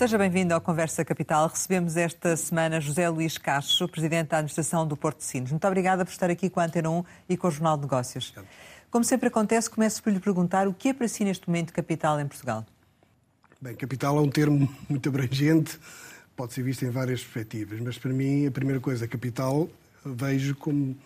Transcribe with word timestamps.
Seja 0.00 0.16
bem-vindo 0.16 0.54
ao 0.54 0.62
Conversa 0.62 1.04
Capital. 1.04 1.46
Recebemos 1.46 1.94
esta 1.94 2.34
semana 2.34 2.80
José 2.80 3.06
Luís 3.10 3.36
Cacho, 3.36 3.86
Presidente 3.86 4.28
da 4.28 4.38
Administração 4.38 4.88
do 4.88 4.96
Porto 4.96 5.18
de 5.18 5.24
Sines. 5.24 5.50
Muito 5.50 5.66
obrigada 5.66 6.06
por 6.06 6.10
estar 6.10 6.30
aqui 6.30 6.48
com 6.48 6.58
a 6.58 6.64
Antena 6.64 6.88
1 6.88 7.04
e 7.28 7.36
com 7.36 7.48
o 7.48 7.50
Jornal 7.50 7.76
de 7.76 7.82
Negócios. 7.82 8.32
Como 8.90 9.04
sempre 9.04 9.28
acontece, 9.28 9.68
começo 9.68 10.02
por 10.02 10.10
lhe 10.10 10.18
perguntar 10.18 10.66
o 10.66 10.72
que 10.72 10.88
é 10.88 10.94
para 10.94 11.06
si 11.06 11.22
neste 11.22 11.46
momento 11.46 11.70
capital 11.74 12.18
em 12.18 12.26
Portugal? 12.26 12.64
Bem, 13.60 13.76
capital 13.76 14.16
é 14.16 14.22
um 14.22 14.30
termo 14.30 14.74
muito 14.88 15.06
abrangente, 15.06 15.78
pode 16.34 16.54
ser 16.54 16.62
visto 16.62 16.82
em 16.82 16.88
várias 16.88 17.20
perspectivas, 17.20 17.78
mas 17.80 17.98
para 17.98 18.10
mim 18.10 18.46
a 18.46 18.50
primeira 18.50 18.80
coisa, 18.80 19.06
capital, 19.06 19.68
vejo 20.02 20.56
como 20.56 20.96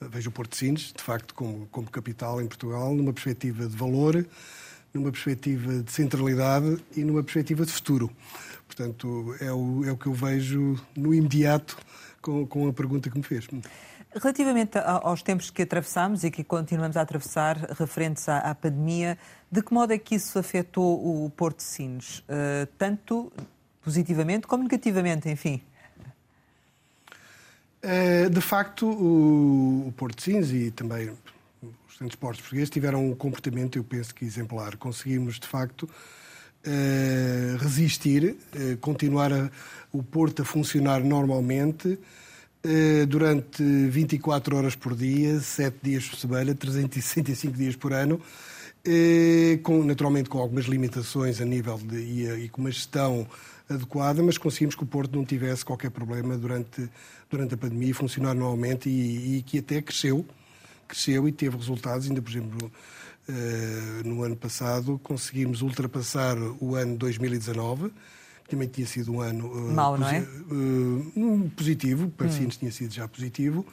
vejo 0.00 0.30
o 0.30 0.32
Porto 0.32 0.50
de 0.50 0.56
Sines, 0.56 0.92
de 0.92 1.04
facto, 1.04 1.36
como, 1.36 1.68
como 1.68 1.88
capital 1.88 2.42
em 2.42 2.48
Portugal, 2.48 2.96
numa 2.96 3.12
perspectiva 3.12 3.68
de 3.68 3.76
valor, 3.76 4.26
numa 4.94 5.10
perspectiva 5.10 5.82
de 5.82 5.90
centralidade 5.90 6.78
e 6.96 7.02
numa 7.02 7.22
perspectiva 7.22 7.66
de 7.66 7.72
futuro. 7.72 8.08
Portanto, 8.64 9.34
é 9.40 9.52
o, 9.52 9.84
é 9.84 9.90
o 9.90 9.96
que 9.96 10.06
eu 10.06 10.14
vejo 10.14 10.80
no 10.96 11.12
imediato 11.12 11.76
com, 12.22 12.46
com 12.46 12.68
a 12.68 12.72
pergunta 12.72 13.10
que 13.10 13.18
me 13.18 13.24
fez. 13.24 13.48
Relativamente 14.14 14.78
aos 14.78 15.20
tempos 15.22 15.50
que 15.50 15.62
atravessamos 15.62 16.22
e 16.22 16.30
que 16.30 16.44
continuamos 16.44 16.96
a 16.96 17.00
atravessar 17.00 17.56
referentes 17.76 18.28
à, 18.28 18.38
à 18.38 18.54
pandemia, 18.54 19.18
de 19.50 19.60
que 19.60 19.74
modo 19.74 19.92
é 19.92 19.98
que 19.98 20.14
isso 20.14 20.38
afetou 20.38 21.24
o 21.24 21.28
Porto 21.30 21.56
de 21.56 21.64
Sines? 21.64 22.20
Uh, 22.20 22.66
tanto 22.78 23.32
positivamente 23.82 24.46
como 24.46 24.62
negativamente, 24.62 25.28
enfim? 25.28 25.60
Uh, 27.82 28.30
de 28.30 28.40
facto, 28.40 28.86
o, 28.86 29.88
o 29.88 29.92
Porto 29.96 30.18
de 30.18 30.22
Sines 30.22 30.50
e 30.52 30.70
também 30.70 31.10
os 31.94 31.98
transportes 31.98 32.40
portugueses 32.40 32.70
tiveram 32.70 33.08
um 33.08 33.14
comportamento, 33.14 33.76
eu 33.78 33.84
penso 33.84 34.14
que 34.14 34.24
exemplar. 34.24 34.76
Conseguimos, 34.76 35.38
de 35.38 35.46
facto, 35.46 35.84
uh, 35.84 37.56
resistir, 37.58 38.36
uh, 38.54 38.76
continuar 38.78 39.30
o 39.92 40.02
Porto 40.02 40.42
a 40.42 40.44
funcionar 40.44 41.00
normalmente 41.04 41.88
uh, 41.88 43.06
durante 43.06 43.62
24 43.62 44.56
horas 44.56 44.74
por 44.74 44.96
dia, 44.96 45.38
7 45.38 45.76
dias 45.82 46.08
por 46.08 46.18
semana, 46.18 46.54
365 46.54 47.56
dias 47.56 47.76
por 47.76 47.92
ano, 47.92 48.20
com, 49.62 49.82
naturalmente 49.82 50.28
com 50.28 50.38
algumas 50.38 50.66
limitações 50.66 51.40
a 51.40 51.44
nível 51.46 51.78
de 51.78 51.96
e, 51.96 52.44
e 52.44 52.48
com 52.50 52.60
uma 52.60 52.70
gestão 52.70 53.26
adequada, 53.66 54.22
mas 54.22 54.36
conseguimos 54.36 54.74
que 54.74 54.82
o 54.82 54.86
Porto 54.86 55.16
não 55.16 55.24
tivesse 55.24 55.64
qualquer 55.64 55.90
problema 55.90 56.36
durante, 56.36 56.90
durante 57.30 57.54
a 57.54 57.56
pandemia 57.56 57.90
e 57.90 57.94
funcionar 57.94 58.34
normalmente 58.34 58.90
e, 58.90 59.38
e 59.38 59.42
que 59.42 59.60
até 59.60 59.80
cresceu 59.80 60.26
cresceu 60.86 61.28
e 61.28 61.32
teve 61.32 61.56
resultados, 61.56 62.06
ainda 62.06 62.22
por 62.22 62.30
exemplo, 62.30 62.72
eh, 63.28 64.02
no 64.04 64.22
ano 64.22 64.36
passado 64.36 65.00
conseguimos 65.02 65.62
ultrapassar 65.62 66.36
o 66.60 66.74
ano 66.74 66.96
2019, 66.96 67.90
que 68.44 68.50
também 68.50 68.68
tinha 68.68 68.86
sido 68.86 69.12
um 69.12 69.20
ano 69.20 69.70
eh, 69.70 69.72
Mal, 69.72 69.98
não 69.98 70.08
é? 70.08 70.18
Eh, 70.18 71.48
positivo, 71.56 72.10
para 72.10 72.26
hum. 72.26 72.48
Tinha 72.48 72.70
sido 72.70 72.92
já 72.92 73.08
positivo. 73.08 73.66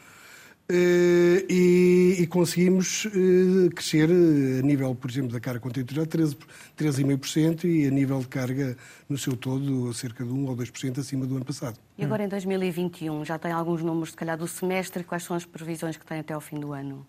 Uh, 0.72 1.44
e, 1.50 2.16
e, 2.20 2.28
conseguimos 2.28 3.04
uh, 3.04 3.70
crescer 3.76 4.10
a 4.10 4.62
nível, 4.66 4.96
por 4.96 5.12
exemplo, 5.12 5.34
da 5.34 5.40
carga 5.42 5.60
contentora 5.60 6.08
13,5% 6.08 7.66
e 7.66 7.88
a 7.88 7.92
nível 7.92 8.22
de 8.22 8.30
carga 8.30 8.78
no 9.10 9.18
seu 9.18 9.36
todo 9.36 9.94
cerca 9.94 10.24
de 10.24 10.32
1 10.32 10.48
ou 10.48 10.56
2% 10.56 11.00
acima 11.00 11.26
do 11.26 11.36
ano 11.36 11.44
passado. 11.44 11.78
E 11.98 12.06
agora 12.06 12.24
em 12.24 12.30
2021 12.30 13.26
já 13.26 13.38
tem 13.38 13.52
alguns 13.52 13.84
números, 13.84 14.12
se 14.12 14.16
calhar, 14.16 14.38
do 14.38 14.48
semestre, 14.48 15.04
quais 15.04 15.24
são 15.24 15.36
as 15.36 15.44
previsões 15.44 15.98
que 15.98 16.06
tem 16.06 16.20
até 16.20 16.34
ao 16.34 16.40
fim 16.40 16.58
do 16.58 16.72
ano? 16.72 17.06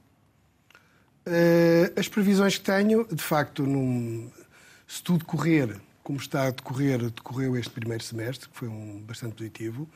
As 1.96 2.08
previsões 2.08 2.58
que 2.58 2.64
tenho, 2.64 3.06
de 3.06 3.22
facto, 3.22 3.62
num, 3.62 4.28
se 4.88 5.00
tudo 5.04 5.24
correr 5.24 5.80
como 6.02 6.18
está 6.18 6.48
a 6.48 6.50
decorrer, 6.50 6.98
decorreu 6.98 7.56
este 7.56 7.70
primeiro 7.70 8.02
semestre, 8.02 8.48
que 8.48 8.56
foi 8.56 8.66
um 8.66 9.00
bastante 9.06 9.36
positivo, 9.36 9.88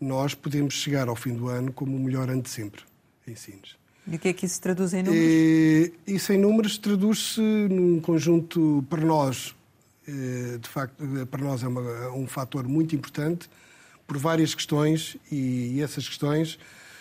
nós 0.00 0.34
podemos 0.34 0.72
chegar 0.72 1.08
ao 1.08 1.14
fim 1.14 1.34
do 1.34 1.48
ano 1.48 1.74
como 1.74 1.94
o 1.94 2.00
melhor 2.00 2.30
ano 2.30 2.40
de 2.40 2.48
sempre 2.48 2.90
em 3.26 3.34
Sines. 3.34 3.76
E 4.06 4.16
o 4.16 4.18
que 4.18 4.28
é 4.28 4.32
que 4.32 4.46
isso 4.46 4.60
traduz 4.60 4.92
em 4.94 5.02
números? 5.02 5.24
E, 5.24 5.92
isso 6.06 6.32
em 6.32 6.38
números 6.38 6.78
traduz-se 6.78 7.40
num 7.40 8.00
conjunto, 8.00 8.84
para 8.90 9.04
nós, 9.04 9.54
eh, 10.08 10.58
de 10.60 10.68
facto, 10.68 10.96
para 11.30 11.42
nós 11.42 11.62
é 11.62 11.68
uma, 11.68 12.10
um 12.10 12.26
fator 12.26 12.66
muito 12.66 12.96
importante 12.96 13.48
por 14.06 14.18
várias 14.18 14.54
questões 14.54 15.16
e 15.30 15.80
essas 15.80 16.08
questões 16.08 16.58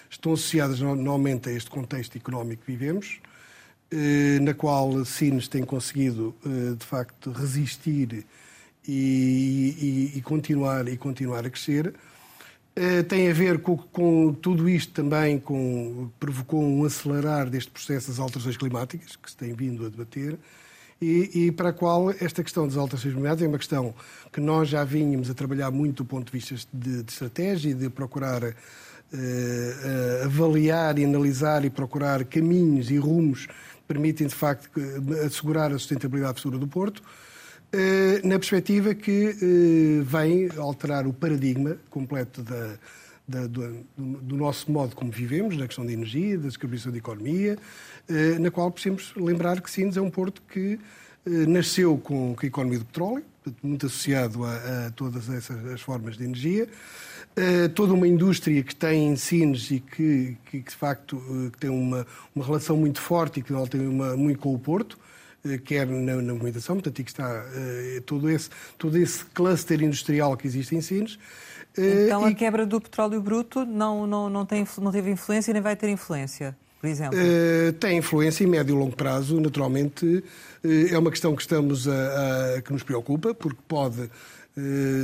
estão 0.09 0.33
associadas 0.33 0.79
normalmente 0.79 1.49
a 1.49 1.51
este 1.51 1.69
contexto 1.69 2.17
económico 2.17 2.63
que 2.65 2.71
vivemos, 2.71 3.19
eh, 3.89 4.39
na 4.41 4.53
qual 4.53 5.03
Sines 5.05 5.47
tem 5.47 5.63
conseguido, 5.63 6.35
eh, 6.45 6.75
de 6.77 6.85
facto, 6.85 7.31
resistir 7.31 8.25
e, 8.87 10.11
e, 10.13 10.17
e 10.17 10.21
continuar, 10.21 10.87
e 10.87 10.97
continuar 10.97 11.45
a 11.45 11.49
crescer 11.49 11.87
eh, 11.87 12.10
tem 13.07 13.29
a 13.29 13.33
ver 13.33 13.59
com, 13.59 13.77
com, 13.77 14.33
tudo 14.33 14.69
isto 14.69 14.93
também, 14.93 15.39
com, 15.39 16.09
provocou 16.19 16.63
um 16.63 16.85
acelerar 16.85 17.49
deste 17.49 17.69
processo 17.69 18.09
das 18.09 18.19
alterações 18.19 18.55
climáticas, 18.55 19.15
que 19.15 19.29
se 19.29 19.35
tem 19.35 19.53
vindo 19.53 19.85
a 19.85 19.89
debater, 19.89 20.37
e, 21.01 21.47
e, 21.47 21.51
para 21.51 21.69
a 21.69 21.73
qual 21.73 22.11
esta 22.11 22.43
questão 22.43 22.67
das 22.67 22.77
alterações 22.77 23.13
climáticas 23.13 23.43
é 23.43 23.47
uma 23.47 23.57
questão 23.57 23.93
que 24.31 24.39
nós 24.39 24.69
já 24.69 24.83
vínhamos 24.83 25.31
a 25.31 25.33
trabalhar 25.33 25.71
muito 25.71 26.03
do 26.03 26.05
ponto 26.05 26.27
de 26.27 26.31
vista 26.31 26.55
de, 26.71 27.01
de 27.01 27.11
estratégia 27.11 27.71
e 27.71 27.73
de 27.73 27.89
procurar 27.89 28.43
uh, 28.43 30.23
avaliar 30.23 30.99
e 30.99 31.05
analisar 31.05 31.65
e 31.65 31.71
procurar 31.71 32.23
caminhos 32.25 32.91
e 32.91 32.97
rumos 32.97 33.47
que 33.47 33.53
permitem, 33.87 34.27
de 34.27 34.35
facto, 34.35 34.69
assegurar 35.25 35.71
a 35.71 35.79
sustentabilidade 35.79 36.35
futura 36.35 36.59
do 36.59 36.67
Porto. 36.67 37.01
Eh, 37.73 38.19
na 38.25 38.37
perspectiva 38.37 38.93
que 38.93 39.29
eh, 39.29 40.03
vem 40.03 40.49
alterar 40.57 41.07
o 41.07 41.13
paradigma 41.13 41.77
completo 41.89 42.43
da, 42.43 42.77
da, 43.25 43.47
do, 43.47 43.85
do, 43.97 44.35
nosso 44.35 44.69
modo 44.69 44.93
como 44.93 45.09
vivemos, 45.09 45.55
na 45.55 45.67
questão 45.67 45.85
da 45.85 45.93
energia, 45.93 46.37
da 46.37 46.47
descarbonização 46.47 46.91
da 46.91 46.97
economia, 46.97 47.57
eh, 48.09 48.37
na 48.39 48.51
qual 48.51 48.69
precisamos 48.71 49.13
lembrar 49.15 49.61
que 49.61 49.71
Sines 49.71 49.95
é 49.95 50.01
um 50.01 50.09
porto 50.09 50.41
que 50.51 50.79
nasceu 51.47 51.99
com, 51.99 52.35
a 52.41 52.45
economia 52.45 52.79
do 52.79 52.85
petróleo, 52.85 53.23
muito 53.61 53.85
associado 53.85 54.43
a, 54.43 54.87
a 54.87 54.91
todas 54.91 55.29
essas 55.29 55.63
as 55.67 55.79
formas 55.79 56.17
de 56.17 56.23
energia, 56.23 56.67
toda 57.75 57.93
uma 57.93 58.07
indústria 58.07 58.63
que 58.63 58.75
tem 58.75 59.09
em 59.09 59.15
Sines 59.15 59.69
e 59.69 59.79
que, 59.79 60.35
que, 60.49 60.63
que 60.63 60.69
de 60.71 60.75
facto 60.75 61.21
que 61.53 61.59
tem 61.59 61.69
uma, 61.69 62.07
uma 62.35 62.43
relação 62.43 62.75
muito 62.75 62.99
forte 62.99 63.39
e 63.39 63.43
que 63.43 63.53
tem 63.69 63.87
uma, 63.87 64.17
muito 64.17 64.39
com 64.39 64.51
o 64.51 64.57
Porto, 64.57 64.97
quer 65.65 65.87
na, 65.87 66.15
na 66.15 66.33
movimentação, 66.33 66.75
portanto, 66.75 67.01
aqui 67.01 67.09
está 67.09 67.43
uh, 67.43 68.01
todo, 68.01 68.29
esse, 68.29 68.49
todo 68.77 68.97
esse 68.97 69.25
cluster 69.25 69.81
industrial 69.81 70.37
que 70.37 70.45
existe 70.45 70.75
em 70.75 70.81
Sines. 70.81 71.15
Uh, 71.77 72.05
então, 72.05 72.27
e... 72.27 72.31
a 72.31 72.35
quebra 72.35 72.65
do 72.65 72.79
petróleo 72.79 73.21
bruto 73.21 73.65
não, 73.65 74.05
não, 74.05 74.29
não, 74.29 74.45
tem, 74.45 74.67
não 74.79 74.91
teve 74.91 75.09
influência 75.11 75.53
nem 75.53 75.61
vai 75.61 75.75
ter 75.75 75.89
influência? 75.89 76.55
Por 76.79 76.87
exemplo? 76.87 77.17
Uh, 77.17 77.73
tem 77.73 77.97
influência 77.97 78.43
em 78.43 78.47
médio 78.47 78.75
e 78.75 78.77
longo 78.77 78.95
prazo, 78.95 79.39
naturalmente. 79.39 80.23
é 80.63 80.97
uma 80.97 81.11
questão 81.11 81.35
que 81.35 81.41
estamos 81.41 81.87
a, 81.87 82.55
a, 82.57 82.61
que 82.61 82.73
nos 82.73 82.83
preocupa, 82.83 83.33
porque 83.33 83.59
pode 83.67 84.09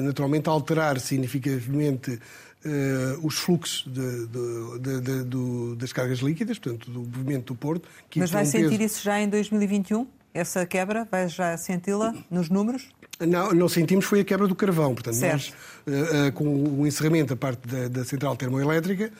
naturalmente 0.03 0.49
alterar 0.49 0.99
significativamente 0.99 2.19
Uh, 2.65 3.25
os 3.25 3.35
fluxos 3.35 3.85
de, 3.85 4.27
de, 4.27 5.23
de, 5.23 5.75
das 5.77 5.93
cargas 5.93 6.19
líquidas, 6.19 6.57
portanto, 6.57 6.89
do 6.89 6.99
movimento 7.01 7.53
do 7.53 7.55
Porto. 7.55 7.87
Mas 8.15 8.31
vai 8.31 8.45
sentir 8.45 8.81
isso 8.81 9.01
já 9.03 9.21
em 9.21 9.29
2021? 9.29 10.07
Essa 10.37 10.65
quebra? 10.65 11.07
Vais 11.09 11.33
já 11.33 11.57
senti-la 11.57 12.13
nos 12.29 12.49
números? 12.49 12.87
Não, 13.19 13.51
não 13.51 13.67
sentimos 13.67 14.05
foi 14.05 14.19
a 14.19 14.23
quebra 14.23 14.47
do 14.47 14.55
carvão. 14.55 14.93
Portanto, 14.93 15.15
certo. 15.15 15.53
nós, 15.87 15.95
uh, 15.95 16.27
uh, 16.27 16.31
com 16.33 16.45
o 16.81 16.85
encerramento 16.85 17.29
da 17.29 17.35
parte 17.35 17.67
da, 17.67 17.87
da 17.87 18.05
central 18.05 18.35
termoelétrica, 18.35 19.11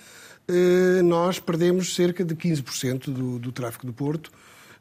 uh, 0.47 1.03
nós 1.03 1.39
perdemos 1.39 1.95
cerca 1.95 2.23
de 2.23 2.35
15% 2.35 3.05
do, 3.05 3.39
do 3.39 3.51
tráfego 3.51 3.87
do 3.87 3.93
Porto 3.93 4.31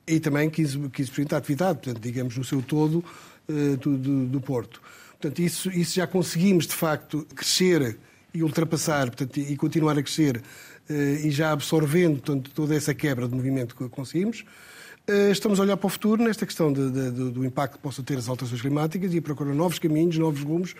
e 0.06 0.20
também 0.20 0.50
15%, 0.50 0.90
15 0.90 1.24
da 1.24 1.38
atividade, 1.38 1.80
portanto, 1.80 2.02
digamos, 2.02 2.36
no 2.36 2.44
seu 2.44 2.62
todo 2.62 3.04
do, 3.80 3.96
do, 3.96 4.26
do, 4.26 4.40
Porto. 4.40 4.80
Portanto, 5.12 5.40
isso, 5.40 5.68
isso 5.70 5.96
já 5.96 6.06
conseguimos, 6.06 6.66
de 6.66 6.74
facto, 6.74 7.26
crescer 7.34 7.98
e 8.32 8.42
ultrapassar 8.42 9.06
portanto, 9.06 9.38
e 9.38 9.56
continuar 9.56 9.98
a 9.98 10.02
crescer 10.02 10.42
e 11.24 11.28
já 11.32 11.50
absorvendo 11.50 12.20
portanto, 12.20 12.52
toda 12.54 12.76
essa 12.76 12.94
quebra 12.94 13.26
de 13.26 13.34
movimento 13.34 13.74
que 13.74 13.88
conseguimos. 13.88 14.44
Eh, 15.08 15.30
estamos 15.30 15.60
a 15.60 15.62
olhar 15.62 15.76
para 15.76 15.86
o 15.86 15.90
futuro 15.90 16.20
nesta 16.20 16.44
questão 16.44 16.72
de, 16.72 16.90
de, 16.90 17.10
do 17.30 17.44
impacto 17.44 17.74
que 17.74 17.78
possam 17.78 18.04
ter 18.04 18.18
as 18.18 18.28
alterações 18.28 18.60
climáticas 18.60 19.14
e 19.14 19.18
a 19.18 19.22
procurar 19.22 19.54
novos 19.54 19.78
caminhos, 19.78 20.18
novos 20.18 20.42
rumos, 20.42 20.74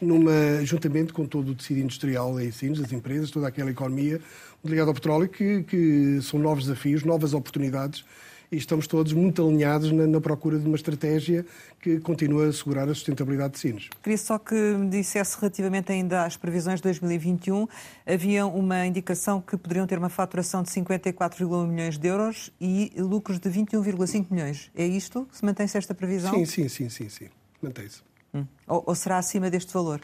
numa, 0.00 0.64
juntamente 0.64 1.12
com 1.12 1.26
todo 1.26 1.50
o 1.50 1.54
tecido 1.54 1.80
industrial 1.80 2.40
em 2.40 2.52
Sines, 2.52 2.78
as 2.78 2.92
empresas, 2.92 3.32
toda 3.32 3.48
aquela 3.48 3.72
economia 3.72 4.20
ligada 4.64 4.88
ao 4.88 4.94
petróleo, 4.94 5.28
que, 5.28 5.64
que 5.64 6.20
são 6.22 6.38
novos 6.38 6.66
desafios, 6.66 7.02
novas 7.02 7.34
oportunidades 7.34 8.04
e 8.52 8.56
estamos 8.58 8.86
todos 8.86 9.14
muito 9.14 9.42
alinhados 9.42 9.90
na, 9.90 10.06
na, 10.06 10.20
procura 10.20 10.58
de 10.58 10.66
uma 10.66 10.76
estratégia 10.76 11.44
que 11.80 11.98
continua 12.00 12.44
a 12.44 12.48
assegurar 12.50 12.86
a 12.86 12.94
sustentabilidade 12.94 13.54
de 13.54 13.58
Sines. 13.60 13.88
Queria 14.02 14.18
só 14.18 14.38
que 14.38 14.54
me 14.54 14.90
dissesse 14.90 15.38
relativamente 15.40 15.90
ainda 15.90 16.24
às 16.24 16.36
previsões 16.36 16.78
de 16.78 16.82
2021, 16.82 17.66
havia 18.06 18.46
uma 18.46 18.86
indicação 18.86 19.40
que 19.40 19.56
poderiam 19.56 19.86
ter 19.86 19.98
uma 19.98 20.10
faturação 20.10 20.62
de 20.62 20.68
54,1 20.68 21.66
milhões 21.66 21.96
de 21.96 22.06
euros 22.06 22.52
e 22.60 22.92
lucros 22.98 23.38
de 23.38 23.48
21,5 23.48 24.26
milhões. 24.30 24.70
É 24.76 24.86
isto? 24.86 25.26
Se 25.32 25.42
mantém-se 25.42 25.78
esta 25.78 25.94
previsão? 25.94 26.34
Sim, 26.34 26.44
sim, 26.44 26.68
sim, 26.68 26.90
sim, 26.90 27.08
sim. 27.08 27.28
mantém-se. 27.62 28.02
Hum. 28.34 28.44
Ou, 28.66 28.84
ou 28.86 28.94
será 28.94 29.16
acima 29.16 29.50
deste 29.50 29.72
valor? 29.72 30.00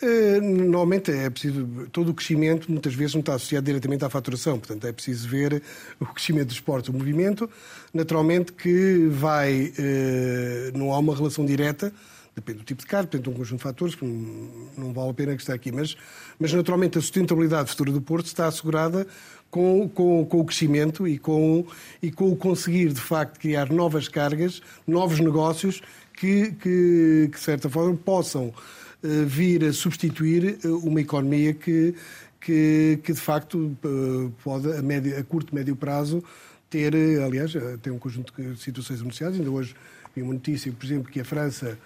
Eh, 0.00 0.40
normalmente 0.40 1.10
é 1.10 1.28
preciso. 1.28 1.66
Todo 1.90 2.10
o 2.10 2.14
crescimento 2.14 2.70
muitas 2.70 2.94
vezes 2.94 3.14
não 3.14 3.20
está 3.20 3.34
associado 3.34 3.66
diretamente 3.66 4.04
à 4.04 4.10
faturação, 4.10 4.58
portanto 4.58 4.86
é 4.86 4.92
preciso 4.92 5.28
ver 5.28 5.60
o 5.98 6.06
crescimento 6.06 6.46
dos 6.48 6.56
esportes, 6.56 6.88
o 6.88 6.92
movimento, 6.92 7.50
naturalmente 7.92 8.52
que 8.52 9.08
vai. 9.10 9.72
Eh, 9.76 10.70
não 10.74 10.92
há 10.92 10.98
uma 10.98 11.16
relação 11.16 11.44
direta, 11.44 11.92
depende 12.32 12.60
do 12.60 12.64
tipo 12.64 12.82
de 12.82 12.86
carro, 12.86 13.04
depende 13.04 13.24
de 13.24 13.30
um 13.30 13.32
conjunto 13.32 13.58
de 13.58 13.64
fatores 13.64 13.94
que 13.96 14.04
não, 14.04 14.92
vale 14.92 15.10
a 15.10 15.14
pena 15.14 15.34
que 15.34 15.42
está 15.42 15.54
aqui, 15.54 15.72
mas, 15.72 15.96
mas 16.38 16.52
naturalmente 16.52 16.96
a 16.98 17.00
sustentabilidade 17.00 17.68
futura 17.70 17.90
do 17.90 18.00
Porto 18.00 18.26
está 18.26 18.46
assegurada 18.46 19.04
com, 19.50 19.88
com, 19.88 20.24
com, 20.24 20.40
o 20.40 20.44
crescimento 20.44 21.08
e 21.08 21.18
com, 21.18 21.66
e 22.00 22.12
com 22.12 22.30
o 22.30 22.36
conseguir, 22.36 22.92
de 22.92 23.00
facto, 23.00 23.40
criar 23.40 23.72
novas 23.72 24.06
cargas, 24.06 24.62
novos 24.86 25.18
negócios 25.18 25.80
que, 26.12 26.52
que, 26.52 27.28
que 27.32 27.36
de 27.36 27.40
certa 27.40 27.68
forma, 27.68 27.96
possam 27.96 28.54
vir 29.02 29.64
a 29.64 29.72
substituir 29.72 30.58
eh, 30.64 30.68
uma 30.68 31.00
economia 31.00 31.54
que, 31.54 31.94
que, 32.40 32.98
que 33.02 33.12
de 33.12 33.20
facto 33.20 33.76
eh, 33.84 34.30
pode, 34.42 34.72
a, 34.72 34.82
médio, 34.82 35.18
a 35.18 35.22
curto, 35.22 35.54
médio 35.54 35.76
prazo, 35.76 36.22
ter, 36.68 36.94
aliás, 37.22 37.52
tem 37.80 37.92
um 37.92 37.98
conjunto 37.98 38.32
de 38.36 38.60
situações 38.60 39.00
anunciadas. 39.00 39.38
Ainda 39.38 39.50
hoje 39.50 39.74
vi 40.14 40.22
uma 40.22 40.34
notícia, 40.34 40.70
por 40.70 40.84
exemplo, 40.84 41.10
que 41.10 41.20
a 41.20 41.24
França 41.24 41.78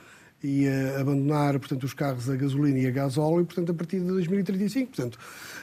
ia 0.42 0.98
abandonar 1.00 1.58
portanto, 1.58 1.84
os 1.84 1.94
carros 1.94 2.28
a 2.28 2.34
gasolina 2.34 2.78
e 2.78 2.86
a 2.86 2.90
gasóleo, 2.90 3.44
portanto, 3.44 3.70
a 3.70 3.74
partir 3.74 4.00
de 4.00 4.06
2035. 4.06 4.88
Portanto, 4.88 5.18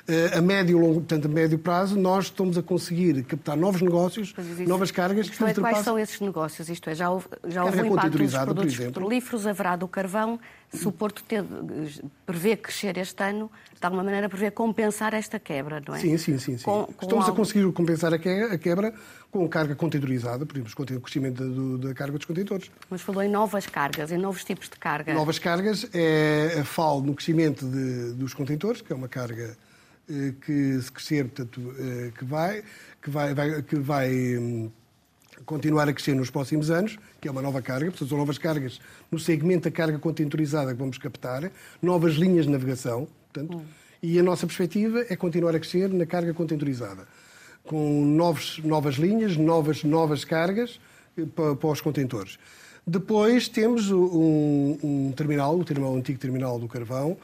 eh, 0.08 0.38
a 0.38 0.42
médio, 0.42 0.78
longo, 0.78 0.96
portanto, 0.96 1.26
a 1.26 1.30
médio 1.30 1.60
prazo, 1.60 2.00
nós 2.00 2.26
estamos 2.26 2.58
a 2.58 2.64
conseguir 2.64 3.24
captar 3.24 3.58
novos 3.58 3.82
negócios, 3.82 4.34
novas 4.66 4.92
cargas. 4.92 5.28
Isto 5.28 5.46
é, 5.46 5.54
quais 5.54 5.80
são 5.80 6.00
esses 6.00 6.20
negócios? 6.22 6.70
Isto 6.70 6.90
é, 6.90 6.96
já 6.96 7.10
houve, 7.10 7.28
já 7.48 7.64
houve 7.66 7.82
um 7.82 7.86
impacto 7.86 8.18
nos 8.18 8.34
produtos 8.34 8.78
petrolíferos, 8.78 9.46
haverá 9.46 9.76
do 9.76 9.88
carvão. 9.88 10.40
Se 10.72 10.88
o 10.88 10.92
Porto 10.92 11.24
ter, 11.24 11.44
prevê 12.26 12.56
crescer 12.56 12.98
este 12.98 13.24
ano, 13.24 13.52
de 13.80 13.84
alguma 13.84 14.04
maneira 14.04 14.30
prevê 14.30 14.52
compensar 14.52 15.16
esta 15.16 15.40
quebra, 15.40 15.82
não 15.86 15.96
é? 15.96 16.00
Sim, 16.00 16.18
sim, 16.18 16.38
sim. 16.38 16.58
sim. 16.58 16.64
Com, 16.64 16.86
com 16.86 16.92
Estamos 16.92 17.26
algo... 17.26 17.32
a 17.32 17.36
conseguir 17.36 17.72
compensar 17.72 18.14
a 18.14 18.20
quebra 18.20 18.94
com 19.32 19.48
carga 19.48 19.76
contentorizada, 19.76 20.46
por 20.46 20.56
exemplo, 20.56 20.98
o 20.98 21.02
crescimento 21.02 21.78
da, 21.78 21.88
da, 21.88 21.94
carga 21.94 22.18
dos 22.18 22.26
contentores. 22.26 22.70
Mas 22.90 23.02
falou 23.02 23.24
em 23.24 23.30
novas 23.30 23.66
cargas, 23.66 24.12
em 24.12 24.18
novos 24.18 24.44
tipos 24.44 24.70
de 24.70 24.78
carga. 24.78 25.14
Novas 25.14 25.40
cargas, 25.40 25.88
é, 25.94 26.64
falo 26.64 27.02
no 27.02 27.16
crescimento 27.16 27.66
de, 27.66 28.14
dos 28.14 28.34
contentores, 28.34 28.82
que 28.82 28.94
é 28.94 28.96
uma 28.96 29.08
carga 29.08 29.58
eh, 30.10 30.34
que 30.42 30.82
se 30.82 30.92
crescer, 30.92 31.26
portanto, 31.26 31.76
eh, 31.78 32.12
que 32.18 32.26
vai, 32.26 32.64
que 33.00 33.10
vai, 33.12 33.34
vai 33.36 33.62
que 33.62 33.76
vai 33.76 34.38
hum, 34.38 34.72
continuar 35.46 35.88
a 35.88 35.94
crescer 35.94 36.16
nos 36.16 36.30
próximos 36.30 36.70
anos, 36.70 36.98
que 37.20 37.28
é 37.28 37.32
uma 37.32 37.42
nova 37.42 37.62
carga, 37.62 37.92
portanto, 37.92 38.10
são 38.10 38.18
novas 38.18 38.38
cargas 38.38 38.80
no 39.12 39.20
segmento 39.20 39.70
da 39.70 39.72
carga 39.72 39.98
contentorizada 39.98 40.74
que 40.74 40.80
vamos 40.80 40.98
captar, 40.98 41.52
novas 41.82 42.16
linhas 42.16 42.46
de 42.46 42.52
navegação, 42.52 43.08
portanto, 43.32 43.58
hum. 43.58 43.64
e 44.02 44.20
a 44.20 44.24
nossa 44.24 44.46
perspectiva 44.46 45.06
é 45.10 45.16
continuar 45.16 45.56
a 45.56 45.60
crescer 45.60 45.90
na 45.90 46.06
carga 46.06 46.34
contentorizada 46.34 47.08
com 47.70 48.04
novos, 48.04 48.60
novas 48.64 48.96
linhas, 48.96 49.38
novas, 49.38 49.84
novas 49.84 50.26
cargas 50.26 50.80
eh, 51.18 51.26
para, 51.36 51.56
para 51.56 51.70
os 51.70 51.82
contentores. 51.82 52.40
Depois 52.86 53.48
temos 53.48 53.92
um, 53.92 54.78
um, 54.84 55.14
terminal, 55.16 55.58
o 55.58 55.64
terminal, 55.64 55.94
o 55.94 55.98
antigo 55.98 56.18
terminal 56.18 56.58
do 56.58 56.68
Carvão, 56.68 57.16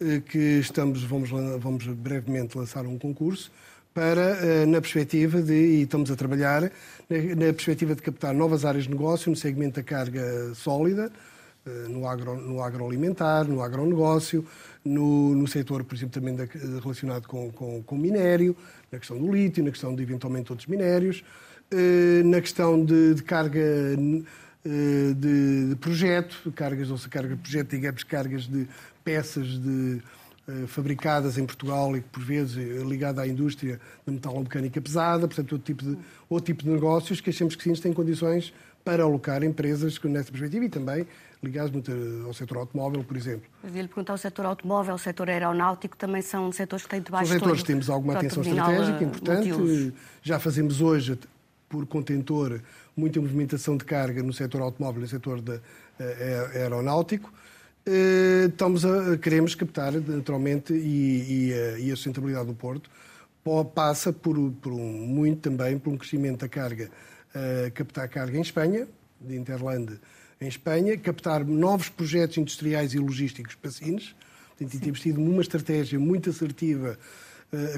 eh, 0.00 0.20
que 0.20 0.58
estamos, 0.58 1.04
vamos, 1.04 1.30
vamos 1.30 1.86
brevemente 1.86 2.58
lançar 2.58 2.84
um 2.84 2.98
concurso 2.98 3.52
para, 3.94 4.38
eh, 4.44 4.66
na 4.66 4.80
perspectiva 4.80 5.42
de, 5.42 5.52
e 5.52 5.82
estamos 5.82 6.10
a 6.10 6.16
trabalhar, 6.16 6.62
na, 6.62 7.52
perspectiva 7.52 7.94
de 7.94 8.02
captar 8.02 8.34
novas 8.34 8.64
áreas 8.64 8.84
de 8.84 8.90
negócio 8.90 9.30
no 9.30 9.36
segmento 9.36 9.76
da 9.76 9.82
carga 9.82 10.54
sólida, 10.54 11.10
no, 11.88 12.08
agro, 12.08 12.34
no 12.36 12.60
agroalimentar, 12.60 13.46
no 13.46 13.62
agronegócio, 13.62 14.44
no, 14.84 15.34
no 15.34 15.46
setor, 15.46 15.84
por 15.84 15.94
exemplo, 15.94 16.20
também 16.20 16.36
relacionado 16.82 17.28
com, 17.28 17.52
com, 17.52 17.82
com 17.82 17.96
minério, 17.96 18.56
na 18.90 18.98
questão 18.98 19.16
do 19.16 19.32
lítio, 19.32 19.62
na 19.62 19.70
questão 19.70 19.94
de 19.94 20.02
eventualmente 20.02 20.50
outros 20.50 20.66
minérios, 20.66 21.22
eh, 21.70 22.22
na 22.24 22.40
questão 22.40 22.84
de, 22.84 23.14
de 23.14 23.22
carga 23.22 23.60
eh, 24.64 25.14
de, 25.16 25.68
de, 25.70 25.76
projeto, 25.76 26.52
cargas, 26.52 26.90
ou 26.90 26.98
seja, 26.98 27.08
carga 27.08 27.34
de 27.34 27.40
projeto, 27.40 27.70
digamos, 27.70 28.04
cargas 28.04 28.42
de 28.42 28.68
peças 29.02 29.46
de, 29.58 29.98
eh, 29.98 30.21
fabricadas 30.66 31.38
em 31.38 31.46
Portugal 31.46 31.96
e 31.96 32.00
que, 32.00 32.08
por 32.08 32.22
vezes, 32.22 32.56
é 32.56 32.82
ligada 32.84 33.22
à 33.22 33.28
indústria 33.28 33.80
da 34.04 34.12
metalomecânica 34.12 34.80
pesada, 34.80 35.26
portanto, 35.28 35.52
outro 35.52 35.66
tipo 35.66 35.84
de, 35.84 35.98
outro 36.28 36.46
tipo 36.46 36.64
de 36.64 36.70
negócios 36.70 37.20
que 37.20 37.30
achamos 37.30 37.54
que 37.54 37.62
sim 37.62 37.72
têm 37.74 37.92
condições 37.92 38.52
para 38.84 39.04
alocar 39.04 39.44
empresas 39.44 40.00
nessa 40.02 40.30
perspectiva 40.30 40.64
e 40.64 40.68
também 40.68 41.06
ligados 41.42 41.70
muito 41.70 41.92
ao 42.26 42.34
setor 42.34 42.58
automóvel, 42.58 43.02
por 43.04 43.16
exemplo. 43.16 43.48
Mas 43.62 43.72
lhe 43.72 43.86
perguntar, 43.86 44.14
o 44.14 44.18
setor 44.18 44.46
automóvel, 44.46 44.94
o 44.94 44.98
setor 44.98 45.28
aeronáutico 45.28 45.96
também 45.96 46.22
são 46.22 46.50
setores 46.52 46.84
que 46.84 46.90
têm 46.90 47.00
debaixo 47.00 47.28
São 47.28 47.38
setores 47.38 47.60
que 47.62 47.66
temos 47.66 47.90
alguma 47.90 48.14
atenção 48.14 48.42
estratégica 48.42 49.04
importante. 49.04 49.94
Já 50.22 50.38
fazemos 50.38 50.80
hoje, 50.80 51.18
por 51.68 51.86
contentor, 51.86 52.60
muita 52.96 53.20
movimentação 53.20 53.76
de 53.76 53.84
carga 53.84 54.22
no 54.22 54.32
setor 54.32 54.60
automóvel 54.62 55.00
e 55.00 55.02
no 55.02 55.08
setor 55.08 55.40
de, 55.40 55.60
aeronáutico. 56.54 57.32
Uh, 57.86 58.46
estamos 58.48 58.84
a, 58.84 59.18
queremos 59.18 59.54
captar, 59.54 59.92
naturalmente, 59.92 60.72
e, 60.72 61.48
e, 61.48 61.52
uh, 61.52 61.78
e, 61.78 61.90
a 61.90 61.96
sustentabilidade 61.96 62.46
do 62.46 62.54
Porto 62.54 62.88
passa 63.74 64.12
por, 64.12 64.36
por 64.60 64.72
um, 64.72 64.78
muito 64.78 65.40
também 65.40 65.76
por 65.76 65.92
um 65.92 65.96
crescimento 65.96 66.42
da 66.42 66.48
carga, 66.48 66.88
captar 67.74 68.08
carga 68.08 68.38
em 68.38 68.40
Espanha, 68.40 68.86
de 69.20 69.34
Interland 69.34 69.98
em 70.40 70.46
Espanha, 70.48 70.96
captar 70.96 71.44
novos 71.44 71.88
projetos 71.88 72.36
industriais 72.38 72.94
e 72.94 72.98
logísticos 72.98 73.56
para 73.56 73.70
Sines. 73.70 74.14
Portanto, 74.48 74.80
temos 74.80 75.00
tido 75.00 75.20
uma 75.20 75.42
estratégia 75.42 75.98
muito 75.98 76.30
assertiva 76.30 76.98
uh, 76.98 77.31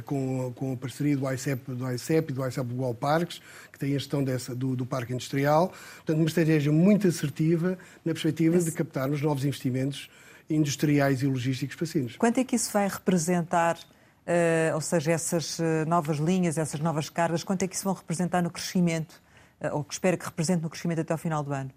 com, 0.05 0.53
com 0.55 0.73
a 0.73 0.76
parceria 0.76 1.17
do 1.17 1.31
ICEP, 1.32 1.73
do 1.73 1.91
ICEP 1.91 2.31
e 2.31 2.35
do 2.35 2.47
ICEP 2.47 2.69
Global 2.69 2.94
Parques, 2.94 3.41
que 3.73 3.79
tem 3.79 3.91
a 3.91 3.99
gestão 3.99 4.23
dessa, 4.23 4.55
do, 4.55 4.76
do 4.76 4.87
parque 4.87 5.12
industrial. 5.12 5.73
Portanto, 5.97 6.17
uma 6.17 6.26
estratégia 6.26 6.71
muito 6.71 7.09
assertiva 7.09 7.79
na 8.05 8.12
perspectiva 8.12 8.59
de 8.59 8.71
captarmos 8.73 9.21
novos 9.21 9.44
investimentos 9.44 10.09
industriais 10.49 11.22
e 11.22 11.27
logísticos 11.27 11.77
para 11.77 11.87
Sines. 11.87 12.17
Quanto 12.17 12.39
é 12.39 12.44
que 12.44 12.56
isso 12.56 12.72
vai 12.72 12.89
representar 12.89 13.79
Uh, 14.27 14.75
ou 14.75 14.81
seja, 14.81 15.13
essas 15.13 15.58
uh, 15.58 15.84
novas 15.87 16.17
linhas, 16.17 16.56
essas 16.56 16.81
novas 16.81 17.10
cargas, 17.10 17.44
quanto 17.44 17.63
é 17.63 17.69
que 17.69 17.77
isso 17.77 17.84
vão 17.84 17.93
representar 17.93 18.41
no 18.41 18.49
crescimento, 18.49 19.20
uh, 19.60 19.77
ou 19.77 19.84
que 19.84 19.93
espera 19.93 20.17
que 20.17 20.25
represente 20.25 20.63
no 20.63 20.70
crescimento 20.70 21.03
até 21.03 21.13
ao 21.13 21.19
final 21.19 21.44
do 21.44 21.53
ano? 21.53 21.70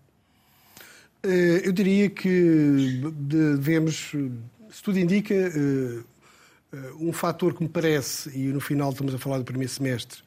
Eh, 1.24 1.62
eu 1.66 1.72
diria 1.74 2.10
que 2.10 3.02
devemos, 3.14 4.16
se 4.72 4.84
tudo 4.84 5.00
indica, 5.00 5.34
eh, 5.34 5.52
eh, 5.56 6.04
um 7.00 7.12
fator 7.14 7.54
que 7.54 7.64
me 7.64 7.70
parece, 7.70 8.30
e 8.38 8.48
no 8.48 8.60
final 8.60 8.92
estamos 8.92 9.14
a 9.14 9.18
falar 9.18 9.38
do 9.38 9.44
primeiro 9.44 9.72
semestre, 9.72 10.22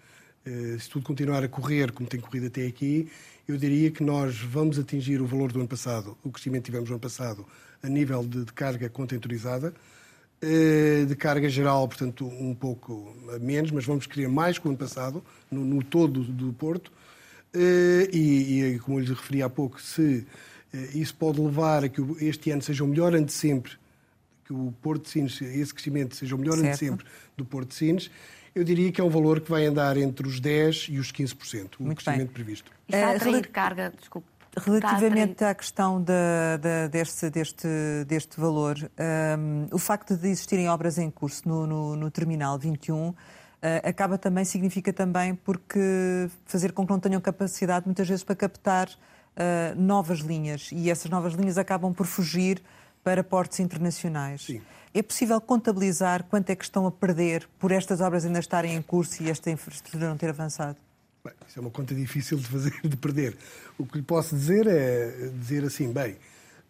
se 0.78 0.88
tudo 0.88 1.04
continuar 1.04 1.44
a 1.44 1.48
correr 1.48 1.92
como 1.92 2.08
tem 2.08 2.18
corrido 2.18 2.46
até 2.46 2.66
aqui, 2.66 3.08
eu 3.46 3.56
diria 3.56 3.90
que 3.90 4.02
nós 4.02 4.40
vamos 4.40 4.78
atingir 4.78 5.20
o 5.20 5.26
valor 5.26 5.52
do 5.52 5.58
ano 5.58 5.68
passado, 5.68 6.16
o 6.24 6.30
crescimento 6.30 6.62
que 6.62 6.70
tivemos 6.70 6.88
no 6.88 6.94
ano 6.94 7.00
passado, 7.00 7.46
a 7.82 7.88
nível 7.88 8.24
de, 8.24 8.44
carga 8.52 8.88
contentorizada, 8.88 9.74
de 10.40 11.14
carga 11.16 11.48
geral, 11.48 11.86
portanto, 11.86 12.26
um 12.26 12.54
pouco 12.54 13.14
menos, 13.40 13.70
mas 13.70 13.84
vamos 13.84 14.06
querer 14.06 14.28
mais 14.28 14.58
que 14.58 14.66
o 14.66 14.70
ano 14.70 14.78
passado, 14.78 15.22
no, 15.50 15.64
no 15.64 15.84
todo 15.84 16.24
do 16.24 16.52
Porto. 16.54 16.90
E, 17.54 18.74
e, 18.74 18.78
como 18.78 18.98
eu 18.98 19.04
lhe 19.04 19.10
referi 19.10 19.42
há 19.42 19.50
pouco, 19.50 19.80
se 19.80 20.26
eh, 20.72 20.90
isso 20.94 21.14
pode 21.14 21.40
levar 21.40 21.84
a 21.84 21.88
que 21.88 22.00
este 22.20 22.50
ano 22.50 22.62
seja 22.62 22.84
o 22.84 22.86
melhor 22.86 23.14
ano 23.14 23.26
de 23.26 23.32
sempre, 23.32 23.72
que 24.50 24.52
o 24.52 24.74
Porto 24.82 25.04
de 25.04 25.10
Sines, 25.10 25.40
esse 25.40 25.72
crescimento 25.72 26.16
seja 26.16 26.34
o 26.34 26.38
melhor 26.38 26.54
certo. 26.54 26.64
ano 26.64 26.72
de 26.72 26.78
sempre 26.78 27.06
do 27.36 27.44
Porto 27.44 27.68
de 27.68 27.76
Sines. 27.76 28.10
Eu 28.52 28.64
diria 28.64 28.90
que 28.90 29.00
é 29.00 29.04
um 29.04 29.08
valor 29.08 29.40
que 29.40 29.48
vai 29.48 29.64
andar 29.64 29.96
entre 29.96 30.26
os 30.26 30.40
10% 30.40 30.88
e 30.88 30.98
os 30.98 31.12
15%, 31.12 31.76
o 31.78 31.84
Muito 31.84 32.02
crescimento 32.02 32.26
bem. 32.26 32.34
previsto. 32.34 32.72
E 32.88 32.94
está 32.94 33.10
a 33.10 33.14
atrair 33.14 33.48
carga, 33.48 33.92
desculpe. 33.96 34.26
Relativamente 34.58 35.44
à 35.44 35.54
questão 35.54 36.02
de, 36.02 36.12
de, 36.60 36.88
deste, 36.88 37.30
deste, 37.30 37.68
deste 38.08 38.40
valor, 38.40 38.76
um, 38.76 38.86
ehm, 38.98 39.66
o 39.70 39.78
facto 39.78 40.16
de 40.16 40.26
existirem 40.26 40.68
obras 40.68 40.98
em 40.98 41.08
curso 41.08 41.48
no, 41.48 41.64
no, 41.68 41.94
no 41.94 42.10
Terminal 42.10 42.58
21 42.58 43.10
uh, 43.10 43.16
eh, 43.62 43.82
acaba 43.84 44.18
também, 44.18 44.44
significa 44.44 44.92
também 44.92 45.36
porque 45.36 46.28
fazer 46.44 46.72
com 46.72 46.84
que 46.84 46.90
não 46.90 46.98
tenham 46.98 47.20
capacidade 47.20 47.86
muitas 47.86 48.08
vezes 48.08 48.24
para 48.24 48.34
captar 48.34 48.88
uh, 48.88 49.80
novas 49.80 50.18
linhas 50.18 50.70
e 50.72 50.90
essas 50.90 51.08
novas 51.08 51.34
linhas 51.34 51.56
acabam 51.56 51.94
por 51.94 52.06
fugir 52.06 52.60
para 53.02 53.24
portos 53.24 53.60
internacionais. 53.60 54.42
Sim. 54.42 54.60
É 54.92 55.02
possível 55.02 55.40
contabilizar 55.40 56.24
quanto 56.24 56.50
é 56.50 56.56
que 56.56 56.64
estão 56.64 56.86
a 56.86 56.90
perder 56.90 57.48
por 57.58 57.70
estas 57.70 58.00
obras 58.00 58.24
ainda 58.24 58.40
estarem 58.40 58.74
em 58.74 58.82
curso 58.82 59.22
e 59.22 59.30
esta 59.30 59.50
infraestrutura 59.50 60.08
não 60.08 60.16
ter 60.16 60.30
avançado? 60.30 60.76
Bem, 61.24 61.34
isso 61.46 61.58
é 61.58 61.62
uma 61.62 61.70
conta 61.70 61.94
difícil 61.94 62.38
de 62.38 62.46
fazer, 62.46 62.72
de 62.82 62.96
perder. 62.96 63.36
O 63.78 63.86
que 63.86 63.98
lhe 63.98 64.02
posso 64.02 64.34
dizer 64.34 64.66
é 64.66 65.30
dizer 65.38 65.64
assim, 65.64 65.92
bem, 65.92 66.16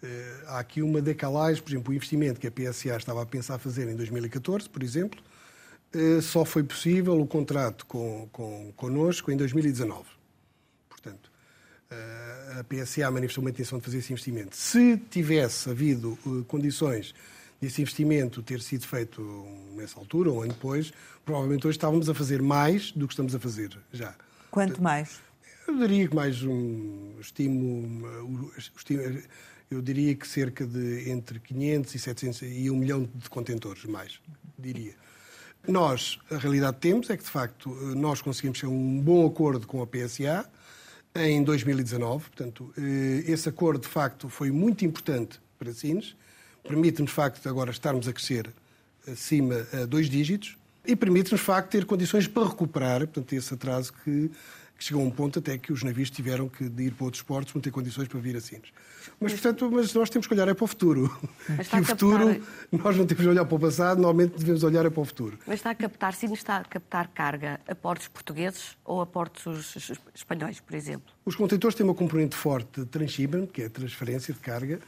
eh, 0.03 0.43
há 0.49 0.59
aqui 0.59 0.83
uma 0.83 1.01
decalagem, 1.01 1.63
por 1.63 1.71
exemplo, 1.71 1.93
o 1.93 1.95
investimento 1.95 2.41
que 2.41 2.47
a 2.47 2.51
PSA 2.51 2.97
estava 2.97 3.23
a 3.23 3.27
pensar 3.27 3.59
fazer 3.59 3.89
em 3.89 3.95
2014, 3.95 4.69
por 4.69 4.83
exemplo, 4.83 5.23
eh, 5.93 6.21
só 6.21 6.45
foi 6.45 6.63
possível 6.63 7.21
o 7.21 7.27
contrato 7.27 7.87
com, 7.87 8.29
com, 8.33 8.73
connosco 8.77 9.31
em 9.31 9.37
2019. 9.37 10.20
Portanto, 11.91 12.59
a 12.59 12.65
PSA 12.65 13.11
manifestou 13.11 13.43
uma 13.43 13.51
intenção 13.51 13.79
de 13.79 13.85
fazer 13.85 13.99
esse 13.99 14.13
investimento. 14.13 14.57
Se 14.57 14.97
tivesse 14.97 15.71
havido 15.71 16.19
condições 16.47 17.15
desse 17.61 17.83
investimento 17.83 18.43
ter 18.43 18.61
sido 18.61 18.87
feito 18.87 19.23
nessa 19.75 19.99
altura 19.99 20.31
ou 20.31 20.39
um 20.39 20.43
ano 20.43 20.53
depois, 20.53 20.93
provavelmente 21.25 21.67
hoje 21.67 21.77
estávamos 21.77 22.09
a 22.09 22.15
fazer 22.15 22.43
mais 22.43 22.93
do 22.93 23.07
que 23.07 23.13
estamos 23.13 23.35
a 23.35 23.39
fazer 23.39 23.77
já. 23.93 24.15
Quanto 24.51 24.83
mais? 24.83 25.21
Eu 25.67 25.79
diria 25.79 26.09
que 26.09 26.15
mais 26.15 26.43
um 26.43 27.15
estímulo, 27.21 28.53
eu 29.71 29.81
diria 29.83 30.15
que 30.15 30.27
cerca 30.27 30.67
de 30.67 31.11
entre 31.11 31.39
500 31.39 31.95
e 31.95 31.99
700 31.99 32.43
e 32.43 32.71
um 32.71 32.77
milhão 32.77 33.09
de 33.15 33.31
contentores 33.31 33.85
mais, 33.85 34.21
diria. 34.59 34.95
Nós, 35.69 36.19
a 36.31 36.39
realidade 36.39 36.77
que 36.77 36.83
temos 36.83 37.11
é 37.11 37.17
que, 37.17 37.23
de 37.23 37.31
facto, 37.31 37.69
nós 37.95 38.23
conseguimos 38.23 38.59
ter 38.59 38.67
um 38.67 39.01
bom 39.01 39.27
acordo 39.27 39.67
com 39.67 39.83
a 39.83 39.87
PSA 39.87 40.51
em 41.15 41.43
2019. 41.43 42.31
Portanto, 42.31 42.73
eh, 42.77 43.25
esse 43.27 43.49
acordo, 43.49 43.83
de 43.83 43.89
facto, 43.89 44.29
foi 44.29 44.51
muito 44.51 44.85
importante 44.85 45.41
para 45.59 45.73
Sines 45.73 46.15
permite-nos, 46.63 47.11
de 47.11 47.15
facto, 47.15 47.49
agora 47.49 47.71
estarmos 47.71 48.07
a 48.09 48.13
crescer 48.13 48.51
acima 49.11 49.67
a 49.73 49.85
dois 49.87 50.09
dígitos 50.09 50.57
e 50.85 50.95
permite-nos, 50.95 51.41
de 51.41 51.47
facto, 51.47 51.71
ter 51.71 51.85
condições 51.85 52.27
para 52.27 52.49
recuperar, 52.49 53.01
portanto, 53.01 53.33
esse 53.33 53.53
atraso 53.55 53.93
que, 54.05 54.31
que 54.81 54.87
chegou 54.87 55.03
a 55.03 55.07
um 55.07 55.11
ponto 55.11 55.39
até 55.41 55.59
que 55.59 55.75
os 55.75 55.83
navios 55.83 56.09
tiveram 56.09 56.49
que 56.49 56.65
ir 56.65 56.95
para 56.95 57.05
outros 57.05 57.23
portos, 57.23 57.53
não 57.53 57.61
ter 57.61 57.71
condições 57.71 58.09
para 58.09 58.19
vir 58.19 58.35
a 58.35 58.41
Sines. 58.41 58.71
Mas, 59.21 59.33
portanto, 59.35 59.71
mas 59.71 59.93
nós 59.93 60.09
temos 60.09 60.27
que 60.27 60.33
olhar 60.33 60.49
é 60.49 60.55
para 60.55 60.65
o 60.65 60.67
futuro. 60.67 61.15
E 61.51 61.81
o 61.81 61.85
futuro, 61.85 62.43
nós 62.73 62.97
não 62.97 63.05
temos 63.05 63.23
de 63.23 63.29
olhar 63.29 63.45
para 63.45 63.55
o 63.55 63.61
passado, 63.61 64.01
normalmente 64.01 64.39
devemos 64.39 64.65
olhar 64.65 64.87
é 64.87 64.89
para 64.89 65.03
o 65.03 65.05
futuro. 65.05 65.39
Mas 65.47 65.57
está 65.57 65.73
a 65.73 65.75
captar, 65.75 66.15
Sines 66.15 66.39
está 66.39 66.57
a 66.57 66.65
captar 66.65 67.09
carga 67.09 67.61
a 67.69 67.75
portos 67.75 68.09
portugueses 68.09 68.79
ou 68.83 69.03
a 69.03 69.07
portos 69.07 69.77
espanhóis, 70.15 70.61
por 70.61 70.75
exemplo? 70.75 71.13
Os 71.27 71.37
contentores 71.37 71.75
têm 71.75 71.85
uma 71.85 71.95
componente 71.95 72.35
forte 72.35 72.81
de 72.81 72.87
transshipment, 72.87 73.49
que 73.49 73.61
é 73.61 73.67
a 73.67 73.71
transferência 73.71 74.33
de 74.33 74.41
carga, 74.41 74.81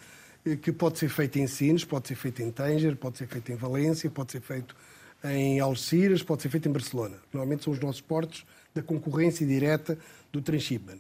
eh, 0.47 0.57
que 0.57 0.73
pode 0.73 0.99
ser 0.99 1.11
feito 1.11 1.39
em 1.39 1.47
Sines, 1.47 1.85
pode 1.85 2.09
ser 2.09 2.15
feito 2.15 2.43
em 2.43 2.51
Tanger, 2.51 2.97
pode 2.97 3.19
ser 3.19 3.27
feito 3.27 3.53
em 3.53 3.57
Valência, 3.57 4.09
pode 4.11 4.33
ser 4.33 4.41
feito 4.41 4.75
em 5.23 5.61
Algeciras, 5.61 6.23
pode 6.23 6.41
ser 6.41 6.49
feito 6.49 6.67
em 6.67 6.73
Barcelona. 6.73 7.19
Normalmente 7.31 7.65
são 7.65 7.75
os 7.75 7.79
nossos 7.79 8.01
portos 8.01 8.47
da 8.75 8.83
concorrência 8.83 9.47
direta 9.47 9.99
do 10.33 10.41
transshipment. 10.41 10.99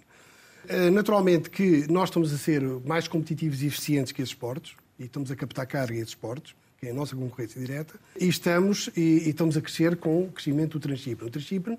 Eh, 0.68 0.90
naturalmente 0.90 1.50
que 1.50 1.90
nós 1.90 2.08
estamos 2.08 2.32
a 2.32 2.38
ser 2.38 2.62
mais 2.84 3.08
competitivos 3.08 3.62
e 3.62 3.66
eficientes 3.66 4.12
que 4.12 4.22
esses 4.22 4.34
portos, 4.34 4.76
e 4.98 5.04
estamos 5.04 5.30
a 5.30 5.36
captar 5.36 5.66
carga 5.66 5.94
a 5.94 5.98
esses 5.98 6.14
portos, 6.14 6.54
que 6.78 6.86
é 6.86 6.90
a 6.90 6.94
nossa 6.94 7.16
concorrência 7.16 7.60
direta, 7.60 7.94
e 8.18 8.28
estamos, 8.28 8.90
e, 8.96 9.00
e 9.00 9.30
estamos 9.30 9.56
a 9.56 9.60
crescer 9.60 9.96
com 9.96 10.24
o 10.24 10.32
crescimento 10.32 10.78
do 10.78 10.80
transshipment. 10.80 11.26
O 11.26 11.30
transshipment, 11.30 11.78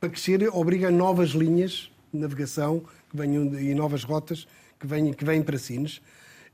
para 0.00 0.08
crescer, 0.08 0.48
obriga 0.52 0.90
novas 0.90 1.30
linhas 1.30 1.90
de 2.12 2.20
navegação 2.20 2.80
que 3.10 3.16
venham, 3.16 3.54
e 3.58 3.74
novas 3.74 4.02
rotas 4.02 4.46
que 4.80 4.86
vêm, 4.86 5.12
que 5.12 5.24
vêm 5.24 5.42
para 5.42 5.58
Sines, 5.58 6.00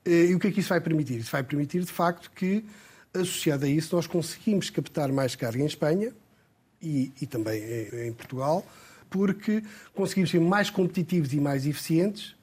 eh, 0.05 0.27
e 0.27 0.35
o 0.35 0.39
que 0.39 0.49
é 0.49 0.51
que 0.51 0.61
isso 0.61 0.69
vai 0.69 0.81
permitir? 0.81 1.19
Isso 1.19 1.31
vai 1.31 1.43
permitir, 1.43 1.81
de 1.81 1.93
facto, 1.93 2.31
que, 2.31 2.65
associado 3.15 3.65
a 3.65 3.69
isso, 3.69 3.95
nós 3.97 4.07
conseguimos 4.07 4.69
captar 4.69 5.11
mais 5.11 5.35
carga 5.35 5.63
em 5.63 5.67
Espanha 5.67 6.13
e, 6.83 7.13
e 7.21 7.27
também 7.27 7.63
em 8.07 8.13
Portugal, 8.13 8.65
porque 9.09 9.63
conseguimos 9.95 10.31
ser 10.31 10.41
mais 10.41 10.71
competitivos 10.71 11.33
e 11.33 11.41
mais 11.41 11.67
eficientes 11.67 12.35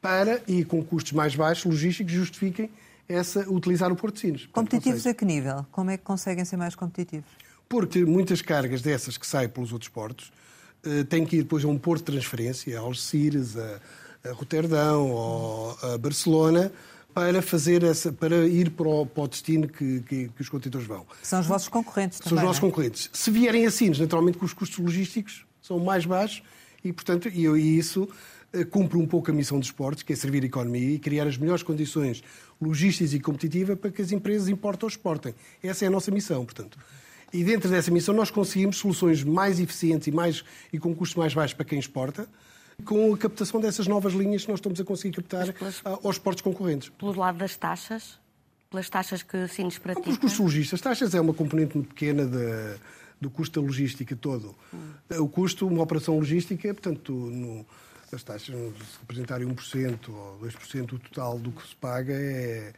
para, 0.00 0.42
e 0.46 0.64
com 0.64 0.82
custos 0.84 1.12
mais 1.12 1.34
baixos, 1.34 1.64
logísticos, 1.64 2.12
justifiquem 2.12 2.70
essa, 3.08 3.48
utilizar 3.50 3.90
o 3.90 3.96
Porto 3.96 4.14
de 4.14 4.20
Sines. 4.20 4.46
Competitivos 4.46 5.06
a 5.06 5.14
que 5.14 5.24
nível? 5.24 5.66
Como 5.72 5.90
é 5.90 5.96
que 5.96 6.04
conseguem 6.04 6.44
ser 6.44 6.56
mais 6.56 6.74
competitivos? 6.74 7.28
Porque 7.68 8.04
muitas 8.04 8.42
cargas 8.42 8.82
dessas 8.82 9.16
que 9.16 9.26
saem 9.26 9.48
pelos 9.48 9.72
outros 9.72 9.88
portos 9.88 10.32
eh, 10.84 11.04
têm 11.04 11.24
que 11.24 11.36
ir 11.36 11.42
depois 11.42 11.64
a 11.64 11.68
um 11.68 11.78
porto 11.78 12.00
de 12.00 12.12
transferência, 12.12 12.78
a 12.78 12.80
Algeciras, 12.80 13.56
a, 13.56 13.80
a 14.24 14.32
Roterdão 14.32 15.10
ou 15.10 15.78
a 15.82 15.98
Barcelona, 15.98 16.72
para 17.14 17.42
fazer 17.42 17.82
essa, 17.82 18.12
para 18.12 18.46
ir 18.46 18.70
para 18.70 18.88
o, 18.88 19.06
para 19.06 19.24
o 19.24 19.28
destino 19.28 19.66
que, 19.66 20.00
que, 20.00 20.28
que, 20.28 20.40
os 20.40 20.48
contentores 20.48 20.86
vão. 20.86 21.06
São 21.22 21.40
os 21.40 21.46
vossos 21.46 21.68
concorrentes 21.68 22.18
também. 22.18 22.30
São 22.30 22.38
os 22.38 22.44
nossos 22.44 22.58
é? 22.58 22.66
concorrentes. 22.66 23.10
Se 23.12 23.30
vierem 23.30 23.66
assim, 23.66 23.90
naturalmente 23.90 24.38
que 24.38 24.44
os 24.44 24.52
custos 24.52 24.78
logísticos 24.78 25.44
são 25.60 25.78
mais 25.78 26.06
baixos 26.06 26.42
e, 26.84 26.92
portanto, 26.92 27.28
e, 27.28 27.46
e 27.46 27.78
isso 27.78 28.08
eh, 28.52 28.64
cumpre 28.64 28.96
um 28.96 29.06
pouco 29.06 29.30
a 29.30 29.34
missão 29.34 29.58
dos 29.58 29.70
portos, 29.70 30.02
que 30.02 30.12
é 30.12 30.16
servir 30.16 30.42
a 30.42 30.46
economia 30.46 30.94
e 30.94 30.98
criar 30.98 31.26
as 31.26 31.36
melhores 31.36 31.62
condições 31.62 32.22
logísticas 32.60 33.12
e 33.12 33.20
competitivas 33.20 33.78
para 33.78 33.90
que 33.90 34.00
as 34.00 34.12
empresas 34.12 34.48
importem 34.48 34.86
ou 34.86 34.88
exportem. 34.88 35.34
Essa 35.62 35.84
é 35.84 35.88
a 35.88 35.90
nossa 35.90 36.10
missão, 36.10 36.44
portanto. 36.44 36.78
E 37.32 37.44
dentro 37.44 37.68
dessa 37.68 37.90
missão 37.90 38.14
nós 38.14 38.30
conseguimos 38.30 38.78
soluções 38.78 39.22
mais 39.22 39.60
eficientes 39.60 40.08
e, 40.08 40.10
mais, 40.10 40.42
e 40.72 40.78
com 40.78 40.94
custos 40.94 41.16
mais 41.16 41.34
baixos 41.34 41.54
para 41.54 41.64
quem 41.64 41.78
exporta, 41.78 42.26
com 42.84 43.12
a 43.12 43.18
captação 43.18 43.60
dessas 43.60 43.86
novas 43.86 44.12
linhas 44.12 44.44
que 44.44 44.50
nós 44.50 44.58
estamos 44.58 44.80
a 44.80 44.84
conseguir 44.84 45.16
captar 45.16 45.52
pelas, 45.52 45.82
aos 45.84 46.18
portos 46.18 46.42
concorrentes. 46.42 46.90
Pelo 46.90 47.16
lado 47.16 47.38
das 47.38 47.56
taxas? 47.56 48.18
Pelas 48.70 48.88
taxas 48.88 49.22
que 49.22 49.48
Sines 49.48 49.78
pratica? 49.78 50.02
Pelos 50.02 50.18
custos 50.18 50.38
logísticos. 50.38 50.74
As 50.74 50.80
taxas 50.80 51.14
é 51.14 51.20
uma 51.20 51.34
componente 51.34 51.76
muito 51.76 51.88
pequena 51.88 52.24
de, 52.24 52.78
do 53.20 53.30
custo 53.30 53.60
da 53.60 53.66
logística 53.66 54.14
todo. 54.14 54.54
Hum. 54.72 54.92
O 55.20 55.28
custo, 55.28 55.66
uma 55.66 55.82
operação 55.82 56.16
logística, 56.18 56.72
portanto, 56.74 57.12
no, 57.12 57.66
as 58.12 58.22
taxas, 58.22 58.54
se 58.54 58.98
representarem 59.00 59.46
1% 59.48 60.08
ou 60.08 60.38
2% 60.40 60.86
do 60.86 60.98
total 60.98 61.38
do 61.38 61.50
que 61.52 61.66
se 61.66 61.76
paga, 61.76 62.12
é, 62.12 62.72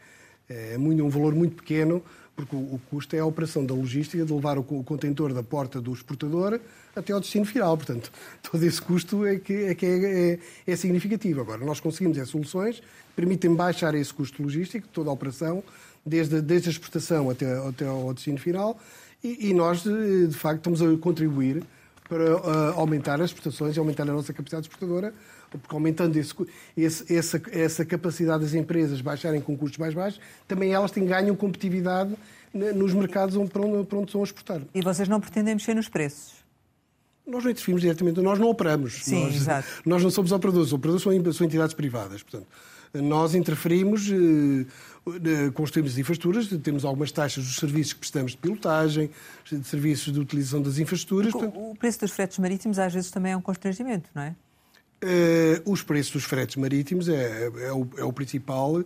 é 0.50 0.76
muito, 0.76 1.02
um 1.02 1.09
valor 1.09 1.35
muito 1.35 1.54
pequeno 1.54 2.02
porque 2.35 2.57
o, 2.57 2.80
custo 2.90 3.14
é 3.14 3.19
a 3.19 3.26
operação 3.26 3.64
da 3.64 3.75
logística 3.75 4.25
de 4.25 4.33
levar 4.33 4.59
o, 4.59 4.62
contentor 4.62 5.33
da 5.35 5.42
porta 5.42 5.80
do 5.80 5.92
exportador 5.92 6.59
até 6.95 7.12
ao 7.12 7.21
destino 7.21 7.45
final. 7.45 7.76
Portanto, 7.76 8.11
todo 8.42 8.62
esse 8.64 8.80
custo 8.80 9.26
é 9.26 9.38
que 9.38 9.52
é, 9.52 9.75
que 9.75 9.87
é, 9.87 10.33
é, 10.33 10.38
é 10.66 10.76
significativo. 10.76 11.40
Agora, 11.40 11.64
nós 11.64 11.80
conseguimos 11.80 12.16
é 12.19 12.25
soluções 12.25 12.80
que 12.80 12.87
permitem 13.16 13.54
baixar 13.54 13.95
esse 13.95 14.12
custo 14.12 14.42
logístico, 14.42 14.88
toda 14.88 15.11
a 15.11 15.12
operação, 15.12 15.62
desde, 16.04 16.40
desde 16.40 16.69
a 16.69 16.73
exportação 16.73 17.28
até, 17.28 17.47
até 17.69 17.87
ao 17.87 18.12
destino 18.14 18.38
final, 18.38 18.78
e, 19.23 19.50
e 19.50 19.54
nós, 19.54 19.83
de, 19.83 20.28
de, 20.28 20.35
facto, 20.35 20.59
estamos 20.59 20.80
a 20.80 20.97
contribuir 20.99 21.62
para 22.09 22.37
uh, 22.37 22.80
aumentar 22.80 23.21
as 23.21 23.30
exportações 23.30 23.76
e 23.76 23.78
aumentar 23.78 24.04
a 24.04 24.12
nossa 24.12 24.33
capacidade 24.33 24.66
exportadora 24.66 25.12
porque 25.59 25.75
aumentando 25.75 26.16
esse, 26.16 26.35
esse, 26.76 27.14
essa, 27.14 27.42
essa 27.52 27.85
capacidade 27.85 28.45
das 28.45 28.54
empresas 28.54 29.00
baixarem 29.00 29.40
com 29.40 29.57
custos 29.57 29.78
mais 29.78 29.95
baixos, 29.95 30.21
também 30.47 30.73
elas 30.73 30.90
têm, 30.90 31.04
ganham 31.04 31.35
competitividade 31.35 32.14
nos 32.52 32.92
mercados 32.92 33.37
onde, 33.37 33.50
para, 33.50 33.62
onde, 33.62 33.87
para 33.87 33.99
onde 33.99 34.09
estão 34.09 34.21
a 34.21 34.25
exportar. 34.25 34.61
E 34.75 34.80
vocês 34.80 35.09
não 35.09 35.21
pretendem 35.21 35.54
mexer 35.54 35.75
nos 35.75 35.88
preços? 35.88 36.40
Nós 37.26 37.45
não 37.45 37.50
interferimos 37.50 37.83
diretamente, 37.83 38.21
nós 38.21 38.38
não 38.38 38.49
operamos. 38.49 39.04
Sim, 39.04 39.25
nós, 39.25 39.37
exato. 39.37 39.69
nós 39.87 40.02
não 40.02 40.11
somos 40.11 40.33
operadores, 40.33 40.69
os 40.69 40.73
operadores 40.73 41.02
são, 41.02 41.33
são 41.33 41.47
entidades 41.47 41.75
privadas. 41.75 42.23
Portanto, 42.23 42.49
nós 42.92 43.37
interferimos, 43.37 44.11
eh, 44.11 45.50
construímos 45.54 45.97
infraestruturas, 45.97 46.49
temos 46.61 46.85
algumas 46.85 47.12
taxas 47.12 47.45
dos 47.45 47.57
serviços 47.57 47.92
que 47.92 48.00
prestamos 48.00 48.33
de 48.33 48.38
pilotagem, 48.38 49.11
de 49.50 49.64
serviços 49.64 50.12
de 50.12 50.19
utilização 50.19 50.61
das 50.61 50.78
infraestruturas. 50.78 51.33
O, 51.35 51.71
o 51.71 51.76
preço 51.78 52.00
dos 52.00 52.11
fretes 52.11 52.38
marítimos 52.38 52.80
às 52.80 52.92
vezes 52.92 53.11
também 53.12 53.30
é 53.30 53.37
um 53.37 53.42
constrangimento, 53.42 54.11
não 54.12 54.23
é? 54.23 54.35
Uh, 55.02 55.71
os 55.71 55.83
preços 55.83 56.12
dos 56.12 56.25
fretes 56.25 56.57
marítimos 56.57 57.09
é, 57.09 57.47
é, 57.47 57.73
o, 57.73 57.88
é 57.97 58.04
o, 58.04 58.12
principal 58.12 58.80
uh, 58.80 58.85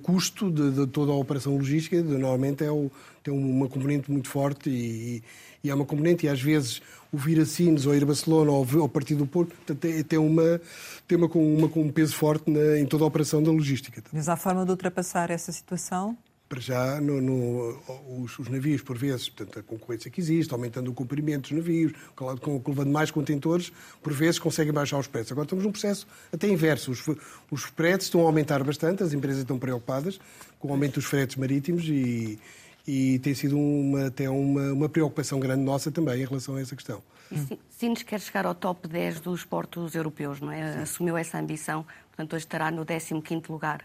custo 0.00 0.48
de, 0.48 0.70
de, 0.70 0.86
toda 0.86 1.10
a 1.10 1.16
operação 1.16 1.56
logística. 1.56 2.00
De, 2.00 2.10
normalmente 2.10 2.62
é 2.62 2.70
o, 2.70 2.90
tem 3.24 3.34
uma 3.34 3.68
componente 3.68 4.08
muito 4.08 4.28
forte 4.28 4.70
e, 4.70 5.24
e, 5.64 5.68
é 5.68 5.74
uma 5.74 5.84
componente, 5.84 6.26
e 6.26 6.28
às 6.28 6.40
vezes 6.40 6.80
o 7.12 7.16
vir 7.16 7.40
a 7.40 7.44
Sines 7.44 7.86
ou 7.86 7.94
ir 7.94 8.04
a 8.04 8.06
Barcelona 8.06 8.52
ou, 8.52 8.64
ou 8.78 8.88
partir 8.88 9.16
do 9.16 9.26
Porto 9.26 9.52
tem, 9.74 10.04
tem, 10.04 10.18
uma, 10.18 10.60
tem 11.08 11.18
uma, 11.18 11.26
uma, 11.26 11.70
um 11.74 11.90
peso 11.90 12.14
forte 12.14 12.48
na, 12.48 12.78
em 12.78 12.86
toda 12.86 13.02
a 13.02 13.06
operação 13.08 13.42
da 13.42 13.50
logística. 13.50 14.04
Mas 14.12 14.28
há 14.28 14.36
forma 14.36 14.64
de 14.64 14.70
ultrapassar 14.70 15.32
essa 15.32 15.50
situação? 15.50 16.16
Para 16.48 16.60
já, 16.60 17.00
no, 17.00 17.20
no, 17.20 17.78
os, 18.22 18.38
os, 18.38 18.48
navios, 18.48 18.80
por 18.80 18.96
vezes, 18.96 19.28
portanto, 19.28 19.58
a 19.58 19.62
concorrência 19.62 20.10
que 20.10 20.20
existe, 20.20 20.52
aumentando 20.52 20.90
o 20.90 20.94
comprimento 20.94 21.48
dos 21.48 21.52
navios, 21.52 21.92
com, 22.14 22.62
levando 22.66 22.90
mais 22.90 23.10
contentores, 23.10 23.72
por 24.00 24.12
vezes 24.12 24.38
conseguem 24.38 24.72
baixar 24.72 24.98
os 24.98 25.08
preços. 25.08 25.32
Agora 25.32 25.44
estamos 25.44 25.64
num 25.64 25.72
processo 25.72 26.06
até 26.32 26.48
inverso. 26.48 26.92
Os, 26.92 27.04
os 27.50 27.62
fretes 27.64 28.06
estão 28.06 28.22
a 28.22 28.24
aumentar 28.24 28.62
bastante, 28.62 29.02
as 29.02 29.12
empresas 29.12 29.40
estão 29.40 29.58
preocupadas 29.58 30.20
com 30.58 30.68
o 30.68 30.70
aumento 30.70 30.94
dos 30.94 31.04
fretes 31.04 31.36
marítimos 31.36 31.84
e, 31.88 32.38
e 32.86 33.18
tem 33.18 33.34
sido 33.34 33.58
uma, 33.58 34.06
até 34.06 34.30
uma, 34.30 34.72
uma 34.72 34.88
preocupação 34.88 35.40
grande 35.40 35.62
nossa 35.62 35.90
também 35.90 36.22
em 36.22 36.26
relação 36.26 36.54
a 36.54 36.60
essa 36.60 36.76
questão. 36.76 37.02
E 37.30 37.58
Sines 37.70 38.04
quer 38.04 38.20
chegar 38.20 38.46
ao 38.46 38.54
top 38.54 38.86
10 38.86 39.20
dos 39.20 39.44
portos 39.44 39.96
europeus, 39.96 40.40
não 40.40 40.52
é? 40.52 40.72
Sim. 40.72 40.78
Assumiu 40.80 41.16
essa 41.16 41.38
ambição, 41.38 41.84
portanto 42.08 42.34
hoje 42.34 42.44
estará 42.44 42.70
no 42.70 42.86
15º 42.86 43.50
lugar. 43.50 43.84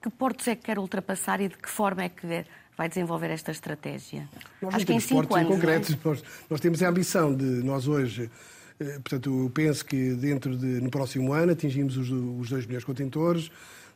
Que 0.00 0.10
portos 0.10 0.46
é 0.48 0.54
que 0.54 0.62
quer 0.62 0.78
ultrapassar 0.78 1.40
e 1.40 1.48
de 1.48 1.56
que 1.56 1.68
forma 1.68 2.04
é 2.04 2.08
que 2.08 2.44
vai 2.76 2.88
desenvolver 2.88 3.30
esta 3.30 3.50
estratégia? 3.50 4.28
Nós 4.60 4.74
Acho 4.74 4.86
que 4.86 4.92
em 4.92 5.00
cinco 5.00 5.34
anos. 5.34 5.48
Concretos, 5.48 5.94
é? 5.94 5.98
nós, 6.04 6.24
nós, 6.50 6.60
temos 6.60 6.82
a 6.82 6.88
ambição 6.88 7.34
de 7.34 7.44
nós 7.44 7.88
hoje. 7.88 8.30
Eh, 8.78 8.98
portanto, 8.98 9.44
eu 9.44 9.50
penso 9.50 9.84
que 9.84 10.14
dentro 10.14 10.56
de, 10.56 10.80
no 10.80 10.90
próximo 10.90 11.32
ano 11.32 11.52
atingimos 11.52 11.96
os, 11.96 12.10
os 12.10 12.48
2 12.50 12.66
milhões 12.66 12.82
de 12.82 12.86
contentores. 12.86 13.50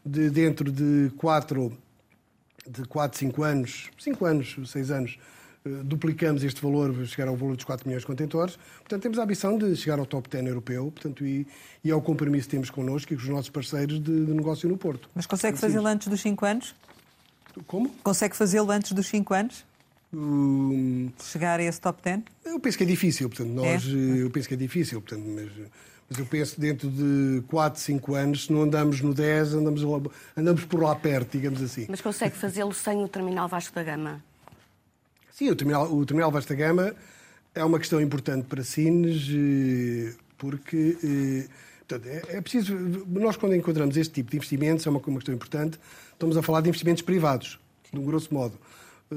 De, 0.05 0.31
dentro 0.31 0.73
de 0.73 1.11
4, 1.19 1.77
de 2.67 2.85
4, 2.87 3.19
5 3.19 3.43
anos, 3.43 3.91
5 3.99 4.25
anos, 4.25 4.57
6 4.65 4.91
anos, 4.91 5.19
duplicamos 5.65 6.43
este 6.43 6.61
valor, 6.63 6.95
chegar 7.07 7.29
ao 7.29 7.37
valor 7.37 7.55
dos 7.55 7.65
4 7.65 7.87
milhões 7.87 8.03
de 8.03 8.07
contentores. 8.07 8.59
Portanto, 8.79 9.03
temos 9.03 9.19
a 9.19 9.25
ambição 9.25 9.59
de 9.59 9.77
chegar 9.77 9.99
ao 9.99 10.07
top 10.07 10.29
10 10.29 10.47
europeu 10.47 10.91
portanto, 10.91 11.25
e, 11.25 11.47
e 11.85 11.91
é 11.91 11.95
o 11.95 12.01
compromisso 12.01 12.49
que 12.49 12.53
temos 12.53 12.71
connosco 12.71 13.13
e 13.13 13.17
com 13.17 13.23
os 13.23 13.29
nossos 13.29 13.51
parceiros 13.51 14.01
de, 14.01 14.27
de 14.27 14.33
negócio 14.33 14.69
no 14.69 14.77
Porto. 14.77 15.09
Mas 15.15 15.27
consegue 15.27 15.59
fazê-lo 15.59 15.87
antes 15.87 16.09
dos 16.09 16.21
5 16.21 16.45
anos? 16.45 16.75
Como? 17.67 17.91
Consegue 18.03 18.37
fazê-lo 18.37 18.71
antes 18.71 18.93
dos 18.93 19.07
5 19.09 19.35
anos? 19.35 19.65
Um... 20.13 21.11
Chegar 21.23 21.61
a 21.61 21.63
esse 21.63 21.81
top 21.81 22.01
10? 22.03 22.23
Eu 22.45 22.59
penso 22.59 22.79
que 22.79 22.85
é 22.85 22.87
difícil, 22.87 23.29
portanto, 23.29 23.51
nós, 23.51 23.85
é? 23.87 24.23
eu 24.23 24.31
penso 24.31 24.49
que 24.49 24.55
é 24.55 24.57
difícil, 24.57 25.01
portanto, 25.01 25.25
mas, 25.27 25.51
mas 26.09 26.19
eu 26.19 26.27
penso 26.27 26.55
que 26.55 26.61
dentro 26.61 26.89
de 26.89 27.43
4, 27.49 27.81
5 27.81 28.15
anos, 28.15 28.47
se 28.47 28.53
não 28.53 28.63
andamos 28.63 29.01
no 29.01 29.13
10, 29.13 29.55
andamos, 29.55 29.83
andamos 30.37 30.65
por 30.65 30.83
lá 30.83 30.97
perto, 30.97 31.37
digamos 31.37 31.63
assim. 31.63 31.87
Mas 31.89 32.01
consegue 32.01 32.35
fazê-lo 32.37 32.73
sem 32.73 33.05
o 33.05 33.09
terminal 33.09 33.47
Vasco 33.47 33.75
da 33.75 33.85
Gama? 33.85 34.23
Sim, 35.41 35.49
o 35.49 35.57
terminal, 35.57 35.91
o 35.91 36.05
terminal 36.05 36.31
Vasta 36.31 36.55
Gama 36.55 36.95
é 37.55 37.65
uma 37.65 37.79
questão 37.79 37.99
importante 37.99 38.45
para 38.47 38.63
Sines, 38.63 39.27
eh, 39.31 40.13
porque 40.37 40.99
eh, 41.03 41.49
portanto, 41.79 42.07
é, 42.07 42.37
é 42.37 42.41
preciso. 42.43 42.77
Nós, 43.09 43.39
quando 43.39 43.55
encontramos 43.55 43.97
este 43.97 44.13
tipo 44.13 44.31
de 44.31 44.37
investimentos, 44.37 44.87
é 44.87 44.91
uma, 44.91 44.99
uma 44.99 45.17
questão 45.17 45.35
importante, 45.35 45.81
estamos 46.13 46.37
a 46.37 46.43
falar 46.43 46.61
de 46.61 46.69
investimentos 46.69 47.01
privados, 47.01 47.59
de 47.91 47.99
um 47.99 48.05
grosso 48.05 48.35
modo. 48.35 48.53
Eh, 49.11 49.15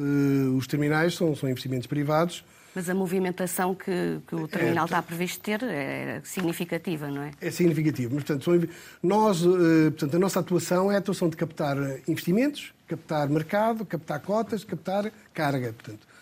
os 0.58 0.65
terminais 0.65 1.13
são, 1.13 1.36
são 1.36 1.50
investimentos 1.50 1.88
privados. 1.88 2.46
Mas 2.74 2.89
a 2.89 2.96
movimentação 2.96 3.75
que, 3.75 4.22
que 4.25 4.34
o 4.34 4.48
terminal 4.48 4.86
é, 4.86 4.88
está 4.88 5.01
previsto 5.01 5.42
ter 5.42 5.62
é 5.62 6.22
significativa, 6.24 7.12
não 7.12 7.24
é? 7.24 7.32
É 7.42 7.51
significativa. 7.51 8.15
Mas, 8.15 8.24
portanto, 8.24 8.46
são, 8.46 8.70
nós, 9.03 9.42
portanto, 9.42 10.15
a 10.15 10.20
nossa 10.20 10.39
atuação 10.39 10.89
é 10.89 10.96
a 10.96 11.00
atuação 11.00 11.27
de 11.27 11.36
captar 11.36 11.75
investimentos, 12.08 12.74
captar 12.88 13.27
mercado, 13.27 13.86
captar 13.86 14.22
cotas, 14.22 14.63
captar 14.63 15.12
carga. 15.34 15.74
Portanto, 15.74 16.12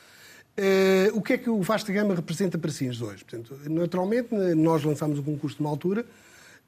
Uh, 0.57 1.17
o 1.17 1.21
que 1.21 1.33
é 1.33 1.37
que 1.37 1.49
o 1.49 1.61
Vasta 1.61 1.91
Gama 1.93 2.13
representa 2.13 2.57
para 2.57 2.69
Sines 2.71 3.01
hoje? 3.01 3.23
Portanto, 3.23 3.57
naturalmente, 3.69 4.33
nós 4.55 4.83
lançámos 4.83 5.17
um 5.19 5.23
concurso 5.23 5.57
numa 5.59 5.69
altura 5.69 6.05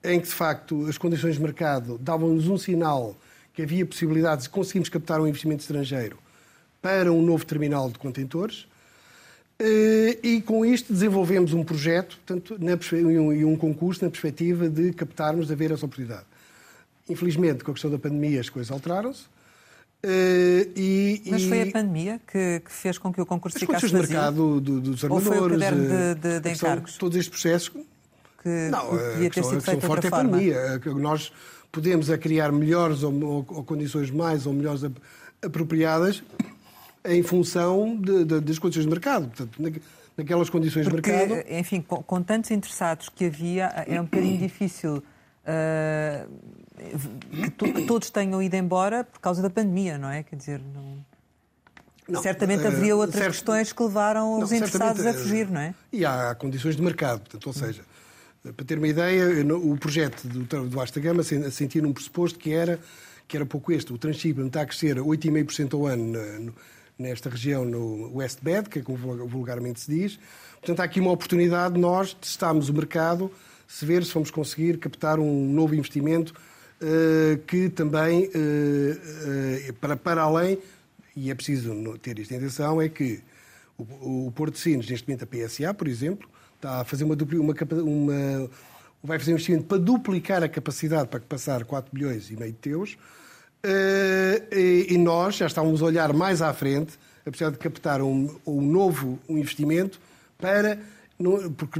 em 0.04 0.20
que, 0.20 0.28
de 0.28 0.34
facto, 0.34 0.86
as 0.88 0.98
condições 0.98 1.36
de 1.36 1.42
mercado 1.42 1.98
davam-nos 1.98 2.48
um 2.48 2.58
sinal 2.58 3.18
que 3.54 3.62
havia 3.62 3.86
possibilidades 3.86 4.46
de 4.46 4.50
conseguirmos 4.50 4.90
captar 4.90 5.22
um 5.22 5.28
investimento 5.28 5.62
estrangeiro 5.62 6.18
para 6.82 7.12
um 7.12 7.22
novo 7.22 7.46
terminal 7.46 7.90
de 7.90 8.00
contentores. 8.00 8.66
Uh, 9.62 10.18
e 10.24 10.42
com 10.42 10.66
isto 10.66 10.92
desenvolvemos 10.92 11.54
um 11.54 11.64
projeto 11.64 12.18
portanto, 12.26 12.58
na, 12.60 12.72
e, 12.74 13.18
um, 13.18 13.32
e 13.32 13.46
um 13.46 13.56
concurso 13.56 14.04
na 14.04 14.10
perspectiva 14.10 14.68
de 14.68 14.92
captarmos, 14.94 15.48
de 15.48 15.54
haver 15.54 15.72
essa 15.72 15.86
oportunidade. 15.86 16.26
Infelizmente, 17.08 17.64
com 17.64 17.72
a 17.72 17.74
questão 17.74 17.92
da 17.92 18.00
pandemia, 18.00 18.40
as 18.40 18.50
coisas 18.50 18.72
alteraram-se. 18.72 19.26
Uh, 20.06 20.68
e, 20.76 21.24
Mas 21.32 21.46
foi 21.46 21.62
a 21.62 21.72
pandemia 21.72 22.20
que, 22.28 22.60
que, 22.60 22.72
fez 22.72 22.98
com 22.98 23.14
que 23.14 23.22
o 23.22 23.26
concurso 23.26 23.58
ficasse 23.58 23.88
vazio? 23.88 24.00
As 24.00 24.08
de 24.08 24.14
mercado 24.14 24.60
do, 24.60 24.82
dos 24.82 25.02
armadores... 25.02 25.28
Ou 25.28 25.34
foi 25.34 25.48
o 25.48 25.50
caderno 25.50 25.88
de, 25.88 26.16
de, 26.16 26.40
de 26.42 26.52
encargos? 26.52 26.98
Todos 26.98 27.18
estes 27.18 27.30
processos... 27.30 27.72
Que 28.42 28.68
não, 28.70 28.88
podia 28.88 29.30
ter 29.30 29.44
sido 29.46 29.62
feito 29.62 29.80
de 29.80 29.88
outra 29.88 30.08
é 30.08 30.10
forma. 30.10 30.32
pandemia. 30.32 30.82
Nós 30.96 31.32
podemos 31.72 32.10
a 32.10 32.18
criar 32.18 32.52
melhores 32.52 33.02
ou, 33.02 33.14
ou, 33.24 33.46
ou, 33.48 33.64
condições 33.64 34.12
mais 34.12 34.46
ou 34.46 34.52
melhores 34.52 34.82
apropriadas 35.42 36.22
em 37.06 37.24
função 37.24 37.96
das 37.96 38.60
condições 38.60 38.84
de 38.84 38.90
mercado. 38.90 39.28
Portanto, 39.28 39.82
naquelas 40.18 40.50
condições 40.50 40.90
Porque, 40.90 41.10
de 41.10 41.18
mercado... 41.18 41.50
Enfim, 41.50 41.82
com, 41.82 42.04
com 42.04 42.22
tantos 42.22 42.52
interessados 42.52 43.08
que 43.08 43.28
havia, 43.28 43.68
é 43.88 44.02
um 44.02 44.04
bocadinho 44.04 44.38
difícil... 44.38 45.02
Uh, 45.46 46.30
que, 47.58 47.72
que, 47.74 47.86
todos 47.86 48.10
tenham 48.10 48.42
ido 48.42 48.56
embora 48.56 49.04
por 49.04 49.20
causa 49.20 49.42
da 49.42 49.50
pandemia, 49.50 49.98
não 49.98 50.10
é? 50.10 50.24
Quer 50.24 50.36
dizer, 50.36 50.62
não... 50.74 51.06
Não, 52.08 52.22
certamente 52.22 52.68
haveria 52.68 52.96
outras 52.98 53.16
certo, 53.16 53.32
questões 53.32 53.72
que 53.72 53.82
levaram 53.82 54.40
os 54.40 54.52
interessados 54.52 55.06
a 55.06 55.14
fugir, 55.14 55.50
não 55.50 55.62
é? 55.62 55.74
E 55.92 56.06
há 56.06 56.36
condições 56.36 56.76
de 56.76 56.82
mercado, 56.82 57.22
portanto, 57.22 57.48
ou 57.48 57.54
seja, 57.54 57.82
para 58.44 58.66
ter 58.66 58.78
uma 58.78 58.88
ideia, 58.90 59.26
o 59.56 59.78
projeto 59.78 60.28
do, 60.28 60.68
do 60.68 60.82
Asta 60.82 61.00
Gama 61.00 61.24
sentia 61.24 61.82
num 61.82 61.94
pressuposto 61.94 62.38
que 62.38 62.52
era, 62.52 62.78
que 63.26 63.38
era 63.38 63.46
pouco 63.46 63.72
este. 63.72 63.94
O 63.94 63.98
Transhipment 63.98 64.48
está 64.48 64.64
a 64.64 64.66
crescer 64.66 64.98
8,5% 64.98 65.74
ao 65.74 65.88
ano 65.88 66.54
nesta 67.00 67.30
região, 67.30 67.64
no 67.64 68.18
West 68.18 68.40
Bed, 68.42 68.70
que 68.70 68.80
é 68.80 68.82
como 68.82 68.98
vulgarmente 69.26 69.80
se 69.80 69.90
diz. 69.90 70.20
Portanto, 70.60 70.82
há 70.82 70.84
aqui 70.84 71.00
uma 71.00 71.12
oportunidade 71.12 71.76
de 71.76 71.80
nós 71.80 72.14
testarmos 72.14 72.68
o 72.68 72.74
mercado, 72.74 73.32
se 73.74 73.88
ver 73.88 74.06
se 74.06 74.14
vamos 74.14 74.30
conseguir 74.30 74.78
captar 74.78 75.20
um 75.20 75.52
novo 75.52 75.74
investimento 75.74 76.32
eh, 76.80 77.40
que 77.48 77.70
também, 77.70 78.30
eh, 78.32 78.98
eh, 79.68 79.72
para, 79.82 79.96
para 79.96 80.22
além, 80.22 80.60
e 81.16 81.32
é 81.32 81.36
preciso 81.36 81.98
ter 81.98 82.20
esta 82.20 82.36
intenção, 82.36 82.80
é 82.80 82.88
que 82.88 83.22
o, 83.76 84.28
o 84.28 84.32
Porto 84.36 84.54
de 84.54 84.60
Sines, 84.60 84.88
neste 84.88 85.08
momento 85.08 85.24
a 85.24 85.26
PSA, 85.26 85.74
por 85.74 85.88
exemplo, 85.88 86.30
está 86.56 86.82
a 86.82 86.84
fazer 86.84 87.04
uma, 87.04 87.16
uma, 87.16 87.54
uma 87.82 88.50
vai 89.04 89.18
fazer 89.18 89.32
um 89.32 89.36
investimento 89.36 89.64
para 89.64 89.80
duplicar 89.80 90.44
a 90.44 90.48
capacidade 90.48 91.08
para 91.08 91.22
passar 91.22 91.66
4 91.66 91.90
bilhões 91.92 92.30
e 92.30 92.36
meio 92.36 92.56
de 92.62 92.70
euros. 92.70 92.96
e 94.88 94.98
nós 95.00 95.38
já 95.38 95.48
estávamos 95.48 95.82
a 95.82 95.86
olhar 95.86 96.14
mais 96.14 96.44
à 96.44 96.54
frente, 96.54 96.94
apesar 97.26 97.50
de 97.50 97.58
captar 97.58 98.04
um, 98.04 98.40
um 98.46 98.62
novo 98.62 99.18
um 99.28 99.36
investimento 99.36 100.00
para. 100.38 100.78
Porque, 101.58 101.80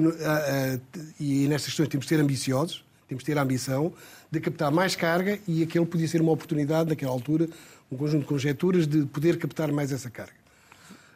e 1.20 1.48
nestas 1.48 1.66
questões 1.66 1.90
temos 1.90 2.06
de 2.06 2.10
ser 2.10 2.22
ambiciosos, 2.22 2.86
temos 3.08 3.24
de 3.24 3.26
ter 3.26 3.38
a 3.38 3.42
ambição 3.42 3.94
de 4.32 4.40
captar 4.40 4.72
mais 4.72 4.96
carga 4.96 5.40
e 5.48 5.64
aquele 5.64 5.86
podia 5.86 6.08
ser 6.08 6.22
uma 6.22 6.32
oportunidade, 6.32 6.90
naquela 6.90 7.12
altura, 7.12 7.48
um 7.92 7.98
conjunto 7.98 8.22
de 8.22 8.28
conjecturas 8.28 8.88
de 8.88 9.06
poder 9.06 9.38
captar 9.38 9.72
mais 9.72 9.92
essa 9.92 10.10
carga. 10.10 10.44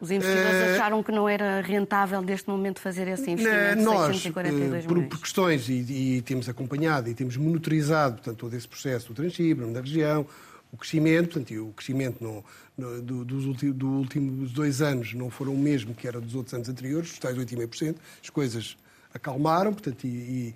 Os 0.00 0.12
investidores 0.12 0.70
uh, 0.70 0.74
acharam 0.74 1.02
que 1.02 1.10
não 1.10 1.28
era 1.28 1.60
rentável 1.60 2.22
neste 2.22 2.48
momento 2.48 2.80
fazer 2.80 3.08
esse 3.08 3.28
investimento 3.28 3.82
nós, 3.82 4.06
de 4.14 4.22
642 4.22 4.84
uh, 4.84 4.88
por, 4.88 5.02
por, 5.08 5.20
questões, 5.20 5.68
e, 5.68 6.18
e, 6.18 6.22
temos 6.22 6.48
acompanhado 6.48 7.10
e 7.10 7.14
temos 7.14 7.36
monitorizado 7.36 8.14
portanto, 8.14 8.36
todo 8.36 8.54
esse 8.54 8.68
processo 8.68 9.08
do 9.08 9.14
transshipment 9.14 9.72
da 9.72 9.80
região, 9.80 10.24
o 10.72 10.76
crescimento, 10.76 11.30
portanto, 11.30 11.50
e 11.52 11.58
o 11.58 11.72
crescimento 11.72 12.22
no, 12.22 12.44
no, 12.76 13.02
do, 13.02 13.24
dos 13.24 13.44
últimos, 13.44 13.76
do 13.76 13.88
últimos 13.88 14.52
dois 14.52 14.82
anos 14.82 15.14
não 15.14 15.30
foram 15.30 15.54
o 15.54 15.58
mesmo 15.58 15.94
que 15.94 16.06
era 16.06 16.20
dos 16.20 16.34
outros 16.34 16.54
anos 16.54 16.68
anteriores, 16.68 17.12
os 17.12 17.18
tais 17.18 17.36
8,5%, 17.36 17.96
as 18.22 18.30
coisas 18.30 18.76
acalmaram, 19.12 19.72
portanto, 19.72 20.04
e, 20.04 20.08
e 20.08 20.54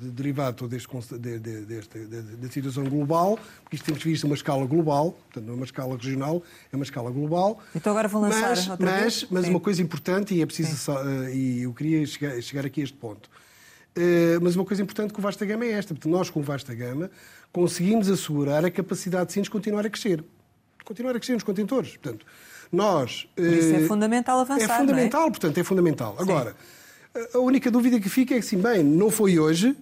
derivado 0.00 0.66
deste, 0.66 0.88
de, 1.18 1.38
de, 1.38 1.60
desta, 1.60 1.98
da 1.98 2.48
situação 2.50 2.84
global, 2.84 3.38
porque 3.62 3.76
isto 3.76 3.84
temos 3.84 4.02
visto 4.02 4.24
uma 4.24 4.34
escala 4.34 4.66
global, 4.66 5.12
portanto 5.12 5.44
não 5.44 5.52
é 5.54 5.56
uma 5.56 5.64
escala 5.64 5.96
regional, 5.96 6.42
é 6.72 6.76
uma 6.76 6.84
escala 6.84 7.10
global. 7.10 7.60
Então 7.74 7.92
agora 7.92 8.08
vão 8.08 8.22
lançar 8.22 8.50
mas, 8.50 8.68
outra 8.68 8.90
mas, 8.90 9.00
vez? 9.00 9.26
Mas 9.30 9.44
Sim. 9.44 9.50
uma 9.50 9.60
coisa 9.60 9.80
importante, 9.80 10.34
e 10.34 10.42
é 10.42 10.46
preciso, 10.46 10.92
uh, 10.92 11.28
e 11.28 11.62
eu 11.62 11.72
queria 11.72 12.04
chegar, 12.04 12.40
chegar, 12.42 12.66
aqui 12.66 12.80
a 12.80 12.84
este 12.84 12.96
ponto, 12.96 13.30
mas 14.42 14.56
uma 14.56 14.64
coisa 14.64 14.82
importante 14.82 15.12
com 15.12 15.20
o 15.20 15.22
Vasta 15.22 15.44
Gama 15.44 15.64
é 15.64 15.72
esta, 15.72 15.94
porque 15.94 16.08
nós 16.08 16.30
com 16.30 16.40
o 16.40 16.42
Vasta 16.42 16.74
Gama 16.74 17.10
conseguimos 17.52 18.08
assegurar 18.08 18.64
a 18.64 18.70
capacidade 18.70 19.26
de 19.26 19.32
Sines 19.32 19.48
continuar 19.48 19.84
a 19.86 19.90
crescer. 19.90 20.24
Continuar 20.84 21.10
a 21.10 21.18
crescer 21.18 21.34
nos 21.34 21.42
contentores. 21.42 21.96
Portanto, 21.96 22.24
nós... 22.72 23.28
Isso 23.36 23.74
é 23.74 23.86
fundamental 23.86 24.40
avançar, 24.40 24.74
É 24.74 24.78
fundamental, 24.78 25.26
é? 25.26 25.30
portanto, 25.30 25.58
é 25.58 25.64
fundamental. 25.64 26.16
Sim. 26.16 26.22
Agora... 26.22 26.56
A 27.34 27.38
única 27.38 27.70
dúvida 27.70 27.98
que 27.98 28.08
fica 28.08 28.34
é 28.34 28.38
que, 28.38 28.46
assim, 28.46 28.58
bem, 28.58 28.84
não 28.84 29.10
foi 29.10 29.38
hoje, 29.38 29.74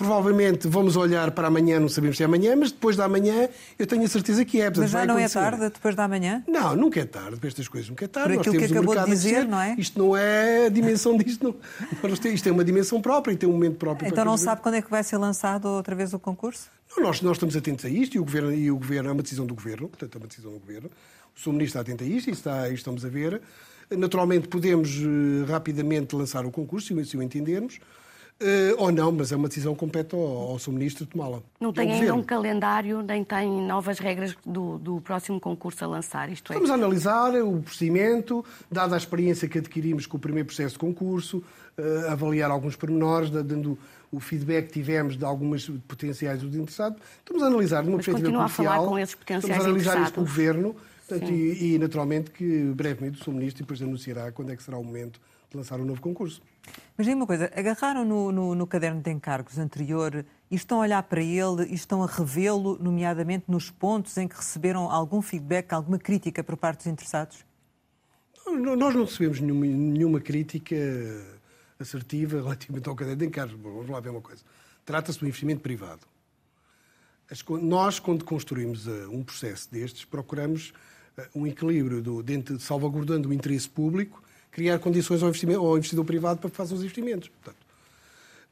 provavelmente 0.00 0.66
vamos 0.66 0.96
olhar 0.96 1.30
para 1.32 1.48
amanhã, 1.48 1.78
não 1.78 1.88
sabemos 1.88 2.16
se 2.16 2.22
é 2.22 2.26
amanhã, 2.26 2.56
mas 2.56 2.72
depois 2.72 2.96
da 2.96 3.06
manhã 3.06 3.50
eu 3.78 3.86
tenho 3.86 4.02
a 4.02 4.08
certeza 4.08 4.46
que 4.46 4.58
é. 4.58 4.70
Portanto, 4.70 4.82
mas 4.84 4.90
já 4.90 5.04
não 5.04 5.18
é 5.18 5.28
tarde, 5.28 5.68
depois 5.68 5.94
da 5.94 6.08
manhã? 6.08 6.42
Não, 6.48 6.74
nunca 6.74 7.00
é 7.00 7.04
tarde 7.04 7.36
para 7.36 7.48
estas 7.48 7.68
coisas, 7.68 7.90
nunca 7.90 8.06
é 8.06 8.08
tarde. 8.08 8.32
Por 8.32 8.40
aquilo 8.40 8.56
que 8.56 8.64
acabou 8.72 8.96
de 8.96 9.04
dizer, 9.04 9.46
não 9.46 9.60
é? 9.60 9.74
Isto 9.76 9.98
não 9.98 10.16
é 10.16 10.66
a 10.66 10.68
dimensão 10.70 11.18
disto, 11.18 11.44
não. 11.44 12.10
Isto 12.32 12.44
tem 12.44 12.50
uma 12.50 12.64
dimensão 12.64 13.02
própria 13.02 13.34
e 13.34 13.36
tem 13.36 13.46
um 13.46 13.52
momento 13.52 13.76
próprio. 13.76 14.08
Então 14.08 14.24
não 14.24 14.38
sabe 14.38 14.62
quando 14.62 14.76
é 14.76 14.82
que 14.82 14.90
vai 14.90 15.04
ser 15.04 15.18
lançado 15.18 15.66
outra 15.66 15.94
vez 15.94 16.14
o 16.14 16.18
concurso? 16.18 16.70
Não, 16.96 17.04
nós, 17.04 17.20
nós 17.20 17.36
estamos 17.36 17.54
atentos 17.54 17.84
a 17.84 17.90
isto 17.90 18.16
e 18.16 18.18
o, 18.18 18.24
governo, 18.24 18.54
e 18.54 18.70
o 18.70 18.76
Governo 18.78 19.10
é 19.10 19.12
uma 19.12 19.22
decisão 19.22 19.44
do 19.44 19.54
Governo, 19.54 19.86
portanto 19.86 20.14
é 20.14 20.18
uma 20.18 20.26
decisão 20.26 20.50
do 20.50 20.58
Governo. 20.58 20.90
O 21.36 21.38
Sr. 21.38 21.52
Ministro 21.52 21.78
está 21.78 21.80
atento 21.80 22.04
a 22.04 22.06
isto 22.06 22.30
e, 22.30 22.32
está, 22.32 22.70
estamos 22.70 23.04
a 23.04 23.08
ver. 23.10 23.42
Naturalmente, 23.90 24.48
podemos 24.48 24.96
uh, 24.96 25.44
rapidamente 25.46 26.16
lançar 26.16 26.46
o 26.46 26.50
concurso, 26.50 26.86
se 27.04 27.16
o 27.18 27.22
entendermos, 27.22 27.80
uh, 28.40 28.74
ou 28.78 28.90
não, 28.90 29.12
mas 29.12 29.32
é 29.32 29.36
uma 29.36 29.48
decisão 29.48 29.74
que 29.74 29.80
compete 29.80 30.14
ao, 30.14 30.20
ao 30.20 30.58
Sr. 30.58 30.72
Ministro 30.72 31.06
tomá-la. 31.06 31.40
Não 31.60 31.72
tem 31.72 31.92
ainda 31.92 32.14
um 32.14 32.22
calendário, 32.22 33.02
nem 33.02 33.24
tem 33.24 33.48
novas 33.66 33.98
regras 33.98 34.36
do, 34.44 34.78
do 34.78 35.00
próximo 35.00 35.40
concurso 35.40 35.84
a 35.84 35.88
lançar, 35.88 36.30
isto 36.30 36.52
é? 36.52 36.54
Vamos 36.54 36.70
analisar 36.70 37.34
o 37.42 37.60
procedimento, 37.60 38.44
dada 38.70 38.94
a 38.94 38.98
experiência 38.98 39.48
que 39.48 39.58
adquirimos 39.58 40.06
com 40.06 40.16
o 40.16 40.20
primeiro 40.20 40.46
processo 40.46 40.74
de 40.74 40.78
concurso, 40.78 41.42
uh, 41.78 42.10
avaliar 42.10 42.50
alguns 42.50 42.76
pormenores, 42.76 43.30
dando 43.30 43.78
o 44.12 44.18
feedback 44.18 44.66
que 44.66 44.72
tivemos 44.72 45.16
de 45.16 45.24
algumas 45.24 45.70
potenciais 45.86 46.40
dos 46.40 46.54
interessados. 46.54 47.00
Estamos 47.18 47.42
a 47.42 47.46
analisar 47.46 47.82
de 47.82 47.88
uma 47.88 47.98
perspectiva 47.98 48.30
comercial. 48.30 48.72
a 48.72 48.76
falar 48.76 48.88
com 48.88 48.98
esses 48.98 49.14
potenciais 49.14 49.44
Estamos 49.44 49.64
a 49.64 49.68
analisar 49.68 50.02
isto 50.02 50.14
com 50.14 50.20
o 50.20 50.24
Governo 50.24 50.76
Portanto, 51.10 51.32
e, 51.32 51.74
e, 51.74 51.78
naturalmente 51.78 52.30
que 52.30 52.72
brevemente 52.74 53.20
o 53.20 53.24
Sr. 53.24 53.32
Ministro 53.32 53.64
depois 53.64 53.82
anunciará 53.82 54.30
quando 54.30 54.52
é 54.52 54.56
que 54.56 54.62
será 54.62 54.78
o 54.78 54.84
momento 54.84 55.20
lançar 55.56 55.80
um 55.80 55.84
novo 55.84 56.00
concurso. 56.00 56.42
Mas 56.96 57.06
diga 57.06 57.16
uma 57.16 57.26
coisa, 57.26 57.50
agarraram 57.54 58.04
no, 58.04 58.30
no, 58.30 58.54
no, 58.54 58.66
caderno 58.66 59.00
de 59.00 59.10
encargos 59.10 59.58
anterior 59.58 60.24
e 60.50 60.54
estão 60.54 60.78
a 60.78 60.80
olhar 60.82 61.02
para 61.02 61.22
ele 61.22 61.64
e 61.70 61.74
estão 61.74 62.02
a 62.02 62.06
revê-lo, 62.06 62.78
nomeadamente 62.80 63.44
nos 63.48 63.70
pontos 63.70 64.16
em 64.16 64.28
que 64.28 64.36
receberam 64.36 64.90
algum 64.90 65.22
feedback, 65.22 65.72
alguma 65.72 65.98
crítica 65.98 66.44
por 66.44 66.56
parte 66.56 66.78
dos 66.78 66.86
interessados? 66.86 67.44
Nós 68.46 68.94
não 68.94 69.04
recebemos 69.04 69.40
nenhuma, 69.40 69.66
nenhuma 69.66 70.20
crítica 70.20 70.76
assertiva 71.78 72.42
relativamente 72.42 72.88
ao 72.88 72.94
cadeia 72.94 73.16
de 73.16 73.26
encargos. 73.26 73.58
Vamos 73.60 73.88
lá 73.88 74.00
ver 74.00 74.10
uma 74.10 74.20
coisa. 74.20 74.42
Trata-se 74.84 75.18
de 75.18 75.24
um 75.24 75.28
investimento 75.28 75.60
privado. 75.60 76.06
Nós, 77.62 78.00
quando 78.00 78.24
construímos 78.24 78.88
eh, 78.88 79.06
um 79.06 79.22
processo 79.22 79.70
destes, 79.70 80.04
procuramos 80.04 80.72
eh, 81.16 81.28
um 81.34 81.46
equilíbrio 81.46 82.02
do, 82.02 82.22
dentro, 82.24 82.58
salvaguardando 82.58 83.28
o 83.28 83.32
interesse 83.32 83.68
público, 83.68 84.20
criar 84.60 84.78
condições 84.78 85.22
ao, 85.22 85.32
ao 85.64 85.78
investidor 85.78 86.04
privado 86.04 86.38
para 86.38 86.50
que 86.50 86.56
faça 86.56 86.74
os 86.74 86.82
investimentos. 86.82 87.30
Portanto, 87.30 87.64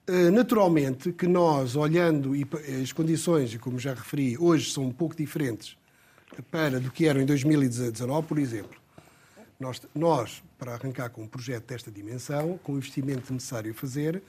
eh, 0.07 0.31
naturalmente 0.31 1.13
que 1.13 1.27
nós, 1.27 1.77
olhando 1.77 2.35
e 2.35 2.47
as 2.83 2.93
condições, 2.93 3.55
como 3.57 3.79
já 3.79 3.93
referi, 3.93 4.39
hoje 4.39 4.73
são 4.73 4.85
um 4.85 4.91
pouco 4.91 5.15
diferentes 5.15 5.77
para 6.51 6.81
do 6.81 6.91
que 6.91 7.07
eram 7.07 7.21
em 7.21 7.27
2019, 7.27 8.27
por 8.27 8.39
exemplo. 8.39 8.81
Nós, 9.61 9.83
nós, 9.95 10.43
para 10.59 10.73
arrancar 10.73 11.11
com 11.11 11.25
um 11.25 11.27
projeto 11.27 11.67
desta 11.67 11.91
dimensão, 11.91 12.59
com 12.63 12.73
o 12.73 12.77
investimento 12.79 13.31
necessário 13.31 13.71
a 13.71 13.75
fazer, 13.75 14.23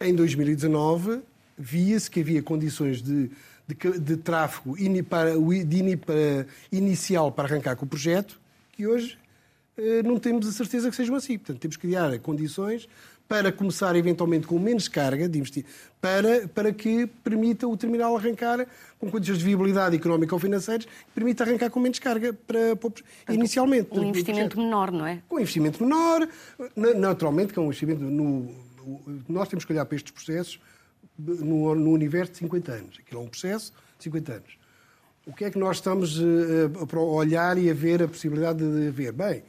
em 0.00 0.14
2019 0.14 1.20
via-se 1.58 2.08
que 2.08 2.20
havia 2.20 2.40
condições 2.44 3.02
de, 3.02 3.28
de, 3.66 3.98
de 3.98 4.16
tráfego 4.18 4.78
in, 4.78 5.02
para, 5.02 5.32
de 5.32 5.82
in, 5.82 5.96
para, 5.96 6.46
inicial 6.70 7.32
para 7.32 7.48
arrancar 7.48 7.74
com 7.74 7.86
o 7.86 7.88
projeto, 7.88 8.40
que 8.70 8.86
hoje 8.86 9.18
não 10.04 10.18
temos 10.18 10.46
a 10.46 10.52
certeza 10.52 10.90
que 10.90 10.96
sejam 10.96 11.14
assim. 11.14 11.38
Portanto, 11.38 11.60
temos 11.60 11.76
que 11.76 11.86
criar 11.86 12.18
condições 12.18 12.88
para 13.28 13.52
começar 13.52 13.94
eventualmente 13.94 14.46
com 14.46 14.58
menos 14.58 14.88
carga 14.88 15.28
de 15.28 15.38
investir, 15.38 15.64
para, 16.00 16.48
para 16.48 16.72
que 16.72 17.06
permita 17.22 17.68
o 17.68 17.76
terminal 17.76 18.16
arrancar 18.16 18.66
com 18.98 19.10
condições 19.10 19.38
de 19.38 19.44
viabilidade 19.44 19.94
económica 19.94 20.34
ou 20.34 20.38
financeiras, 20.38 20.86
que 20.86 21.12
permita 21.14 21.44
arrancar 21.44 21.68
com 21.68 21.78
menos 21.78 21.98
carga 21.98 22.32
para, 22.32 22.74
para 22.74 23.34
inicialmente. 23.34 23.90
Um 23.92 24.04
investimento 24.04 24.58
menor, 24.58 24.90
não 24.90 25.06
é? 25.06 25.22
Com 25.28 25.36
um 25.36 25.40
investimento 25.40 25.84
menor, 25.84 26.26
naturalmente, 26.74 27.52
com 27.52 27.60
um 27.60 27.66
investimento 27.66 28.00
no, 28.00 28.48
nós 29.28 29.48
temos 29.48 29.66
que 29.66 29.72
olhar 29.72 29.84
para 29.84 29.96
estes 29.96 30.12
processos 30.12 30.58
no, 31.18 31.74
no 31.74 31.90
universo 31.90 32.32
de 32.32 32.38
50 32.38 32.72
anos. 32.72 32.98
Aquilo 32.98 33.20
é 33.20 33.24
um 33.24 33.28
processo 33.28 33.72
de 33.98 34.04
50 34.04 34.32
anos. 34.32 34.58
O 35.26 35.34
que 35.34 35.44
é 35.44 35.50
que 35.50 35.58
nós 35.58 35.76
estamos 35.76 36.18
a, 36.18 36.96
a 36.96 37.00
olhar 37.00 37.58
e 37.58 37.70
a 37.70 37.74
ver 37.74 38.02
a 38.02 38.08
possibilidade 38.08 38.60
de 38.60 38.90
ver? 38.90 39.12
Bem, 39.12 39.42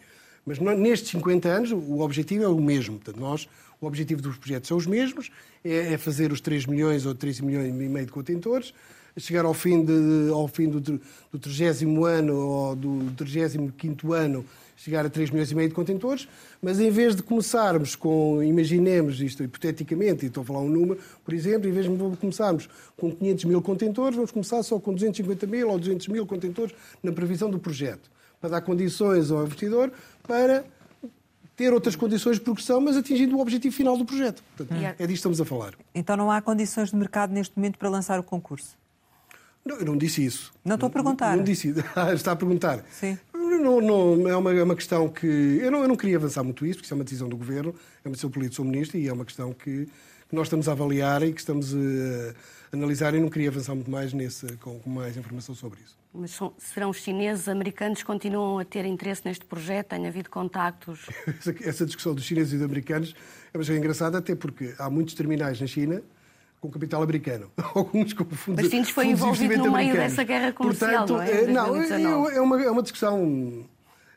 mas 0.57 0.77
nestes 0.77 1.11
50 1.11 1.47
anos 1.47 1.71
o 1.71 1.99
objetivo 1.99 2.43
é 2.43 2.47
o 2.47 2.59
mesmo. 2.59 2.95
Portanto, 2.95 3.19
nós 3.19 3.47
o 3.79 3.85
objetivo 3.85 4.21
dos 4.21 4.37
projetos 4.37 4.67
são 4.67 4.77
os 4.77 4.85
mesmos, 4.85 5.31
é, 5.63 5.93
é 5.93 5.97
fazer 5.97 6.31
os 6.31 6.41
3 6.41 6.65
milhões 6.65 7.05
ou 7.05 7.15
3 7.15 7.39
milhões 7.41 7.69
e 7.69 7.71
meio 7.71 8.05
de 8.05 8.11
contentores, 8.11 8.73
chegar 9.17 9.45
ao 9.45 9.53
fim, 9.53 9.83
de, 9.83 10.29
ao 10.31 10.47
fim 10.47 10.69
do, 10.69 10.79
do 10.79 10.99
30 11.39 11.85
ano 12.05 12.35
ou 12.35 12.75
do 12.75 13.11
35 13.15 14.13
ano, 14.13 14.45
chegar 14.75 15.05
a 15.05 15.09
3 15.09 15.29
milhões 15.29 15.51
e 15.51 15.55
meio 15.55 15.69
de 15.69 15.75
contentores, 15.75 16.27
mas 16.61 16.79
em 16.79 16.89
vez 16.89 17.15
de 17.15 17.21
começarmos 17.21 17.95
com, 17.95 18.41
imaginemos 18.41 19.21
isto 19.21 19.43
hipoteticamente, 19.43 20.25
e 20.25 20.27
estou 20.27 20.41
a 20.43 20.45
falar 20.45 20.61
um 20.61 20.69
número, 20.69 20.99
por 21.23 21.33
exemplo, 21.33 21.69
em 21.69 21.71
vez 21.71 21.85
de 21.85 22.17
começarmos 22.17 22.69
com 22.95 23.11
500 23.11 23.45
mil 23.45 23.61
contentores, 23.61 24.15
vamos 24.15 24.31
começar 24.31 24.63
só 24.63 24.79
com 24.79 24.93
250 24.93 25.47
mil 25.47 25.69
ou 25.69 25.77
200 25.77 26.07
mil 26.07 26.25
contentores 26.25 26.73
na 27.03 27.11
previsão 27.11 27.49
do 27.49 27.59
projeto, 27.59 28.09
para 28.39 28.49
dar 28.49 28.61
condições 28.61 29.31
ao 29.31 29.43
investidor 29.43 29.91
para 30.27 30.63
ter 31.55 31.73
outras 31.73 31.95
condições 31.95 32.37
de 32.37 32.41
progressão, 32.41 32.79
mas 32.79 32.95
atingindo 32.95 33.35
o 33.35 33.41
objetivo 33.41 33.75
final 33.75 33.97
do 33.97 34.05
projeto. 34.05 34.41
Portanto, 34.55 34.79
é 34.81 34.91
disto 34.91 35.07
que 35.07 35.13
estamos 35.13 35.41
a 35.41 35.45
falar. 35.45 35.73
Então 35.93 36.15
não 36.15 36.31
há 36.31 36.41
condições 36.41 36.91
de 36.91 36.95
mercado 36.95 37.33
neste 37.33 37.57
momento 37.57 37.77
para 37.77 37.89
lançar 37.89 38.17
o 38.19 38.23
concurso? 38.23 38.77
Não, 39.65 39.75
eu 39.75 39.85
não 39.85 39.97
disse 39.97 40.23
isso. 40.23 40.53
Não 40.63 40.75
estou 40.75 40.87
a 40.87 40.89
perguntar. 40.89 41.31
Não, 41.31 41.37
não 41.37 41.43
disse 41.43 41.69
isso. 41.69 41.83
Está 42.15 42.31
a 42.31 42.35
perguntar. 42.35 42.83
Sim. 42.89 43.17
Não, 43.33 43.81
não, 43.81 44.29
é, 44.29 44.35
uma, 44.37 44.53
é 44.53 44.63
uma 44.63 44.75
questão 44.75 45.09
que. 45.09 45.27
Eu 45.61 45.69
não, 45.69 45.81
eu 45.81 45.87
não 45.87 45.97
queria 45.97 46.15
avançar 46.15 46.43
muito 46.43 46.65
isso, 46.65 46.75
porque 46.75 46.85
isso 46.85 46.93
é 46.93 46.95
uma 46.95 47.03
decisão 47.03 47.27
do 47.27 47.35
governo, 47.35 47.75
é 48.05 48.07
uma 48.07 48.13
decisão 48.13 48.29
política, 48.29 48.55
sou 48.55 48.65
ministro, 48.65 48.97
e 48.97 49.07
é 49.07 49.11
uma 49.11 49.25
questão 49.25 49.53
que, 49.53 49.87
nós 50.31 50.45
estamos 50.45 50.69
a 50.69 50.71
avaliar 50.71 51.23
e 51.23 51.33
que 51.33 51.39
estamos 51.39 51.73
a, 51.73 51.77
a 52.71 52.75
analisar, 52.75 53.13
e 53.15 53.19
não 53.19 53.29
queria 53.29 53.49
avançar 53.49 53.75
muito 53.75 53.91
mais 53.91 54.13
nesse, 54.13 54.47
com, 54.57 54.79
com 54.79 54.89
mais 54.89 55.17
informação 55.17 55.53
sobre 55.53 55.79
isso. 55.81 55.98
Mas 56.13 56.31
são, 56.31 56.53
serão 56.57 56.89
os 56.89 56.97
chineses, 56.97 57.47
americanos 57.47 58.01
continuam 58.01 58.57
a 58.57 58.65
ter 58.65 58.83
interesse 58.85 59.21
neste 59.25 59.45
projeto? 59.45 59.89
Tem 59.89 60.07
havido 60.07 60.29
contactos? 60.29 61.05
Essa 61.63 61.85
discussão 61.85 62.15
dos 62.15 62.25
chineses 62.25 62.53
e 62.53 62.55
dos 62.55 62.65
americanos 62.65 63.15
é 63.53 63.57
uma 63.57 63.63
coisa 63.63 63.77
engraçada, 63.77 64.17
até 64.17 64.33
porque 64.35 64.73
há 64.79 64.89
muitos 64.89 65.13
terminais 65.13 65.61
na 65.61 65.67
China 65.67 66.01
com 66.59 66.69
capital 66.69 67.03
americano. 67.03 67.51
Alguns 67.75 68.13
com 68.13 68.25
fundos 68.25 68.63
Mas 68.63 68.71
Sintes 68.71 68.89
foi 68.89 69.07
envolvido 69.07 69.57
no 69.57 69.71
meio 69.71 69.93
dessa 69.93 70.23
guerra 70.23 70.51
comercial, 70.51 71.05
Portanto, 71.05 71.13
não 71.13 71.21
é? 71.21 71.47
Não, 71.47 71.75
é, 71.75 72.35
é, 72.35 72.41
uma, 72.41 72.61
é 72.61 72.71
uma 72.71 72.81
discussão... 72.81 73.67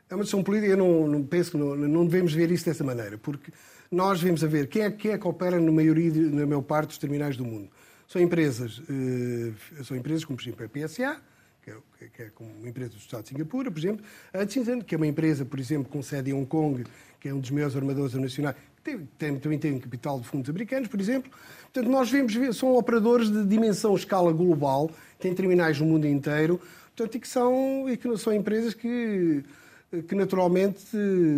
É 0.09 0.15
uma 0.15 0.23
discussão 0.23 0.43
política, 0.43 0.73
eu 0.73 0.77
não, 0.77 1.07
não 1.07 1.23
penso 1.23 1.51
que 1.51 1.57
não, 1.57 1.75
não, 1.75 2.05
devemos 2.05 2.33
ver 2.33 2.51
isso 2.51 2.65
dessa 2.65 2.83
maneira, 2.83 3.17
porque 3.17 3.51
nós 3.89 4.19
devemos 4.19 4.43
a 4.43 4.47
ver 4.47 4.67
quem 4.67 4.83
é, 4.83 4.91
quem 4.91 5.11
é 5.11 5.17
que 5.17 5.27
opera 5.27 5.59
na 5.59 5.71
maioria, 5.71 6.11
na 6.11 6.45
maior 6.45 6.61
parte 6.61 6.89
dos 6.89 6.97
terminais 6.99 7.35
do 7.35 7.43
mundo. 7.43 7.69
São 8.07 8.21
empresas, 8.21 8.83
eh, 8.87 9.83
são 9.83 9.97
empresas 9.97 10.23
como, 10.23 10.37
por 10.37 10.43
exemplo, 10.43 10.65
a 10.65 10.69
PSA, 10.69 11.19
que 11.63 11.71
é, 11.71 12.07
que 12.09 12.21
é 12.21 12.31
uma 12.39 12.67
empresa 12.67 12.91
do 12.91 12.97
Estado 12.97 13.23
de 13.23 13.29
Singapura, 13.29 13.71
por 13.71 13.79
exemplo, 13.79 14.05
a 14.33 14.39
Hutchinson, 14.39 14.81
que 14.81 14.93
é 14.93 14.97
uma 14.97 15.07
empresa, 15.07 15.45
por 15.45 15.59
exemplo, 15.59 15.89
com 15.89 16.01
sede 16.01 16.31
em 16.31 16.33
Hong 16.33 16.45
Kong, 16.45 16.83
que 17.19 17.29
é 17.29 17.33
um 17.33 17.39
dos 17.39 17.51
maiores 17.51 17.75
armadores 17.75 18.13
nacionais, 18.15 18.57
tem, 18.83 19.07
tem, 19.17 19.39
também 19.39 19.57
tem 19.57 19.79
capital 19.79 20.19
de 20.19 20.27
fundos 20.27 20.49
americanos, 20.49 20.89
por 20.89 20.99
exemplo. 20.99 21.31
Portanto, 21.71 21.89
nós 21.89 22.11
vemos, 22.11 22.57
são 22.57 22.75
operadores 22.75 23.31
de 23.31 23.45
dimensão, 23.45 23.95
escala 23.95 24.33
global, 24.33 24.91
têm 25.19 25.33
terminais 25.33 25.79
no 25.79 25.85
mundo 25.85 26.05
inteiro, 26.05 26.59
portanto, 26.95 27.15
e 27.15 27.19
que 27.19 27.27
são, 27.27 27.89
e 27.89 27.95
que 27.95 28.17
são 28.17 28.33
empresas 28.33 28.73
que, 28.73 29.43
que 30.07 30.13
naturalmente 30.15 30.85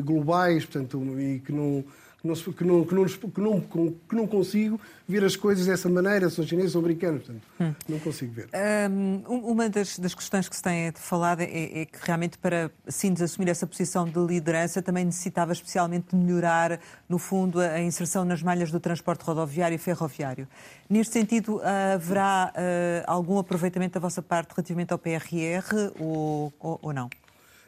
globais, 0.03 0.65
portanto, 0.65 1.19
e 1.19 1.39
que 1.39 1.51
não 1.51 1.85
que 2.33 2.63
não, 2.63 2.85
que, 2.85 2.95
não, 2.95 3.05
que, 3.05 3.41
não, 3.41 3.61
que 3.61 4.15
não 4.15 4.27
consigo 4.27 4.79
ver 5.07 5.23
as 5.23 5.35
coisas 5.35 5.65
dessa 5.65 5.87
maneira, 5.87 6.29
são 6.29 6.45
chineses 6.45 6.75
ou 6.75 6.79
americanos, 6.81 7.23
portanto, 7.23 7.43
hum. 7.59 7.73
não 7.87 7.99
consigo 7.99 8.33
ver. 8.33 8.49
Um, 8.89 9.21
uma 9.27 9.69
das, 9.69 9.99
das, 9.99 10.15
questões 10.15 10.49
que 10.49 10.55
se 10.55 10.63
tem 10.63 10.91
falado 10.93 11.41
é, 11.41 11.81
é 11.81 11.85
que 11.85 11.99
realmente 12.01 12.37
para 12.37 12.71
Sines 12.87 13.21
assumir 13.21 13.49
essa 13.49 13.67
posição 13.67 14.05
de 14.05 14.19
liderança 14.19 14.81
também 14.81 15.05
necessitava 15.05 15.53
especialmente 15.53 16.15
melhorar, 16.15 16.79
no 17.07 17.19
fundo, 17.19 17.59
a 17.59 17.79
inserção 17.81 18.25
nas 18.25 18.41
malhas 18.41 18.71
do 18.71 18.79
transporte 18.79 19.21
rodoviário 19.23 19.75
e 19.75 19.77
ferroviário. 19.77 20.47
Neste 20.89 21.13
sentido, 21.13 21.61
haverá 21.93 22.51
uh, 22.55 23.03
algum 23.05 23.37
aproveitamento 23.37 23.93
da 23.93 23.99
vossa 23.99 24.21
parte 24.21 24.51
relativamente 24.55 24.91
ao 24.91 24.97
PRR 24.97 25.91
ou, 25.99 26.53
ou, 26.59 26.79
ou 26.81 26.93
não? 26.93 27.09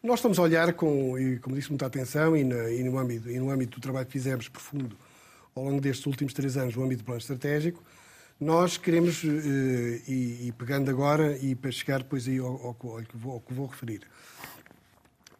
Nós 0.04 0.20
estamos 0.20 0.38
a 0.38 0.44
olhar 0.44 0.74
com, 0.74 1.18
e, 1.18 1.40
como 1.40 1.56
disse, 1.56 1.70
muita 1.70 1.88
atenção 1.88 2.38
e, 2.38 2.44
na, 2.44 2.70
e, 2.70 2.84
no 2.84 2.98
âmbito, 3.00 3.30
e 3.30 3.40
no 3.40 3.50
âmbito 3.50 3.80
do 3.80 3.82
trabalho 3.82 4.06
que 4.06 4.12
fizemos 4.12 4.48
profundo 4.48 4.96
ao 5.56 5.64
longo 5.64 5.82
destes 5.82 6.06
últimos 6.06 6.34
três 6.34 6.56
anos 6.56 6.76
no 6.76 6.84
âmbito 6.84 7.02
do 7.02 7.06
plano 7.06 7.20
estratégico, 7.20 7.84
nós 8.40 8.78
queremos, 8.78 9.24
eh, 9.24 10.02
e, 10.08 10.48
e, 10.48 10.54
pegando 10.56 10.92
agora, 10.92 11.36
e 11.38 11.56
para 11.56 11.72
chegar 11.72 12.00
depois 12.00 12.28
aí 12.28 12.38
ao, 12.38 12.46
ao, 12.46 12.68
ao, 12.68 13.02
que, 13.02 13.18
vou, 13.18 13.34
ao 13.34 13.40
que 13.40 13.54
vou 13.54 13.66
referir, 13.66 14.02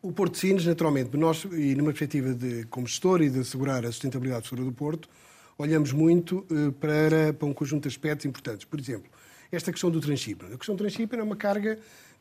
o 0.02 0.12
Porto 0.12 0.34
de 0.34 0.40
Sines, 0.40 0.66
naturalmente, 0.66 1.16
nós, 1.16 1.44
e 1.52 1.76
numa 1.76 1.92
perspectiva 1.92 2.34
de, 2.34 2.66
como 2.66 2.88
gestor 2.88 3.22
e 3.22 3.30
de 3.30 3.40
assegurar 3.40 3.86
a 3.86 3.92
sustentabilidade 3.92 4.50
futura 4.50 4.64
do 4.64 4.72
Porto, 4.72 5.08
olhamos 5.60 5.92
muito 5.92 6.44
eh, 6.50 6.72
para, 6.80 7.34
para 7.34 7.48
um 7.48 7.54
conjunto 7.54 7.84
de 7.84 7.90
aspectos 7.90 8.26
importantes. 8.26 8.66
Por 8.66 8.80
exemplo, 8.80 9.12
esta 9.52 9.72
questão 9.72 9.92
do 9.92 10.02
transshipment. 10.02 10.54
A 10.54 10.58
questão 10.58 10.76
do 10.76 10.80
transshipment 10.80 11.20
é 11.20 11.24
uma 11.24 11.36
carga 11.36 11.78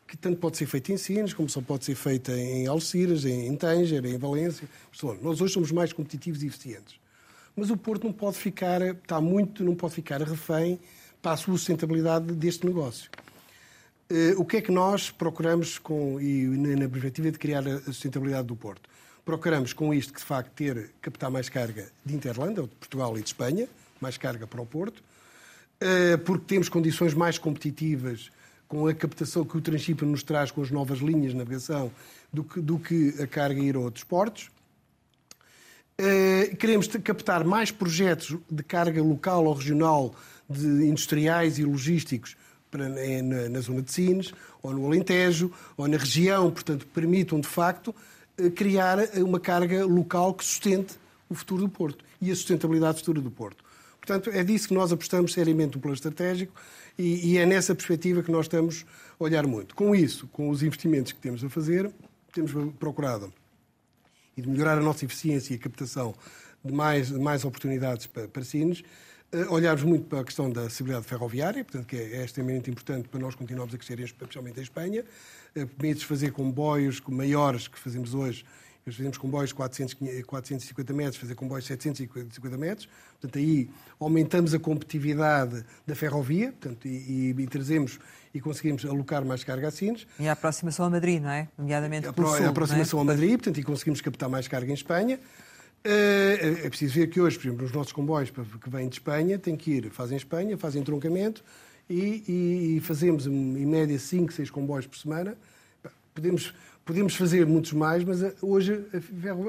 que 0.07 0.17
tanto 0.17 0.39
pode 0.39 0.57
ser 0.57 0.67
feita 0.67 0.93
em 0.93 0.97
Sines, 0.97 1.35
como 1.35 1.49
só 1.49 1.61
pode 1.61 1.85
ser 1.85 1.95
feita 1.95 2.33
em 2.33 2.67
Algeciras, 2.67 3.25
em 3.25 3.55
Tanger, 3.57 4.05
em 4.05 4.17
Valência. 4.17 4.69
Nós 5.21 5.41
hoje 5.41 5.55
somos 5.55 5.73
mais 5.73 5.93
competitivos 5.93 6.43
e 6.43 6.47
eficientes. 6.47 6.99
Mas 7.57 7.71
o 7.71 7.77
Porto 7.77 8.05
não 8.05 8.13
pode 8.13 8.37
ficar, 8.37 8.83
está 8.83 9.21
muito, 9.21 9.65
não 9.65 9.75
pode 9.75 9.95
ficar 9.95 10.21
refém 10.23 10.79
para 11.23 11.33
a 11.33 11.37
sustentabilidade 11.37 12.35
deste 12.35 12.67
negócio. 12.67 13.11
Uh, 14.09 14.41
o 14.41 14.45
que 14.45 14.59
é 14.59 14.61
que 14.61 14.71
nós 14.71 15.11
procuramos 15.11 15.79
com, 15.79 16.21
e 16.21 16.45
na 16.47 16.89
perspectiva 16.89 17.33
de 17.33 17.39
criar 17.39 17.67
a 17.67 17.81
sustentabilidade 17.81 18.47
do 18.47 18.55
Porto? 18.55 18.89
Procuramos 19.25 19.73
com 19.73 19.93
isto 19.93 20.13
que 20.13 20.21
de 20.21 20.25
facto 20.25 20.53
ter, 20.53 20.91
captar 21.01 21.29
mais 21.31 21.49
carga 21.49 21.89
de 22.05 22.15
Interlanda, 22.15 22.63
de 22.63 22.69
Portugal 22.69 23.19
e 23.19 23.23
de 23.23 23.27
Espanha, 23.27 23.69
mais 24.01 24.17
carga 24.17 24.47
para 24.47 24.63
o 24.63 24.67
Porto, 24.67 24.99
uh, 25.01 26.19
porque 26.25 26.45
temos 26.47 26.69
condições 26.69 27.15
mais 27.15 27.39
competitivas 27.39 28.31
com 28.69 28.87
a 28.87 28.95
captação 28.95 29.45
que 29.45 29.57
o 29.57 29.61
Transshipment 29.61 30.11
nos 30.11 30.23
traz 30.23 30.51
com 30.51 30.63
as 30.63 30.71
novas 30.71 30.99
linhas 30.99 31.33
de 31.33 31.39
navegação 31.39 31.91
do 32.33 32.45
que, 32.45 32.61
do 32.61 32.79
que 32.79 33.15
a 33.21 33.27
carga 33.27 33.61
ir 33.61 33.77
a 33.77 33.81
outros 33.81 34.05
portos. 34.05 34.51
Uh, 35.99 36.55
queremos 36.57 36.87
captar 36.89 37.43
mais 37.45 37.71
projetos 37.71 38.37
de 38.51 38.63
carga 38.63 39.03
local 39.03 39.47
ou 39.47 39.55
regional 39.55 40.15
de 40.49 40.67
industriais 40.87 41.59
e 41.59 41.65
logísticos 41.65 42.37
para, 42.71 42.89
na, 42.89 43.49
na, 43.49 43.61
zona 43.61 43.81
de 43.81 43.91
Sines, 43.91 44.35
ou 44.63 44.75
no 44.75 44.85
Alentejo, 44.85 45.51
ou 45.75 45.89
na 45.89 45.97
região, 45.97 46.51
portanto, 46.51 46.87
permitam, 46.89 47.41
de 47.41 47.49
facto, 47.49 47.95
uh, 48.39 48.51
criar 48.51 48.99
uma 49.15 49.41
carga 49.41 49.87
local 49.87 50.35
que 50.35 50.45
sustente 50.45 50.95
o 51.31 51.35
futuro 51.35 51.63
do 51.63 51.69
Porto 51.69 52.05
e 52.21 52.31
a 52.31 52.35
sustentabilidade 52.35 52.99
futura 52.99 53.21
do 53.21 53.31
Porto. 53.31 53.65
Portanto, 54.07 54.31
é 54.31 54.45
disso 54.45 54.69
que 54.69 54.75
nós 54.75 54.93
apostamos 54.93 55.33
seriamente 55.33 55.75
no 55.75 55.81
plano 55.81 55.97
estratégico 55.97 56.55
e, 56.97 57.33
e, 57.33 57.39
é 57.39 57.45
nessa 57.45 57.75
perspectiva 57.75 58.23
que 58.23 58.31
nós 58.31 58.47
estamos 58.47 58.87
a 59.19 59.25
olhar 59.25 59.45
muito. 59.45 59.75
Com 59.75 59.97
isso, 59.97 60.29
com 60.29 60.49
os 60.49 60.63
investimentos 60.63 61.11
que 61.11 61.19
temos 61.19 61.43
a 61.43 61.51
fazer, 61.51 61.91
temos 62.33 62.53
procurado 62.79 63.35
e 64.37 64.43
de 64.43 64.49
melhorar 64.49 64.79
a 64.79 64.81
nossa 64.81 65.05
eficiência 65.05 65.55
e 65.55 65.57
a 65.57 65.59
captação 65.59 66.15
de 66.65 66.73
mais, 66.73 67.09
de 67.09 67.19
mais 67.19 67.45
oportunidades 67.45 68.07
para, 68.07 68.29
para 68.29 68.45
Sines, 68.45 68.85
uh, 69.33 69.53
olharmos 69.53 69.83
muito 69.83 70.05
para 70.05 70.21
a 70.21 70.25
questão 70.25 70.51
da 70.51 70.63
acessibilidade 70.63 71.07
ferroviária, 71.07 71.65
portanto, 71.65 71.87
que 71.87 71.97
é, 71.97 72.19
é 72.19 72.25
extremamente 72.25 72.71
importante 72.71 73.09
para 73.09 73.19
nós 73.19 73.35
continuarmos 73.35 73.75
a 73.75 73.79
crescer, 73.79 73.99
especialmente 73.99 74.61
em 74.61 74.63
Espanha. 74.63 75.05
Uh, 75.57 75.67
Permite 75.67 76.07
fazer 76.07 76.31
comboios 76.31 77.01
maiores 77.09 77.67
que 77.67 77.79
fazemos 77.79 78.15
hoje 78.15 78.45
nós 78.87 78.95
fazemos 78.95 79.19
comboios 79.19 79.49
de 79.49 79.55
400, 79.57 79.95
450 80.25 80.93
metros, 80.93 81.17
fazer 81.17 81.35
comboios 81.35 81.65
de 81.65 81.69
750 81.69 82.57
metros. 82.57 82.89
Portanto, 83.21 83.37
aí 83.37 83.69
aumentamos 83.99 84.55
a 84.55 84.61
competitividade 84.61 85.65
da 85.85 85.97
ferrovia 85.97 86.53
portanto, 86.53 86.87
e, 86.87 87.35
e, 87.37 87.43
e 87.43 87.47
trazemos 87.49 87.99
e 88.33 88.41
conseguimos 88.41 88.85
alocar 88.85 89.25
mais 89.25 89.43
carga 89.43 89.67
a 89.69 89.71
Sines. 89.73 90.07
E 90.21 90.29
a 90.29 90.33
aproximação 90.33 90.87
a 90.87 90.91
Madrid, 90.91 91.21
não 91.21 91.31
é? 91.31 91.49
Nomeadamente 91.59 92.07
a, 92.07 92.13
sul, 92.13 92.27
a 92.27 92.49
aproximação 92.49 93.01
é? 93.01 93.03
a 93.03 93.05
Madrid, 93.05 93.33
portanto, 93.33 93.59
e 93.59 93.65
conseguimos 93.65 94.01
captar 94.01 94.29
mais 94.29 94.47
carga 94.47 94.71
em 94.71 94.75
Espanha. 94.75 95.19
Eh, 95.83 96.61
é 96.65 96.69
preciso 96.69 96.95
ver 96.95 97.09
que 97.09 97.21
hoje, 97.21 97.39
por 97.39 97.49
exemplo, 97.49 97.67
os 97.67 97.73
nossos 97.73 97.93
comboios 97.93 98.31
que 98.31 98.71
vêm 98.71 98.89
de 98.89 98.97
Espanha 98.97 99.37
têm 99.37 99.57
que 99.57 99.73
ir, 99.73 99.91
fazem 99.91 100.17
Espanha, 100.17 100.57
fazem 100.57 100.83
troncamento 100.85 101.43
e, 101.91 102.77
e 102.77 102.81
fazemos 102.83 103.27
em 103.27 103.67
média 103.67 103.99
5, 103.99 104.33
6 104.33 104.51
comboios 104.51 104.87
por 104.87 104.97
semana. 104.97 105.37
Podemos 106.17 106.53
Podemos 106.87 107.17
fazer 107.17 107.45
muitos 107.45 107.73
mais, 107.73 108.05
mas 108.05 108.23
eh, 108.23 108.33
hoje 108.41 108.81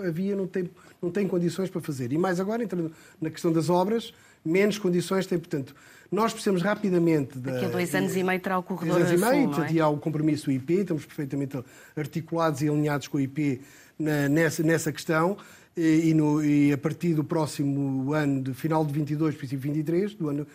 a 0.04 0.10
via 0.10 0.36
não 0.36 0.48
tem, 0.48 0.68
não 1.00 1.12
tem 1.12 1.28
condições 1.28 1.70
para 1.70 1.80
fazer. 1.80 2.12
E 2.12 2.18
mais 2.18 2.40
agora, 2.40 2.64
entrando 2.64 2.92
na 3.22 3.30
questão 3.30 3.54
das 3.54 3.70
obras, 3.70 4.12
menos 4.44 4.80
condições 4.80 5.28
tem. 5.28 5.38
Portanto, 5.38 5.76
nós 6.12 6.34
precisamos 6.34 6.64
rapidamente... 6.64 7.38
Daqui 7.38 7.66
a 7.66 7.70
dois 7.70 7.94
anos 7.94 8.16
e 8.16 8.24
meio 8.24 8.40
terá 8.40 8.58
o 8.58 8.64
corredor 8.64 8.98
dois 8.98 9.12
anos 9.12 9.22
e 9.22 9.30
meio, 9.30 9.50
portanto, 9.50 9.70
é? 9.70 9.74
e 9.74 9.80
há 9.80 9.88
o 9.88 9.98
compromisso 9.98 10.46
do 10.46 10.52
IP, 10.52 10.74
estamos 10.74 11.06
perfeitamente 11.06 11.64
articulados 11.96 12.64
e 12.64 12.70
alinhados 12.70 13.08
com 13.08 13.18
o 13.18 13.22
IP 13.22 13.62
na, 14.00 14.28
nessa, 14.28 14.64
nessa 14.64 14.92
questão. 14.92 15.38
E, 15.78 16.12
no, 16.16 16.44
e, 16.44 16.74
a 16.74 16.78
partir 16.78 17.14
do 17.14 17.24
próximo 17.24 18.14
ano, 18.14 18.42
de 18.42 18.54
final 18.56 18.84
de 18.84 18.92
22, 18.92 19.36
princípio 19.36 19.72
de 19.72 19.78
23, 19.78 20.16
do 20.16 20.30
ano, 20.30 20.48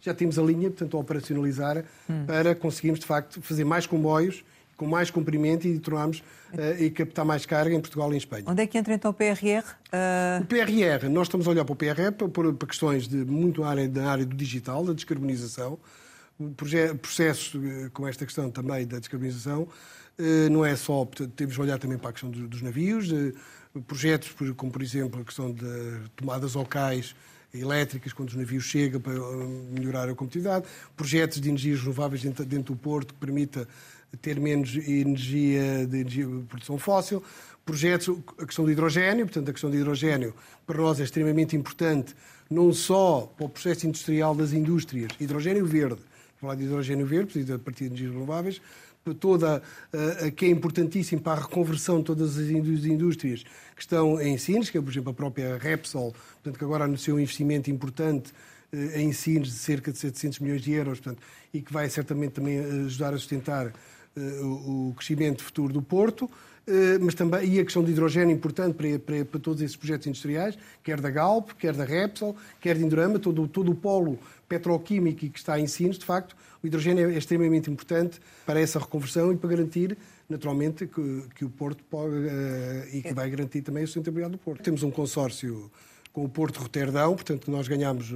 já 0.00 0.14
temos 0.14 0.38
a 0.38 0.42
linha, 0.42 0.70
portanto, 0.70 0.96
a 0.96 1.00
operacionalizar 1.00 1.84
hum. 2.08 2.24
para 2.26 2.54
conseguirmos, 2.54 3.00
de 3.00 3.04
facto, 3.04 3.42
fazer 3.42 3.64
mais 3.64 3.86
comboios 3.86 4.42
com 4.76 4.86
mais 4.86 5.10
comprimento 5.10 5.66
e 5.66 5.78
tornarmos 5.78 6.20
uh, 6.52 6.82
e 6.82 6.90
captar 6.90 7.24
mais 7.24 7.46
carga 7.46 7.74
em 7.74 7.80
Portugal 7.80 8.10
e 8.10 8.14
em 8.14 8.18
Espanha. 8.18 8.44
Onde 8.46 8.62
é 8.62 8.66
que 8.66 8.76
entra 8.78 8.94
então 8.94 9.10
o 9.10 9.14
PRR? 9.14 9.62
Uh... 9.62 9.72
Eh, 9.92 10.40
o 10.42 10.46
PRR, 10.46 11.08
nós 11.08 11.28
estamos 11.28 11.46
a 11.46 11.50
olhar 11.50 11.64
para 11.64 11.72
o 11.72 11.76
PRR 11.76 12.12
para, 12.12 12.52
para 12.52 12.68
questões 12.68 13.06
de 13.06 13.16
muito 13.16 13.64
área, 13.64 13.88
da 13.88 14.10
área 14.10 14.26
do 14.26 14.34
digital, 14.34 14.84
da 14.84 14.92
descarbonização, 14.92 15.78
processos 17.00 17.54
eh, 17.54 17.90
com 17.92 18.06
esta 18.06 18.24
questão 18.24 18.50
também 18.50 18.86
da 18.86 18.98
descarbonização, 18.98 19.68
não 20.50 20.64
é 20.64 20.76
só, 20.76 21.08
temos 21.34 21.54
de 21.54 21.60
olhar 21.60 21.78
também 21.78 21.98
para 21.98 22.10
a 22.10 22.12
questão 22.12 22.30
dos 22.30 22.60
navios, 22.62 23.08
projetos 23.86 24.32
como, 24.56 24.70
por 24.70 24.82
exemplo, 24.82 25.20
a 25.20 25.24
questão 25.24 25.50
de 25.50 25.64
tomadas 26.14 26.54
locais 26.54 27.14
elétricas 27.54 28.12
quando 28.12 28.30
os 28.30 28.34
navios 28.34 28.64
chegam 28.64 29.00
para 29.00 29.12
melhorar 29.70 30.08
a 30.08 30.14
competitividade, 30.14 30.66
projetos 30.96 31.40
de 31.40 31.48
energias 31.48 31.80
renováveis 31.80 32.22
dentro, 32.22 32.44
dentro 32.44 32.74
do 32.74 32.80
porto 32.80 33.12
que 33.12 33.20
permita 33.20 33.68
ter 34.20 34.38
menos 34.38 34.74
energia 34.76 35.86
de, 35.86 36.00
energia 36.00 36.26
de 36.26 36.42
produção 36.44 36.78
fóssil, 36.78 37.22
projetos, 37.64 38.16
a 38.38 38.46
questão 38.46 38.64
do 38.64 38.70
hidrogênio, 38.70 39.26
portanto, 39.26 39.48
a 39.48 39.52
questão 39.52 39.70
do 39.70 39.76
hidrogênio 39.76 40.34
para 40.66 40.80
nós 40.80 41.00
é 41.00 41.04
extremamente 41.04 41.56
importante, 41.56 42.14
não 42.50 42.72
só 42.72 43.32
para 43.36 43.46
o 43.46 43.48
processo 43.48 43.86
industrial 43.86 44.34
das 44.34 44.52
indústrias, 44.52 45.10
hidrogênio 45.20 45.64
verde, 45.64 46.00
falar 46.40 46.54
de 46.54 46.64
hidrogênio 46.64 47.06
verde, 47.06 47.52
a 47.52 47.58
partir 47.58 47.84
de 47.84 47.94
energias 47.94 48.12
renováveis, 48.12 48.60
toda 49.18 49.62
a, 49.92 50.26
a, 50.26 50.30
que 50.30 50.46
é 50.46 50.48
importantíssimo 50.48 51.20
para 51.20 51.40
a 51.40 51.42
reconversão 51.42 51.98
de 51.98 52.04
todas 52.04 52.36
as 52.36 52.48
indústrias 52.48 53.42
que 53.74 53.80
estão 53.80 54.20
em 54.20 54.38
Sines, 54.38 54.70
que 54.70 54.78
é, 54.78 54.80
por 54.80 54.90
exemplo, 54.90 55.10
a 55.10 55.14
própria 55.14 55.58
Repsol, 55.58 56.14
portanto, 56.34 56.58
que 56.58 56.64
agora 56.64 56.84
anunciou 56.84 57.16
um 57.16 57.20
investimento 57.20 57.70
importante 57.70 58.32
eh, 58.72 59.02
em 59.02 59.12
Sines 59.12 59.48
de 59.48 59.54
cerca 59.54 59.90
de 59.90 59.98
700 59.98 60.38
milhões 60.38 60.62
de 60.62 60.72
euros, 60.72 61.00
portanto, 61.00 61.22
e 61.52 61.60
que 61.60 61.72
vai 61.72 61.88
certamente 61.90 62.32
também 62.32 62.58
ajudar 62.58 63.12
a 63.12 63.18
sustentar 63.18 63.66
eh, 63.66 63.72
o 64.16 64.92
crescimento 64.94 65.42
futuro 65.42 65.72
do 65.72 65.82
Porto, 65.82 66.30
eh, 66.66 66.98
mas 67.00 67.14
também 67.14 67.54
e 67.54 67.60
a 67.60 67.64
questão 67.64 67.82
do 67.82 67.90
hidrogênio 67.90 68.34
importante 68.34 68.74
para, 68.74 68.98
para, 68.98 69.24
para, 69.24 69.40
todos 69.40 69.60
esses 69.62 69.76
projetos 69.76 70.06
industriais, 70.06 70.56
quer 70.82 71.00
da 71.00 71.10
Galp, 71.10 71.50
quer 71.58 71.74
da 71.74 71.84
Repsol, 71.84 72.36
quer 72.60 72.76
de 72.76 72.84
Indorama, 72.84 73.18
todo, 73.18 73.48
todo 73.48 73.72
o 73.72 73.74
polo 73.74 74.18
petroquímico 74.48 75.28
que 75.28 75.38
está 75.38 75.58
em 75.58 75.66
Sines, 75.66 75.98
de 75.98 76.04
facto, 76.04 76.36
o 76.62 76.66
hidrogênio 76.66 77.10
é 77.10 77.18
extremamente 77.18 77.68
importante 77.68 78.20
para 78.46 78.60
essa 78.60 78.78
reconversão 78.78 79.32
e 79.32 79.36
para 79.36 79.50
garantir, 79.50 79.98
naturalmente, 80.28 80.86
que, 80.86 81.24
que 81.34 81.44
o 81.44 81.50
Porto 81.50 81.82
pode, 81.90 82.14
uh, 82.14 82.96
e 82.96 83.02
que 83.02 83.12
vai 83.12 83.28
garantir 83.28 83.62
também 83.62 83.82
a 83.82 83.86
sustentabilidade 83.86 84.32
do 84.32 84.38
Porto. 84.38 84.62
Temos 84.62 84.84
um 84.84 84.90
consórcio 84.90 85.70
com 86.12 86.24
o 86.24 86.28
Porto 86.28 86.58
Roterdão, 86.58 87.14
portanto, 87.14 87.50
nós 87.50 87.66
ganhamos 87.66 88.14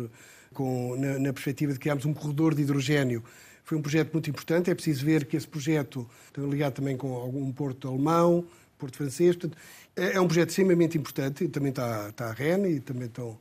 com, 0.55 0.95
na, 0.97 1.19
na 1.19 1.33
perspectiva 1.33 1.73
de 1.73 1.79
criarmos 1.81 2.05
um 2.05 2.15
corredor 2.15 2.55
de 2.55 2.63
hidrogênio 2.63 3.25
foi 3.67 3.77
um 3.77 3.83
projeto 3.83 4.13
muito 4.13 4.31
importante. 4.31 4.71
É 4.71 4.75
preciso 4.75 5.05
ver 5.05 5.25
que 5.25 5.37
esse 5.37 5.47
projeto 5.47 6.09
está 6.29 6.41
ligado 6.41 6.75
também 6.75 6.97
com 6.97 7.13
algum 7.15 7.53
porto 7.53 7.89
alemão, 7.89 8.47
porto 8.79 8.97
francês. 8.97 9.35
Portanto, 9.35 9.59
é, 9.97 10.13
é 10.13 10.21
um 10.21 10.27
projeto 10.29 10.51
extremamente 10.51 10.97
importante. 10.97 11.49
Também 11.49 11.71
está, 11.71 12.09
está 12.09 12.29
a 12.29 12.33
REN 12.33 12.65
e 12.69 12.79
também 12.79 13.07
estão, 13.07 13.37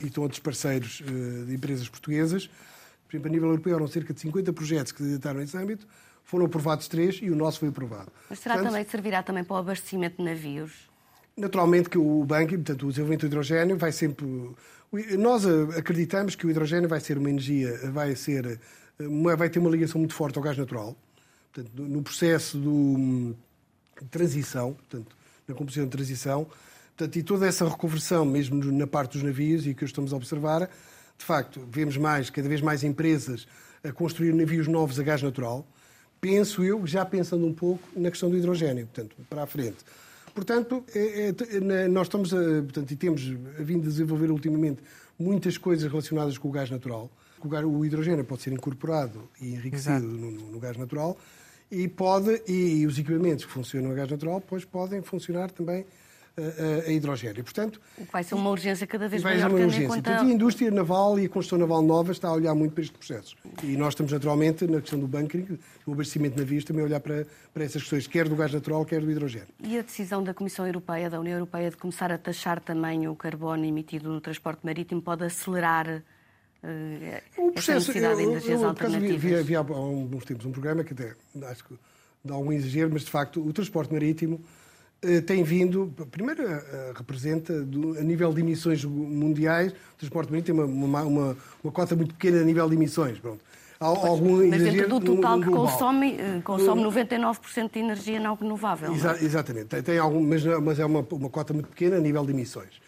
e 0.00 0.06
estão 0.06 0.22
outros 0.22 0.38
parceiros 0.38 1.00
uh, 1.00 1.44
de 1.46 1.52
empresas 1.52 1.88
portuguesas. 1.88 2.46
Por 3.08 3.16
exemplo, 3.16 3.28
a 3.28 3.32
nível 3.32 3.48
europeu, 3.48 3.74
eram 3.74 3.88
cerca 3.88 4.14
de 4.14 4.20
50 4.20 4.52
projetos 4.52 4.92
que 4.92 4.98
se 4.98 5.04
candidataram 5.04 5.40
nesse 5.40 5.56
âmbito. 5.56 5.88
Foram 6.22 6.46
aprovados 6.46 6.86
três 6.86 7.18
e 7.20 7.28
o 7.28 7.34
nosso 7.34 7.58
foi 7.58 7.70
aprovado. 7.70 8.12
Mas 8.30 8.38
será 8.38 8.54
portanto, 8.54 8.72
também, 8.72 8.88
servirá 8.88 9.22
também 9.24 9.42
para 9.42 9.56
o 9.56 9.58
abastecimento 9.58 10.18
de 10.18 10.22
navios? 10.22 10.88
Naturalmente 11.36 11.90
que 11.90 11.98
o 11.98 12.24
banco, 12.24 12.54
portanto, 12.54 12.86
o 12.86 12.90
desenvolvimento 12.90 13.22
do 13.22 13.26
hidrogênio 13.26 13.76
vai 13.76 13.90
sempre... 13.90 14.24
Nós 15.18 15.44
eh, 15.44 15.78
acreditamos 15.80 16.36
que 16.36 16.46
o 16.46 16.50
hidrogênio 16.50 16.88
vai 16.88 17.00
ser 17.00 17.18
uma 17.18 17.28
energia, 17.28 17.90
vai 17.90 18.14
ser 18.14 18.60
vai 19.36 19.48
ter 19.50 19.58
uma 19.58 19.70
ligação 19.70 19.98
muito 19.98 20.14
forte 20.14 20.36
ao 20.38 20.44
gás 20.44 20.56
natural. 20.56 20.96
Portanto, 21.52 21.70
no 21.82 22.02
processo 22.02 22.58
do, 22.58 23.34
de 24.00 24.08
transição, 24.08 24.72
portanto, 24.72 25.16
na 25.46 25.54
composição 25.54 25.84
de 25.84 25.90
transição, 25.90 26.46
portanto, 26.96 27.16
e 27.16 27.22
toda 27.22 27.46
essa 27.46 27.68
reconversão, 27.68 28.24
mesmo 28.24 28.64
na 28.72 28.86
parte 28.86 29.12
dos 29.12 29.22
navios, 29.22 29.66
e 29.66 29.74
que 29.74 29.84
estamos 29.84 30.12
a 30.12 30.16
observar, 30.16 30.68
de 31.16 31.24
facto, 31.24 31.60
vemos 31.70 31.96
mais, 31.96 32.30
cada 32.30 32.48
vez 32.48 32.60
mais 32.60 32.82
empresas 32.82 33.46
a 33.84 33.92
construir 33.92 34.34
navios 34.34 34.66
novos 34.66 34.98
a 34.98 35.02
gás 35.02 35.22
natural. 35.22 35.66
Penso 36.20 36.64
eu, 36.64 36.86
já 36.86 37.04
pensando 37.04 37.46
um 37.46 37.52
pouco 37.52 37.86
na 37.94 38.10
questão 38.10 38.30
do 38.30 38.36
hidrogênio, 38.36 38.86
portanto, 38.86 39.14
para 39.28 39.42
a 39.42 39.46
frente. 39.46 39.84
Portanto, 40.34 40.82
é, 40.92 41.28
é, 41.28 41.88
nós 41.88 42.08
estamos 42.08 42.34
a, 42.34 42.62
portanto, 42.62 42.90
e 42.90 42.96
temos 42.96 43.22
vindo 43.22 43.84
a 43.84 43.90
desenvolver 43.90 44.30
ultimamente 44.30 44.82
muitas 45.16 45.56
coisas 45.56 45.88
relacionadas 45.88 46.36
com 46.38 46.48
o 46.48 46.50
gás 46.50 46.70
natural 46.70 47.08
o 47.46 47.84
hidrogênio 47.84 48.24
pode 48.24 48.42
ser 48.42 48.52
incorporado 48.52 49.28
e 49.40 49.54
enriquecido 49.54 50.06
no, 50.06 50.30
no, 50.30 50.60
gás 50.60 50.76
natural 50.76 51.16
e 51.70 51.88
pode 51.88 52.42
e 52.46 52.86
os 52.86 52.98
equipamentos 52.98 53.44
que 53.44 53.50
funcionam 53.50 53.90
a 53.90 53.94
gás 53.94 54.10
natural 54.10 54.40
depois 54.40 54.64
podem 54.64 55.02
funcionar 55.02 55.50
também 55.50 55.84
a, 56.36 56.88
a, 56.88 56.92
hidrogênio. 56.92 57.44
Portanto, 57.44 57.80
vai 58.12 58.24
ser 58.24 58.34
uma 58.34 58.50
urgência 58.50 58.86
cada 58.86 59.08
vez 59.08 59.22
maior. 59.22 59.38
Vai 59.38 59.48
ser 59.48 59.54
uma 59.54 59.64
urgência. 59.64 59.88
Portanto, 59.88 60.20
a 60.22 60.24
indústria 60.24 60.70
naval 60.70 61.18
e 61.18 61.26
a 61.26 61.28
construção 61.28 61.58
naval 61.58 61.82
nova 61.82 62.12
está 62.12 62.28
a 62.28 62.32
olhar 62.32 62.54
muito 62.54 62.72
para 62.72 62.82
este 62.82 62.96
processo. 62.96 63.36
E 63.62 63.76
nós 63.76 63.90
estamos 63.90 64.12
naturalmente 64.12 64.66
na 64.66 64.80
questão 64.80 64.98
do 64.98 65.06
bunkering, 65.06 65.58
do 65.86 65.92
abastecimento 65.92 66.34
de 66.34 66.42
navios, 66.42 66.64
também 66.64 66.82
a 66.82 66.86
olhar 66.86 67.00
para, 67.00 67.26
para 67.52 67.64
essas 67.64 67.82
questões, 67.82 68.06
quer 68.06 68.28
do 68.28 68.36
gás 68.36 68.52
natural, 68.52 68.84
quer 68.84 69.00
do 69.00 69.10
hidrogênio. 69.10 69.48
E 69.62 69.78
a 69.78 69.82
decisão 69.82 70.22
da 70.22 70.34
Comissão 70.34 70.66
Europeia, 70.66 71.08
da 71.08 71.20
União 71.20 71.34
Europeia, 71.34 71.70
de 71.70 71.76
começar 71.76 72.10
a 72.10 72.18
taxar 72.18 72.60
também 72.60 73.06
o 73.06 73.14
carbono 73.14 73.64
emitido 73.64 74.08
no 74.08 74.20
transporte 74.20 74.60
marítimo 74.64 75.00
pode 75.00 75.24
acelerar 75.24 76.02
o 77.36 77.52
processo, 77.52 77.88
necessidade 77.88 78.12
eu, 78.12 78.16
de 78.16 78.22
energias 78.24 78.60
eu, 78.60 78.68
alternativas. 78.68 79.20
Vi, 79.20 79.34
havia 79.34 79.58
há 79.58 79.60
alguns 79.60 80.24
tempos 80.24 80.46
um 80.46 80.52
programa 80.52 80.82
que 80.82 80.92
até 80.92 81.14
acho 81.50 81.64
que 81.64 81.74
dá 82.24 82.34
algum 82.34 82.52
exagero, 82.52 82.90
mas 82.92 83.02
de 83.02 83.10
facto 83.10 83.46
o 83.46 83.52
transporte 83.52 83.92
marítimo 83.92 84.40
uh, 85.04 85.22
tem 85.22 85.42
vindo, 85.42 85.92
primeiro 86.10 86.42
representa 86.94 87.62
do, 87.62 87.98
a 87.98 88.02
nível 88.02 88.32
de 88.32 88.40
emissões 88.40 88.84
mundiais, 88.84 89.72
o 89.72 89.98
transporte 89.98 90.30
marítimo 90.30 90.64
tem 90.64 90.74
uma, 90.74 91.02
uma, 91.02 91.36
uma, 91.62 91.72
cota 91.72 91.94
muito 91.94 92.14
pequena 92.14 92.40
a 92.40 92.44
nível 92.44 92.68
de 92.68 92.74
emissões. 92.76 93.18
Pronto. 93.18 93.40
Há 93.78 93.86
algum 93.86 94.48
mas 94.48 94.62
dentro 94.62 94.88
do 94.88 95.00
total 95.00 95.40
que 95.40 95.50
consome, 95.50 96.16
consome 96.42 96.82
99% 96.82 97.72
de 97.72 97.78
energia 97.80 98.20
não 98.20 98.34
renovável. 98.34 98.94
Exa 98.94 99.12
não 99.12 99.18
é? 99.18 99.24
Exatamente, 99.24 99.66
tem, 99.66 99.82
tem 99.82 99.98
algum, 99.98 100.22
mas, 100.22 100.44
mas 100.44 100.78
é 100.78 100.86
uma, 100.86 101.06
uma 101.10 101.28
cota 101.28 101.52
muito 101.52 101.68
pequena 101.68 101.96
a 101.96 102.00
nível 102.00 102.24
de 102.24 102.32
emissões. 102.32 102.80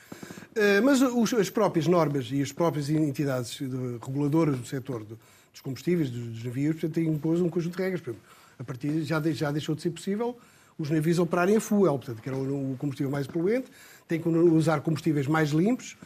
Eh, 0.56 0.80
mas 0.80 1.02
os, 1.02 1.34
as 1.34 1.50
próprias 1.50 1.86
normas 1.86 2.30
e 2.32 2.40
as 2.40 2.50
próprias 2.50 2.88
entidades 2.88 3.58
reguladoras 3.58 4.58
do 4.58 4.66
setor 4.66 5.04
dos 5.04 5.60
combustíveis, 5.60 6.08
dos, 6.10 6.42
navios, 6.42 6.80
têm 6.92 7.08
impôs 7.08 7.42
um 7.42 7.50
conjunto 7.50 7.76
de 7.76 7.82
regras. 7.82 8.16
A 8.58 8.64
partir 8.64 9.02
já, 9.02 9.20
já 9.32 9.50
deixou 9.50 9.74
de 9.74 9.82
ser 9.82 9.90
possível 9.90 10.36
os 10.78 10.90
navios 10.90 11.18
operarem 11.18 11.56
a 11.56 11.60
fuel, 11.60 11.98
portanto, 11.98 12.22
que 12.22 12.28
era 12.28 12.36
o 12.36 12.74
combustível 12.78 13.10
mais 13.10 13.26
poluente, 13.26 13.70
têm 14.08 14.20
que 14.20 14.28
usar 14.28 14.80
combustíveis 14.80 15.26
mais 15.26 15.50
limpos 15.50 15.96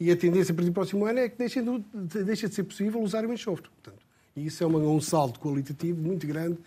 e 0.00 0.10
a 0.10 0.16
tendência 0.16 0.54
para 0.54 0.64
o 0.64 0.72
próximo 0.72 1.04
ano 1.04 1.18
é 1.18 1.28
que 1.28 1.36
deixe 1.38 1.62
de, 1.62 2.24
deixa 2.24 2.48
de 2.48 2.54
ser 2.54 2.64
possível 2.64 3.00
usar 3.00 3.24
o 3.24 3.32
enxofre. 3.32 3.68
Portanto, 3.82 4.02
e 4.36 4.46
isso 4.46 4.62
é 4.62 4.66
um 4.66 5.00
salto 5.00 5.40
qualitativo 5.40 6.00
muito 6.00 6.26
grande 6.26 6.58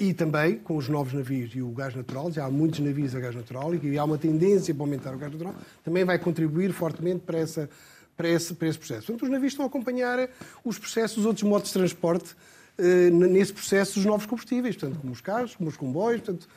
e 0.00 0.12
também 0.12 0.58
com 0.58 0.76
os 0.76 0.88
novos 0.88 1.12
navios 1.12 1.54
e 1.54 1.62
o 1.62 1.70
gás 1.70 1.94
natural, 1.94 2.30
já 2.32 2.44
há 2.44 2.50
muitos 2.50 2.80
navios 2.80 3.14
a 3.14 3.20
gás 3.20 3.34
natural 3.34 3.74
e 3.74 3.98
há 3.98 4.04
uma 4.04 4.18
tendência 4.18 4.74
para 4.74 4.82
aumentar 4.82 5.14
o 5.14 5.18
gás 5.18 5.32
natural, 5.32 5.54
também 5.84 6.04
vai 6.04 6.18
contribuir 6.18 6.72
fortemente 6.72 7.20
para, 7.20 7.38
essa, 7.38 7.70
para, 8.16 8.28
esse, 8.28 8.54
para 8.54 8.68
esse 8.68 8.78
processo. 8.78 9.06
Portanto, 9.06 9.22
os 9.22 9.30
navios 9.30 9.52
estão 9.52 9.64
a 9.64 9.68
acompanhar 9.68 10.28
os 10.64 10.78
processos, 10.78 11.18
os 11.18 11.26
outros 11.26 11.44
modos 11.44 11.68
de 11.68 11.74
transporte, 11.74 12.34
uh, 12.78 13.10
nesse 13.10 13.52
processo 13.52 13.94
dos 13.94 14.04
novos 14.04 14.26
combustíveis, 14.26 14.76
portanto, 14.76 15.00
como 15.00 15.12
os 15.12 15.20
carros, 15.20 15.54
como 15.54 15.70
os 15.70 15.76
comboios, 15.76 16.22
portanto, 16.22 16.48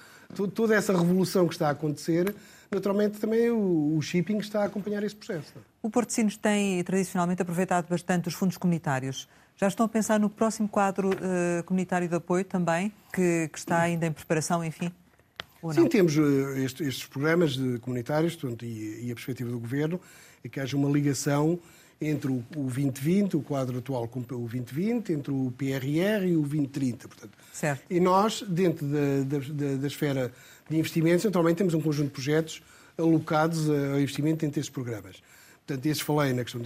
toda 0.53 0.75
essa 0.75 0.93
revolução 0.93 1.47
que 1.47 1.53
está 1.53 1.67
a 1.67 1.71
acontecer, 1.71 2.33
naturalmente 2.71 3.19
também 3.19 3.49
o, 3.49 3.99
shipping 4.01 4.37
está 4.37 4.61
a 4.61 4.65
acompanhar 4.65 5.03
esse 5.03 5.15
processo. 5.15 5.53
O 5.81 5.89
Porto 5.89 6.09
de 6.09 6.13
Sinos 6.15 6.37
tem 6.37 6.83
tradicionalmente 6.83 7.41
aproveitado 7.41 7.87
bastante 7.89 8.27
os 8.27 8.33
fundos 8.33 8.57
comunitários. 8.57 9.27
Já 9.59 9.67
estão 9.67 9.85
a 9.85 9.89
pensar 9.89 10.17
no 10.21 10.29
próximo 10.29 10.69
quadro 10.69 11.09
uh, 11.09 11.63
comunitário 11.65 12.07
de 12.07 12.15
apoio 12.15 12.45
também, 12.45 12.93
que, 13.11 13.49
que, 13.51 13.59
está 13.59 13.81
ainda 13.81 14.05
em 14.07 14.11
preparação, 14.11 14.63
enfim? 14.63 14.89
Sim, 15.73 15.85
temos 15.87 16.15
uh, 16.15 16.55
estes, 16.59 16.87
estes, 16.87 17.05
programas 17.05 17.59
comunitários 17.81 18.37
portanto, 18.37 18.63
e, 18.63 19.07
e, 19.07 19.11
a 19.11 19.13
perspectiva 19.13 19.49
do 19.49 19.59
Governo 19.59 19.99
é 20.41 20.47
que 20.47 20.61
haja 20.61 20.77
uma 20.77 20.89
ligação 20.89 21.59
entre 21.99 22.31
o, 22.31 22.35
o 22.55 22.63
2020, 22.63 23.35
o 23.35 23.41
quadro 23.41 23.79
atual 23.79 24.07
com 24.07 24.21
o 24.21 24.23
2020, 24.23 25.11
entre 25.11 25.33
o 25.33 25.53
PRR 25.57 26.25
e 26.25 26.37
o 26.37 26.41
2030. 26.41 27.09
Portanto. 27.09 27.37
Certo. 27.51 27.83
E 27.89 27.99
nós, 27.99 28.41
dentro 28.47 28.87
da, 28.87 29.39
da, 29.39 29.75
da 29.75 29.87
esfera 29.87 30.31
de 30.69 30.77
investimentos, 30.77 31.25
naturalmente 31.25 31.57
temos 31.57 31.73
um 31.73 31.81
conjunto 31.81 32.07
de 32.07 32.13
projetos 32.13 32.63
alocados 32.97 33.69
a 33.69 33.99
investimento 33.99 34.45
entre 34.45 34.61
estes 34.61 34.73
programas. 34.73 35.21
Portanto, 35.69 35.85
esses 35.85 36.01
falei 36.01 36.33
na 36.33 36.43
questão 36.43 36.59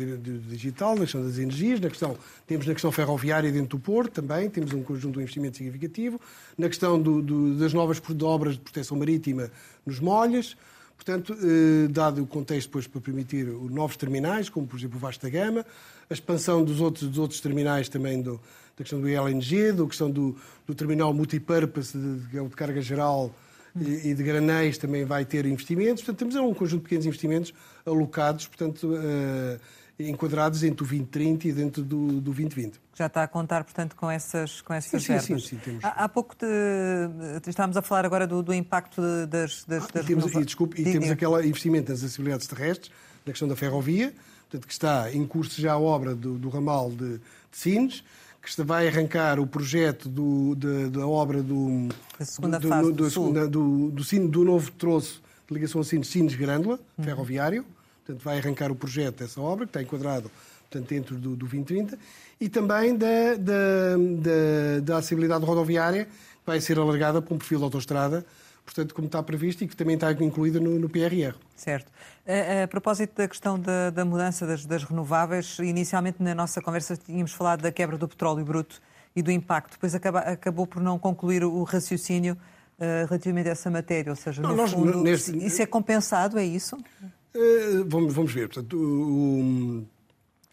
digital, 0.48 0.96
na 0.96 1.02
questão 1.02 1.22
das 1.22 1.38
energias, 1.38 1.82
na 1.82 1.90
questão, 1.90 2.18
temos 2.48 2.66
na 2.66 2.72
questão 2.72 2.90
ferroviária 2.90 3.52
dentro 3.52 3.78
do 3.78 3.80
Porto 3.80 4.22
também, 4.22 4.50
temos 4.50 4.72
um 4.72 4.82
conjunto 4.82 5.16
de 5.16 5.20
investimento 5.20 5.58
significativo, 5.58 6.22
na 6.58 6.70
questão 6.70 7.02
do, 7.02 7.22
do, 7.22 7.56
das 7.56 7.74
novas 7.74 8.02
obras 8.22 8.54
de 8.54 8.62
proteção 8.62 8.96
marítima 8.96 9.52
nos 9.86 10.00
molhas, 10.00 10.56
portanto, 10.96 11.36
eh, 11.38 11.90
dado 11.90 12.24
o 12.24 12.26
contexto 12.26 12.68
depois 12.70 12.88
para 12.88 13.02
permitir 13.02 13.46
novos 13.46 13.98
terminais, 13.98 14.48
como 14.48 14.66
por 14.66 14.80
exemplo 14.80 14.96
o 14.96 15.00
Vasta 15.02 15.30
Gama, 15.30 15.66
a 16.10 16.14
expansão 16.14 16.64
dos 16.64 16.80
outros, 16.80 17.10
dos 17.10 17.18
outros 17.18 17.42
terminais 17.42 17.90
também 17.90 18.22
do, 18.22 18.40
da 18.78 18.86
questão 18.86 19.02
do 19.02 19.10
LNG, 19.10 19.74
da 19.74 19.86
questão 19.86 20.10
do, 20.10 20.34
do 20.66 20.74
terminal 20.74 21.14
multipurpose, 21.14 21.98
de, 21.98 22.20
de, 22.20 22.42
de 22.42 22.56
carga 22.56 22.82
geral, 22.82 23.36
e 23.76 24.14
de 24.14 24.24
granéis 24.24 24.78
também 24.78 25.04
vai 25.04 25.26
ter 25.26 25.46
investimentos. 25.46 26.04
Portanto, 26.04 26.20
temos 26.20 26.36
um 26.36 26.54
conjunto 26.54 26.82
de 26.82 26.84
pequenos 26.84 27.06
investimentos 27.06 27.54
alocados, 27.86 28.48
portanto, 28.48 28.94
uh, 28.94 29.60
enquadrados 30.00 30.64
entre 30.64 30.84
o 30.84 30.88
2030 30.88 31.48
e 31.48 31.52
dentro 31.52 31.84
do, 31.84 32.08
do 32.08 32.22
2020. 32.22 32.80
Já 32.96 33.08
está 33.08 33.24
a 33.24 33.28
contar, 33.28 33.64
portanto, 33.64 33.96
com 33.96 34.10
essas, 34.10 34.62
com 34.62 34.74
essas 34.74 35.02
sim, 35.02 35.08
verbas. 35.08 35.26
Sim, 35.26 35.40
sim, 35.40 35.48
sim 35.48 35.58
temos. 35.58 35.84
Há, 35.84 35.90
há 35.90 36.10
pouco 36.10 36.36
de, 36.36 37.50
estávamos 37.50 37.78
a 37.78 37.82
falar 37.82 38.06
agora 38.06 38.28
do, 38.28 38.44
do 38.44 38.54
impacto 38.54 39.02
das, 39.28 39.64
das, 39.66 39.88
das 39.88 40.04
e 40.04 40.08
temos, 40.08 40.26
e, 40.34 40.46
desculpe, 40.46 40.82
e 40.82 40.84
temos 40.84 41.10
aquele 41.10 41.48
investimento 41.48 41.92
nas 41.92 42.00
acessibilidades 42.00 42.48
terrestres, 42.48 42.92
na 43.26 43.32
questão 43.32 43.48
da 43.48 43.56
ferrovia, 43.56 44.14
portanto, 44.50 44.68
que 44.68 44.74
está 44.74 45.12
em 45.12 45.26
curso 45.26 45.60
já 45.60 45.74
a 45.74 45.80
obra 45.80 46.14
do, 46.14 46.38
do 46.38 46.50
ramal 46.50 46.92
de, 46.92 47.18
de 47.18 47.22
Sines, 47.52 48.04
que 48.44 48.62
vai 48.62 48.88
arrancar 48.88 49.40
o 49.40 49.48
projeto 49.48 50.10
do, 50.10 50.54
de, 50.56 50.90
da 50.90 51.08
obra 51.08 51.42
do, 51.42 51.88
segunda 52.20 52.60
do, 52.60 52.68
fase 52.68 52.92
do, 52.92 52.94
do, 52.94 53.10
segunda, 53.10 53.48
do, 53.48 53.92
do, 53.92 54.28
do, 54.28 54.44
novo 54.44 54.70
troço 54.72 55.22
de 55.48 55.54
ligação 55.54 55.80
a 55.80 55.84
Sines, 55.84 56.10
Sines 56.10 56.36
Grândola, 56.36 56.78
uhum. 56.98 57.06
ferroviário. 57.06 57.66
Portanto, 58.06 58.22
vai 58.22 58.38
arrancar 58.38 58.70
o 58.70 58.76
projeto 58.76 59.20
dessa 59.20 59.40
obra, 59.40 59.66
que 59.66 59.70
está 59.70 59.82
enquadrado 59.82 60.30
portanto, 60.70 60.90
dentro 60.90 61.16
do, 61.16 61.30
do 61.30 61.36
2030, 61.38 61.98
e 62.42 62.50
também 62.50 62.98
da, 62.98 63.36
da, 63.38 63.96
da, 63.96 64.80
da 64.84 64.98
acessibilidade 64.98 65.46
rodoviária, 65.46 66.06
que 66.06 66.46
vai 66.46 66.60
ser 66.60 66.78
alargada 66.78 67.22
para 67.22 67.34
um 67.34 67.38
perfil 67.38 67.60
de 67.60 67.64
autoestrada, 67.64 68.26
portanto, 68.66 68.94
como 68.94 69.08
está 69.08 69.22
previsto 69.22 69.64
e 69.64 69.68
que 69.68 69.76
também 69.76 69.96
está 69.96 70.12
incluída 70.12 70.60
no, 70.60 70.80
no 70.80 70.90
PRR. 70.90 71.36
Certo. 71.56 71.92
A, 72.26 72.64
a, 72.64 72.68
propósito 72.68 73.16
da 73.18 73.28
questão 73.28 73.60
da, 73.60 73.90
da 73.90 74.06
mudança 74.06 74.48
das, 74.48 74.66
das, 74.66 74.84
renováveis, 74.84 75.58
inicialmente 75.60 76.22
na 76.22 76.34
nossa 76.34 76.62
conversa 76.62 76.96
tínhamos 76.96 77.34
falado 77.34 77.62
da 77.62 77.72
quebra 77.72 77.98
do 77.98 78.08
petróleo 78.08 78.44
bruto 78.44 78.82
e 79.16 79.22
do 79.22 79.32
impacto, 79.32 79.74
depois 79.74 79.94
acaba, 79.94 80.20
acabou 80.20 80.66
por 80.66 80.82
não 80.82 80.98
concluir 80.98 81.44
o 81.44 81.64
raciocínio 81.64 82.34
uh, 82.80 83.06
relativamente 83.08 83.50
a 83.50 83.52
essa 83.52 83.70
matéria, 83.70 84.12
ou 84.12 84.16
seja, 84.16 84.42
não, 84.42 84.52
no 84.52 84.56
nós, 84.56 84.72
fundo, 84.72 85.04
neste... 85.04 85.38
isso 85.38 85.62
é 85.62 85.66
compensado, 85.66 86.40
é 86.40 86.46
isso? 86.46 86.76
Uh, 86.76 87.86
vamos, 87.88 88.14
vamos 88.14 88.34
ver. 88.34 88.48
Portanto, 88.48 88.76
o, 88.76 89.82
o, 89.82 89.88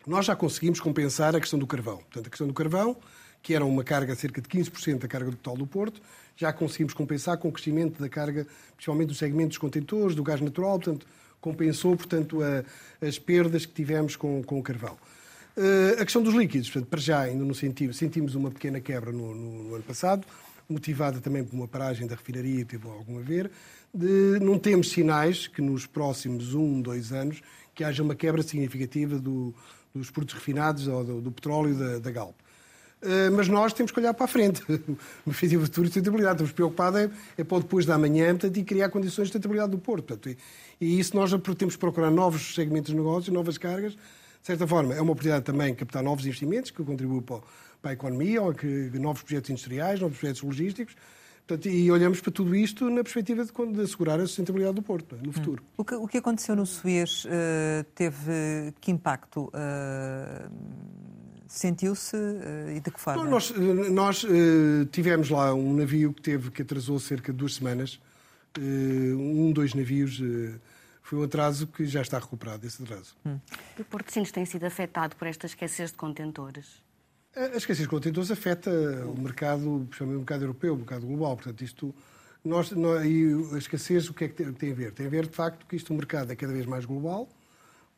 nós 0.06 0.26
já 0.26 0.36
conseguimos 0.36 0.80
compensar 0.80 1.34
a 1.34 1.40
questão 1.40 1.58
do 1.58 1.66
carvão. 1.66 1.98
Portanto, 1.98 2.26
a 2.26 2.30
questão 2.30 2.46
do 2.46 2.52
carvão, 2.52 2.96
que 3.42 3.54
era 3.54 3.64
uma 3.64 3.82
carga 3.82 4.14
cerca 4.14 4.40
de 4.40 4.48
15% 4.48 4.98
da 4.98 5.08
carga 5.08 5.30
total 5.30 5.56
do 5.56 5.66
Porto, 5.66 6.00
já 6.36 6.52
conseguimos 6.52 6.94
compensar 6.94 7.36
com 7.38 7.48
o 7.48 7.52
crescimento 7.52 8.00
da 8.00 8.08
carga, 8.08 8.46
principalmente 8.76 9.08
do 9.08 9.14
segmento 9.14 9.48
dos 9.48 9.58
contentores, 9.58 10.14
do 10.14 10.22
gás 10.22 10.40
natural, 10.40 10.78
portanto, 10.78 11.06
compensou, 11.40 11.96
portanto, 11.96 12.40
a, 12.42 12.64
as 13.06 13.18
perdas 13.18 13.66
que 13.66 13.72
tivemos 13.72 14.16
com, 14.16 14.42
com 14.42 14.58
o 14.58 14.62
carvão. 14.62 14.96
Uh, 15.56 16.00
a 16.00 16.04
questão 16.04 16.22
dos 16.22 16.34
líquidos, 16.34 16.70
portanto, 16.70 16.88
para 16.88 17.00
já 17.00 17.20
ainda 17.20 17.44
não 17.44 17.54
sentimos, 17.54 17.96
sentimos 17.96 18.34
uma 18.34 18.50
pequena 18.50 18.80
quebra 18.80 19.10
no, 19.10 19.34
no, 19.34 19.64
no, 19.64 19.74
ano 19.74 19.84
passado, 19.84 20.26
motivada 20.68 21.20
também 21.20 21.42
por 21.44 21.54
uma 21.54 21.66
paragem 21.66 22.06
da 22.06 22.14
refinaria, 22.14 22.64
teve 22.64 22.86
algum 22.86 23.18
a 23.18 23.22
ver. 23.22 23.50
De, 23.92 24.38
não 24.40 24.58
temos 24.58 24.90
sinais 24.90 25.48
que 25.48 25.60
nos 25.60 25.86
próximos 25.86 26.54
um, 26.54 26.80
dois 26.80 27.12
anos 27.12 27.42
que 27.74 27.82
haja 27.82 28.02
uma 28.02 28.14
quebra 28.14 28.42
significativa 28.42 29.18
do, 29.18 29.52
dos 29.94 30.10
produtos 30.10 30.36
refinados 30.36 30.86
ou 30.86 31.04
do, 31.04 31.20
do 31.20 31.32
petróleo 31.32 31.74
da, 31.74 31.98
da 31.98 32.10
Galp. 32.10 32.36
Uh, 33.02 33.32
mas 33.34 33.48
nós 33.48 33.72
temos 33.72 33.90
que 33.90 33.98
olhar 33.98 34.12
para 34.12 34.24
a 34.24 34.28
frente. 34.28 34.62
No 34.68 35.32
objetivo 35.32 35.64
futuro 35.64 35.86
de 35.86 35.94
sustentabilidade. 35.94 36.34
Estamos 36.34 36.52
preocupados 36.52 37.00
é, 37.00 37.10
é 37.38 37.44
para 37.44 37.56
o 37.56 37.60
depois 37.60 37.86
da 37.86 37.96
manhã 37.96 38.30
portanto, 38.30 38.56
e 38.56 38.64
criar 38.64 38.90
condições 38.90 39.28
de 39.28 39.32
sustentabilidade 39.32 39.70
do 39.70 39.78
Porto. 39.78 40.04
Portanto, 40.04 40.36
e, 40.80 40.98
isso 40.98 41.16
nós 41.16 41.30
temos 41.56 41.74
que 41.74 41.80
procurar 41.80 42.10
novos 42.10 42.54
segmentos 42.54 42.90
de 42.90 42.96
negócio, 42.96 43.32
novas 43.32 43.56
cargas. 43.56 43.92
De 43.92 44.46
certa 44.46 44.66
forma, 44.66 44.94
é 44.94 45.00
uma 45.00 45.12
oportunidade 45.12 45.44
também 45.44 45.74
captar 45.74 46.02
novos 46.02 46.24
investimentos 46.24 46.70
que 46.70 46.82
contribuem 46.82 47.22
para, 47.22 47.40
para 47.80 47.90
a 47.90 47.94
economia, 47.94 48.42
ou 48.42 48.54
que, 48.54 48.66
novos 48.94 49.22
projetos 49.22 49.50
industriais, 49.50 50.00
novos 50.00 50.18
projetos 50.18 50.42
logísticos. 50.42 50.94
Portanto, 51.46 51.68
e 51.68 51.90
olhamos 51.90 52.20
para 52.20 52.30
tudo 52.30 52.54
isto 52.54 52.88
na 52.88 53.02
perspectiva 53.02 53.44
de, 53.44 53.72
de 53.72 53.80
assegurar 53.80 54.20
a 54.20 54.26
sustentabilidade 54.26 54.76
do 54.76 54.82
Porto 54.82 55.16
no 55.22 55.32
futuro. 55.32 55.62
Hum. 55.62 55.74
O, 55.78 55.84
que, 55.84 55.94
o, 55.94 56.06
que, 56.06 56.18
aconteceu 56.18 56.54
no 56.54 56.64
Suez 56.64 57.24
uh, 57.24 57.84
teve 57.94 58.72
que 58.80 58.90
impacto? 58.90 59.46
Uh, 59.46 61.09
Sentiu-se 61.52 62.16
uh, 62.16 62.70
e 62.76 62.80
de 62.80 62.90
que 62.90 63.00
forma? 63.00 63.24
nós, 63.24 63.52
nós 63.90 64.24
tivemos 64.92 65.30
lá 65.30 65.52
um 65.52 65.74
navio 65.74 66.12
que 66.12 66.22
teve 66.22 66.50
que 66.50 66.62
atrasou 66.62 66.98
cerca 67.00 67.32
de 67.32 67.38
duas 67.38 67.56
semanas. 67.56 68.00
um, 68.58 69.52
dois 69.52 69.74
navios 69.74 70.20
foi 71.02 71.18
um 71.18 71.24
atraso 71.24 71.66
que 71.66 71.84
já 71.86 72.02
está 72.02 72.20
recuperado, 72.20 72.64
esse 72.64 72.80
atraso. 72.80 73.16
Hum. 73.26 73.36
E 73.76 73.82
o 73.82 73.84
Porto 73.84 74.06
de 74.06 74.12
Sinos 74.12 74.30
tem 74.30 74.44
sido 74.44 74.64
afetado 74.64 75.16
por 75.16 75.26
esta 75.26 75.44
escassez 75.44 75.90
de 75.90 75.96
contentores? 75.96 76.84
A 77.34 77.56
escassez 77.56 77.80
de 77.80 77.88
contentores 77.88 78.30
afeta 78.30 78.70
o 78.70 79.20
mercado, 79.20 79.86
principalmente 79.88 80.16
o 80.16 80.20
mercado 80.20 80.42
europeu, 80.42 80.74
o 80.74 80.76
mercado 80.76 81.06
global. 81.06 81.34
Portanto, 81.34 81.62
isto, 81.62 81.92
nós, 82.44 82.70
nós, 82.70 83.04
e 83.04 83.26
a 83.52 83.58
escassez, 83.58 84.08
o 84.08 84.14
que 84.14 84.24
é 84.24 84.28
que 84.28 84.52
tem 84.52 84.70
a 84.70 84.74
ver? 84.74 84.92
Tem 84.92 85.06
a 85.06 85.10
ver, 85.10 85.26
de 85.26 85.34
facto, 85.34 85.66
que 85.66 85.74
isto, 85.74 85.92
o 85.92 85.96
mercado 85.96 86.30
é 86.30 86.36
cada 86.36 86.52
vez 86.52 86.64
mais 86.64 86.84
global. 86.84 87.28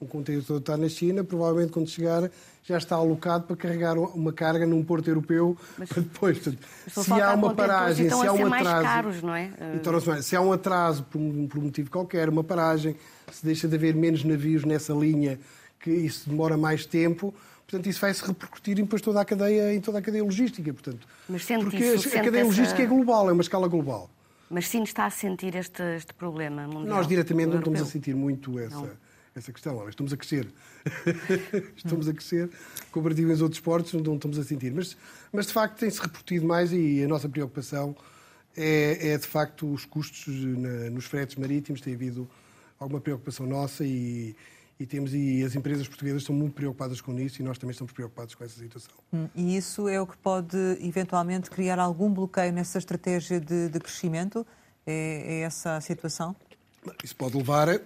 Um 0.03 0.07
contentor 0.07 0.59
está 0.59 0.77
na 0.77 0.89
China, 0.89 1.23
provavelmente 1.23 1.73
quando 1.73 1.89
chegar 1.89 2.31
já 2.65 2.79
está 2.79 2.97
alocado 2.97 3.45
para 3.45 3.57
carregar 3.57 3.99
uma 3.99 4.33
carga 4.33 4.65
num 4.67 4.85
porto 4.85 5.09
europeu 5.09 5.57
mas, 5.77 5.89
para 5.89 6.03
depois. 6.03 6.39
Portanto, 6.39 6.67
se 6.89 7.13
há 7.13 7.35
uma 7.35 7.55
paragem, 7.55 8.09
se 8.09 8.27
há 8.27 8.33
um 8.33 8.53
atraso, 8.53 8.83
caros, 8.83 9.23
não 9.23 9.35
é? 9.35 9.51
Então, 9.75 10.23
se 10.23 10.37
há 10.37 10.41
um 10.41 10.53
atraso 10.53 11.03
por 11.05 11.19
um, 11.19 11.47
por 11.47 11.59
um 11.59 11.63
motivo 11.63 11.91
qualquer, 11.91 12.29
uma 12.29 12.45
paragem, 12.45 12.97
se 13.33 13.45
deixa 13.45 13.67
de 13.67 13.75
haver 13.75 13.95
menos 13.95 14.23
navios 14.23 14.65
nessa 14.65 14.93
linha, 14.93 15.39
que 15.81 15.91
isso 15.91 16.29
demora 16.29 16.57
mais 16.57 16.87
tempo, 16.87 17.35
Portanto, 17.73 17.89
isso 17.89 18.01
vai 18.03 18.13
se 18.13 18.23
repercutir 18.23 18.79
em 18.79 18.83
depois 18.83 19.01
toda 19.01 19.19
a 19.19 19.25
cadeia, 19.25 19.75
em 19.75 19.81
toda 19.81 19.99
a 19.99 20.03
cadeia 20.03 20.23
logística. 20.23 20.71
Portanto, 20.75 21.09
Mas 21.27 21.43
sente 21.47 21.65
porque 21.65 21.79
isso, 21.79 22.15
a, 22.15 22.21
a 22.21 22.25
cadeia 22.25 22.45
logística 22.45 22.83
é 22.83 22.87
global, 22.87 23.31
é 23.31 23.33
uma 23.33 23.41
escala 23.41 23.67
global. 23.67 24.11
Mas 24.51 24.69
sim 24.69 24.83
está 24.83 25.07
a 25.07 25.11
sentir 25.11 25.57
este, 25.57 25.83
este 25.97 26.13
problema 26.13 26.67
mundial? 26.67 26.97
Nós 26.97 27.07
diretamente 27.07 27.49
não 27.49 27.61
estamos 27.61 27.81
a 27.81 27.87
sentir 27.87 28.15
muito 28.15 28.59
essa, 28.59 28.91
essa 29.35 29.53
questão. 29.53 29.89
Estamos 29.89 30.13
a 30.13 30.17
crescer. 30.17 30.53
estamos 31.77 32.09
a 32.09 32.13
crescer. 32.13 32.51
Comparativo 32.91 33.33
em 33.33 33.41
outros 33.41 33.59
esportes, 33.59 33.93
não 33.93 34.15
estamos 34.15 34.39
a 34.39 34.45
sentir. 34.45 34.73
Mas, 34.73 34.97
mas 35.33 35.47
de 35.47 35.53
facto 35.53 35.79
tem-se 35.79 36.01
repercutido 36.01 36.47
mais 36.47 36.73
e 36.73 37.03
a 37.03 37.09
nossa 37.09 37.29
preocupação 37.29 37.97
é, 38.57 39.13
é 39.13 39.19
de 39.19 39.27
facto 39.27 39.71
os 39.71 39.85
custos 39.85 40.27
na, 40.27 40.91
nos 40.91 41.07
fretes 41.07 41.37
marítimos. 41.37 41.81
Tem 41.81 41.95
havido 41.95 42.29
alguma 42.79 43.01
preocupação 43.01 43.47
nossa 43.47 43.85
e 43.85 44.35
e, 44.83 44.87
temos, 44.87 45.15
e 45.15 45.45
as 45.45 45.55
empresas 45.55 45.87
portuguesas 45.87 46.23
estão 46.23 46.35
muito 46.35 46.55
preocupadas 46.55 47.01
com 47.01 47.17
isso 47.19 47.41
e 47.41 47.45
nós 47.45 47.57
também 47.57 47.71
estamos 47.71 47.93
preocupados 47.93 48.35
com 48.35 48.43
essa 48.43 48.59
situação. 48.59 48.93
Hum, 49.13 49.29
e 49.35 49.57
isso 49.57 49.89
é 49.89 50.01
o 50.01 50.07
que 50.07 50.17
pode 50.17 50.57
eventualmente 50.81 51.49
criar 51.49 51.79
algum 51.79 52.13
bloqueio 52.13 52.53
nessa 52.53 52.79
estratégia 52.79 53.39
de, 53.39 53.69
de 53.69 53.79
crescimento? 53.79 54.45
É, 54.85 55.23
é, 55.25 55.41
essa 55.43 55.77
a 55.77 55.81
situação? 55.81 56.35
Isso 57.05 57.15
pode 57.15 57.37
levar, 57.37 57.69
em 57.69 57.81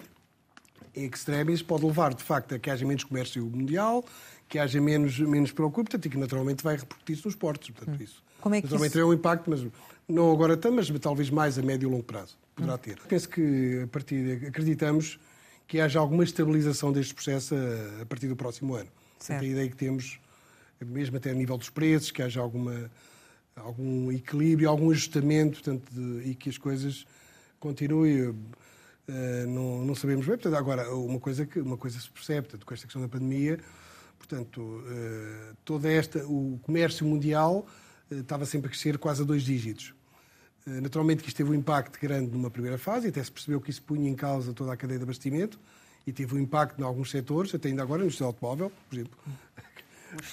extremis, 0.95 1.63
pode 1.63 1.85
levar 1.85 2.15
de 2.15 2.23
facto 2.23 2.55
a 2.55 2.59
que 2.59 2.71
haja 2.71 2.85
menos 2.87 3.05
comércio 3.05 3.45
mundial, 3.45 4.05
que 4.49 4.59
haja 4.59 4.81
menos, 4.81 5.19
menos 5.19 5.53
preocupação 5.53 6.01
e 6.05 6.09
que 6.09 6.17
naturalmente 6.17 6.63
vai 6.63 6.77
repercutir-se 6.77 7.25
nos 7.25 7.35
portos. 7.35 7.71
Portanto, 7.71 7.99
hum. 8.01 8.05
isso 8.05 8.23
Como 8.41 8.55
é 8.55 8.61
que 8.61 8.67
Naturalmente 8.67 8.91
isso... 8.91 8.99
terá 8.99 9.07
um 9.07 9.13
impacto, 9.13 9.51
mas 9.51 9.67
não 10.09 10.31
agora 10.33 10.57
tanto, 10.57 10.77
mas 10.77 10.89
talvez 11.01 11.31
mais 11.31 11.59
a 11.59 11.63
médio 11.63 11.89
e 11.89 11.91
longo 11.91 12.05
prazo 12.05 12.37
poderá 12.55 12.75
Hum. 12.75 12.79
ter. 12.79 12.99
Penso 13.09 13.29
que 13.29 13.81
a 13.85 13.87
partir 13.89 14.47
acreditamos 14.47 15.19
que 15.67 15.81
haja 15.81 15.99
alguma 15.99 16.23
estabilização 16.23 16.93
deste 16.93 17.13
processo 17.15 17.55
a, 17.55 18.03
a 18.03 18.07
partir 18.07 18.29
do 18.29 18.37
próximo 18.37 18.75
ano. 18.75 18.89
Certo. 19.19 19.41
Portanto, 19.41 19.43
a 19.43 19.47
ideia 19.47 19.69
que 19.69 19.77
temos, 19.77 20.21
mesmo 20.81 21.17
até 21.17 21.31
a 21.31 21.35
nível 21.35 21.59
dos 21.59 21.69
preços, 21.71 22.11
que 22.13 22.23
haja 22.23 22.41
alguma, 22.41 22.89
algum 23.57 24.13
equilíbrio, 24.13 24.69
algum 24.71 24.91
ajustamento 24.91 25.55
portanto, 25.61 25.83
de- 25.91 26.31
e 26.31 26.35
que 26.37 26.49
as 26.49 26.57
coisas 26.59 27.05
continuem. 27.59 28.35
Eh, 29.09 29.47
não, 29.47 29.85
não 29.85 29.95
sabemos 29.95 30.27
bem. 30.27 30.37
Portanto, 30.37 30.57
agora, 30.57 30.93
uma 30.95 31.21
coisa, 31.21 31.47
que, 31.47 31.61
uma 31.61 31.77
coisa 31.77 31.99
se 31.99 32.11
percebe, 32.11 32.49
portanto, 32.49 32.67
com 32.67 32.75
esta 32.75 32.87
questão 32.87 33.03
da 33.03 33.09
pandemia, 33.09 33.59
portanto, 34.19 34.83
eh, 34.89 35.53
toda 35.65 35.91
esta, 35.91 36.25
o 36.27 36.59
comércio 36.63 37.07
mundial 37.07 37.67
eh, 38.11 38.17
estava 38.17 38.45
sempre 38.45 38.69
a 38.69 38.71
crescer 38.71 38.99
quase 38.99 39.23
a 39.23 39.25
dois 39.25 39.43
dígitos. 39.43 39.95
Naturalmente 40.69 41.23
que 41.23 41.29
isto 41.29 41.37
teve 41.37 41.51
um 41.51 41.55
impacto 41.55 41.97
grande 42.01 42.33
numa 42.33 42.51
primeira 42.51 42.77
fase, 42.77 43.07
e 43.07 43.11
até 43.11 43.23
se 43.23 43.31
percebeu 43.31 43.61
que 43.61 43.71
isso 43.71 43.81
punha 43.85 44.11
em 44.11 44.17
causa 44.17 44.53
toda 44.53 44.73
a 44.73 44.77
cadeia 44.77 44.99
de 44.99 45.05
abastecimento, 45.05 45.61
e 46.05 46.13
teve 46.13 46.35
um 46.35 46.41
impacto 46.41 46.81
em 46.81 46.83
alguns 46.83 47.13
setores, 47.13 47.55
até 47.55 47.69
ainda 47.69 47.85
agora 47.85 48.03
no 48.03 48.11
setor 48.11 48.25
automóvel, 48.27 48.73
por 48.89 48.97
exemplo. 48.97 49.17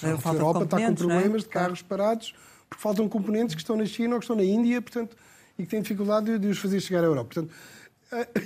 A 0.02 0.32
Europa 0.32 0.64
está 0.64 0.76
com 0.78 0.82
é? 0.82 0.92
problemas 0.92 1.42
de 1.42 1.48
carros 1.48 1.82
parados, 1.82 2.34
porque 2.68 2.82
faltam 2.82 3.08
componentes 3.08 3.54
que 3.54 3.60
estão 3.60 3.76
na 3.76 3.86
China 3.86 4.14
ou 4.14 4.18
que 4.18 4.24
estão 4.24 4.34
na 4.34 4.42
Índia, 4.42 4.82
portanto, 4.82 5.16
e 5.58 5.62
que 5.62 5.68
têm 5.68 5.82
dificuldade 5.82 6.26
de, 6.26 6.38
de 6.38 6.48
os 6.48 6.58
fazer 6.58 6.80
chegar 6.80 7.04
à 7.04 7.06
Europa. 7.06 7.34
Portanto, 7.34 7.54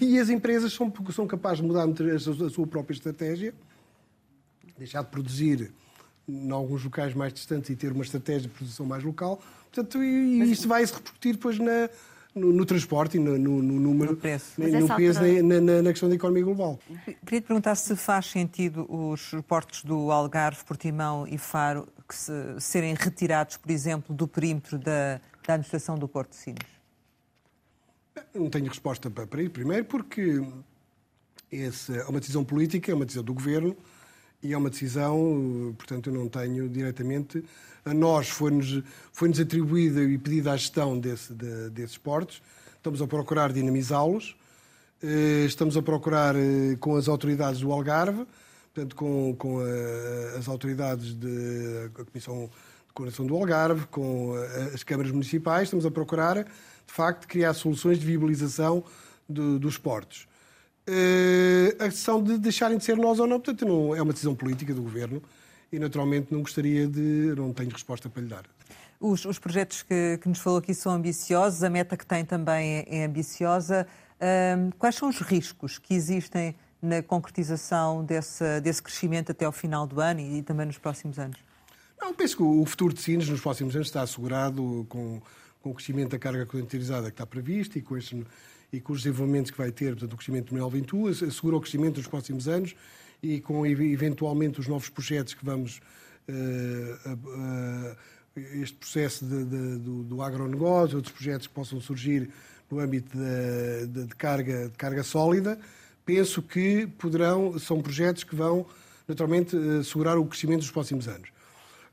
e 0.00 0.18
as 0.18 0.28
empresas 0.28 0.72
são, 0.72 0.92
são 1.12 1.26
capazes 1.26 1.58
de 1.58 1.64
mudar 1.66 1.86
a 1.86 2.50
sua 2.50 2.66
própria 2.66 2.94
estratégia, 2.94 3.54
deixar 4.78 5.02
de 5.02 5.10
produzir 5.10 5.72
em 6.28 6.50
alguns 6.50 6.84
locais 6.84 7.14
mais 7.14 7.32
distantes 7.32 7.70
e 7.70 7.76
ter 7.76 7.90
uma 7.92 8.04
estratégia 8.04 8.42
de 8.42 8.48
produção 8.48 8.84
mais 8.86 9.02
local. 9.02 9.40
Portanto, 9.72 10.02
e, 10.02 10.40
e 10.42 10.50
isso 10.52 10.68
vai 10.68 10.86
se 10.86 10.92
repercutir 10.94 11.32
depois 11.34 11.58
na, 11.58 11.88
no, 12.34 12.52
no 12.52 12.64
transporte 12.66 13.16
e 13.16 13.20
no, 13.20 13.38
no, 13.38 13.62
no 13.62 13.80
número, 13.80 14.12
No 14.12 14.16
preço. 14.16 14.52
no, 14.60 14.66
peso 14.96 15.20
altura- 15.20 15.42
na, 15.42 15.60
na- 15.60 15.82
na 15.82 15.90
questão 15.90 16.08
da 16.08 16.14
economia 16.14 16.44
global. 16.44 16.78
Queria 17.24 17.40
te 17.40 17.46
perguntar 17.46 17.74
se 17.74 17.96
faz 17.96 18.26
sentido 18.26 18.86
os 18.88 19.32
portos 19.46 19.82
do 19.84 20.10
Algarve, 20.12 20.62
Portimão 20.64 21.26
e 21.26 21.38
Faro 21.38 21.88
que 22.08 22.14
se- 22.14 22.60
serem 22.60 22.94
retirados, 22.94 23.56
por 23.56 23.70
exemplo, 23.70 24.14
do 24.14 24.28
perímetro 24.28 24.78
da, 24.78 25.20
da 25.46 25.54
administração 25.54 25.98
do 25.98 26.06
Porto 26.08 26.30
de 26.30 26.36
Sines. 26.36 26.77
Não 28.34 28.48
tenho 28.50 28.66
resposta 28.68 29.10
para, 29.10 29.42
isso. 29.42 29.50
Primeiro, 29.50 29.84
porque 29.84 30.42
essa 31.50 31.94
é 31.96 32.04
uma 32.04 32.20
decisão 32.20 32.44
política, 32.44 32.90
é 32.90 32.94
uma 32.94 33.04
decisão 33.04 33.24
do 33.24 33.34
governo 33.34 33.76
e 34.42 34.52
é 34.52 34.56
uma 34.56 34.70
decisão, 34.70 35.70
eh, 35.70 35.74
portanto, 35.76 36.10
eu 36.10 36.14
não 36.14 36.28
tenho 36.28 36.68
diretamente. 36.68 37.44
A 37.84 37.94
nós 37.94 38.28
foi-nos 38.28 38.82
foi 39.12 39.28
-nos 39.28 39.40
atribuída 39.40 40.02
e 40.02 40.18
pedida 40.18 40.52
a 40.52 40.56
gestão 40.56 40.98
desse, 40.98 41.32
de- 41.32 41.70
desses 41.70 41.96
portos. 41.98 42.42
Estamos 42.76 43.00
a 43.02 43.06
procurar 43.06 43.52
dinamizá-los. 43.52 44.36
Eh, 45.02 45.44
Estamos 45.46 45.76
a 45.76 45.82
procurar 45.82 46.34
eh, 46.36 46.76
com 46.80 46.96
as 46.96 47.08
autoridades 47.08 47.60
do 47.60 47.72
Algarve, 47.72 48.26
portanto, 48.74 48.94
com, 48.94 49.34
com 49.36 49.60
a- 49.60 50.38
as 50.38 50.48
autoridades 50.48 51.14
da 51.14 52.04
Comissão 52.04 52.50
de 52.86 52.92
Coordenação 52.94 53.26
do 53.26 53.34
Algarve, 53.36 53.86
com 53.86 54.34
as 54.74 54.82
câmaras 54.82 55.12
municipais, 55.12 55.64
estamos 55.64 55.86
a 55.86 55.90
procurar, 55.90 56.46
de 56.88 56.92
facto, 56.92 57.28
criar 57.28 57.52
soluções 57.54 57.98
de 58.00 58.06
viabilização 58.06 58.82
do- 59.28 59.58
dos 59.58 59.76
portos. 59.78 60.26
Eh, 60.86 61.76
a 61.78 61.84
questão 61.84 62.22
de 62.22 62.38
deixarem 62.38 62.78
de 62.78 62.84
ser 62.84 62.96
nós 62.96 63.20
ou 63.20 63.26
não, 63.26 63.38
portanto, 63.38 63.66
não, 63.68 63.94
é 63.94 64.00
uma 64.00 64.12
decisão 64.12 64.34
política 64.34 64.72
do 64.72 64.80
governo 64.80 65.22
e, 65.70 65.78
naturalmente, 65.78 66.32
não 66.32 66.40
gostaria 66.40 66.88
de. 66.88 67.34
não 67.36 67.52
tenho 67.52 67.70
resposta 67.70 68.08
para 68.08 68.22
lhe 68.22 68.28
dar. 68.28 68.44
Os, 68.98 69.24
os 69.26 69.38
projetos 69.38 69.82
que, 69.82 70.18
que 70.20 70.28
nos 70.28 70.38
falou 70.38 70.58
aqui 70.58 70.74
são 70.74 70.90
ambiciosos, 70.92 71.62
a 71.62 71.68
meta 71.70 71.96
que 71.96 72.06
tem 72.06 72.24
também 72.24 72.78
é, 72.78 73.00
é 73.00 73.04
ambiciosa. 73.04 73.86
Ahm, 74.20 74.70
quais 74.78 74.94
são 74.96 75.08
os 75.10 75.20
riscos 75.20 75.78
que 75.78 75.94
existem 75.94 76.56
na 76.80 77.02
concretização 77.02 78.02
desse, 78.04 78.60
desse 78.60 78.82
crescimento 78.82 79.30
até 79.30 79.44
ao 79.44 79.52
final 79.52 79.86
do 79.86 80.00
ano 80.00 80.20
e, 80.20 80.42
também 80.42 80.66
nos 80.66 80.78
próximos 80.78 81.18
anos? 81.18 81.38
Não, 82.00 82.14
penso 82.14 82.36
que 82.38 82.42
o 82.42 82.64
futuro 82.64 82.94
de 82.94 83.00
Sines 83.00 83.28
nos 83.28 83.40
próximos 83.40 83.74
anos 83.76 83.88
está 83.88 84.02
assegurado 84.02 84.86
com, 84.88 85.20
com 85.68 85.72
o 85.72 85.74
crescimento 85.74 86.10
da 86.12 86.18
carga 86.18 86.46
clientizada 86.46 87.08
que 87.08 87.14
está 87.14 87.26
previsto 87.26 87.76
e 87.78 87.82
com, 87.82 87.96
este, 87.96 88.24
e 88.72 88.80
com 88.80 88.92
os 88.94 89.02
desenvolvimentos 89.02 89.50
que 89.50 89.58
vai 89.58 89.70
ter, 89.70 89.90
portanto, 89.90 90.14
o 90.14 90.16
crescimento 90.16 90.46
do 90.48 90.52
Manuel 90.54 90.70
Ventura, 90.70 91.12
assegura 91.12 91.56
o 91.56 91.60
crescimento 91.60 91.98
nos 91.98 92.06
próximos 92.06 92.48
anos 92.48 92.74
e 93.22 93.40
com 93.40 93.66
ev- 93.66 93.80
eventualmente 93.92 94.58
os 94.60 94.66
novos 94.66 94.88
projetos 94.88 95.34
que 95.34 95.44
vamos. 95.44 95.80
a- 97.06 97.12
a- 97.12 97.96
este 98.52 98.76
processo 98.76 99.24
de- 99.24 99.44
de- 99.46 99.78
do, 99.78 100.02
do 100.04 100.22
agronegócio, 100.22 100.96
outros 100.96 101.12
projetos 101.14 101.46
que 101.46 101.54
possam 101.54 101.80
surgir 101.80 102.28
no 102.70 102.78
âmbito 102.80 103.16
de, 103.16 104.04
de 104.04 104.14
carga, 104.14 104.68
de 104.68 104.76
carga 104.76 105.02
sólida, 105.02 105.58
penso 106.04 106.42
que 106.42 106.86
poderão, 106.98 107.58
são 107.58 107.80
projetos 107.80 108.24
que 108.24 108.36
vão 108.36 108.66
naturalmente 109.08 109.56
eh, 109.56 109.78
assegurar 109.80 110.18
o 110.18 110.26
crescimento 110.26 110.60
dos 110.60 110.70
próximos 110.70 111.08
anos. 111.08 111.30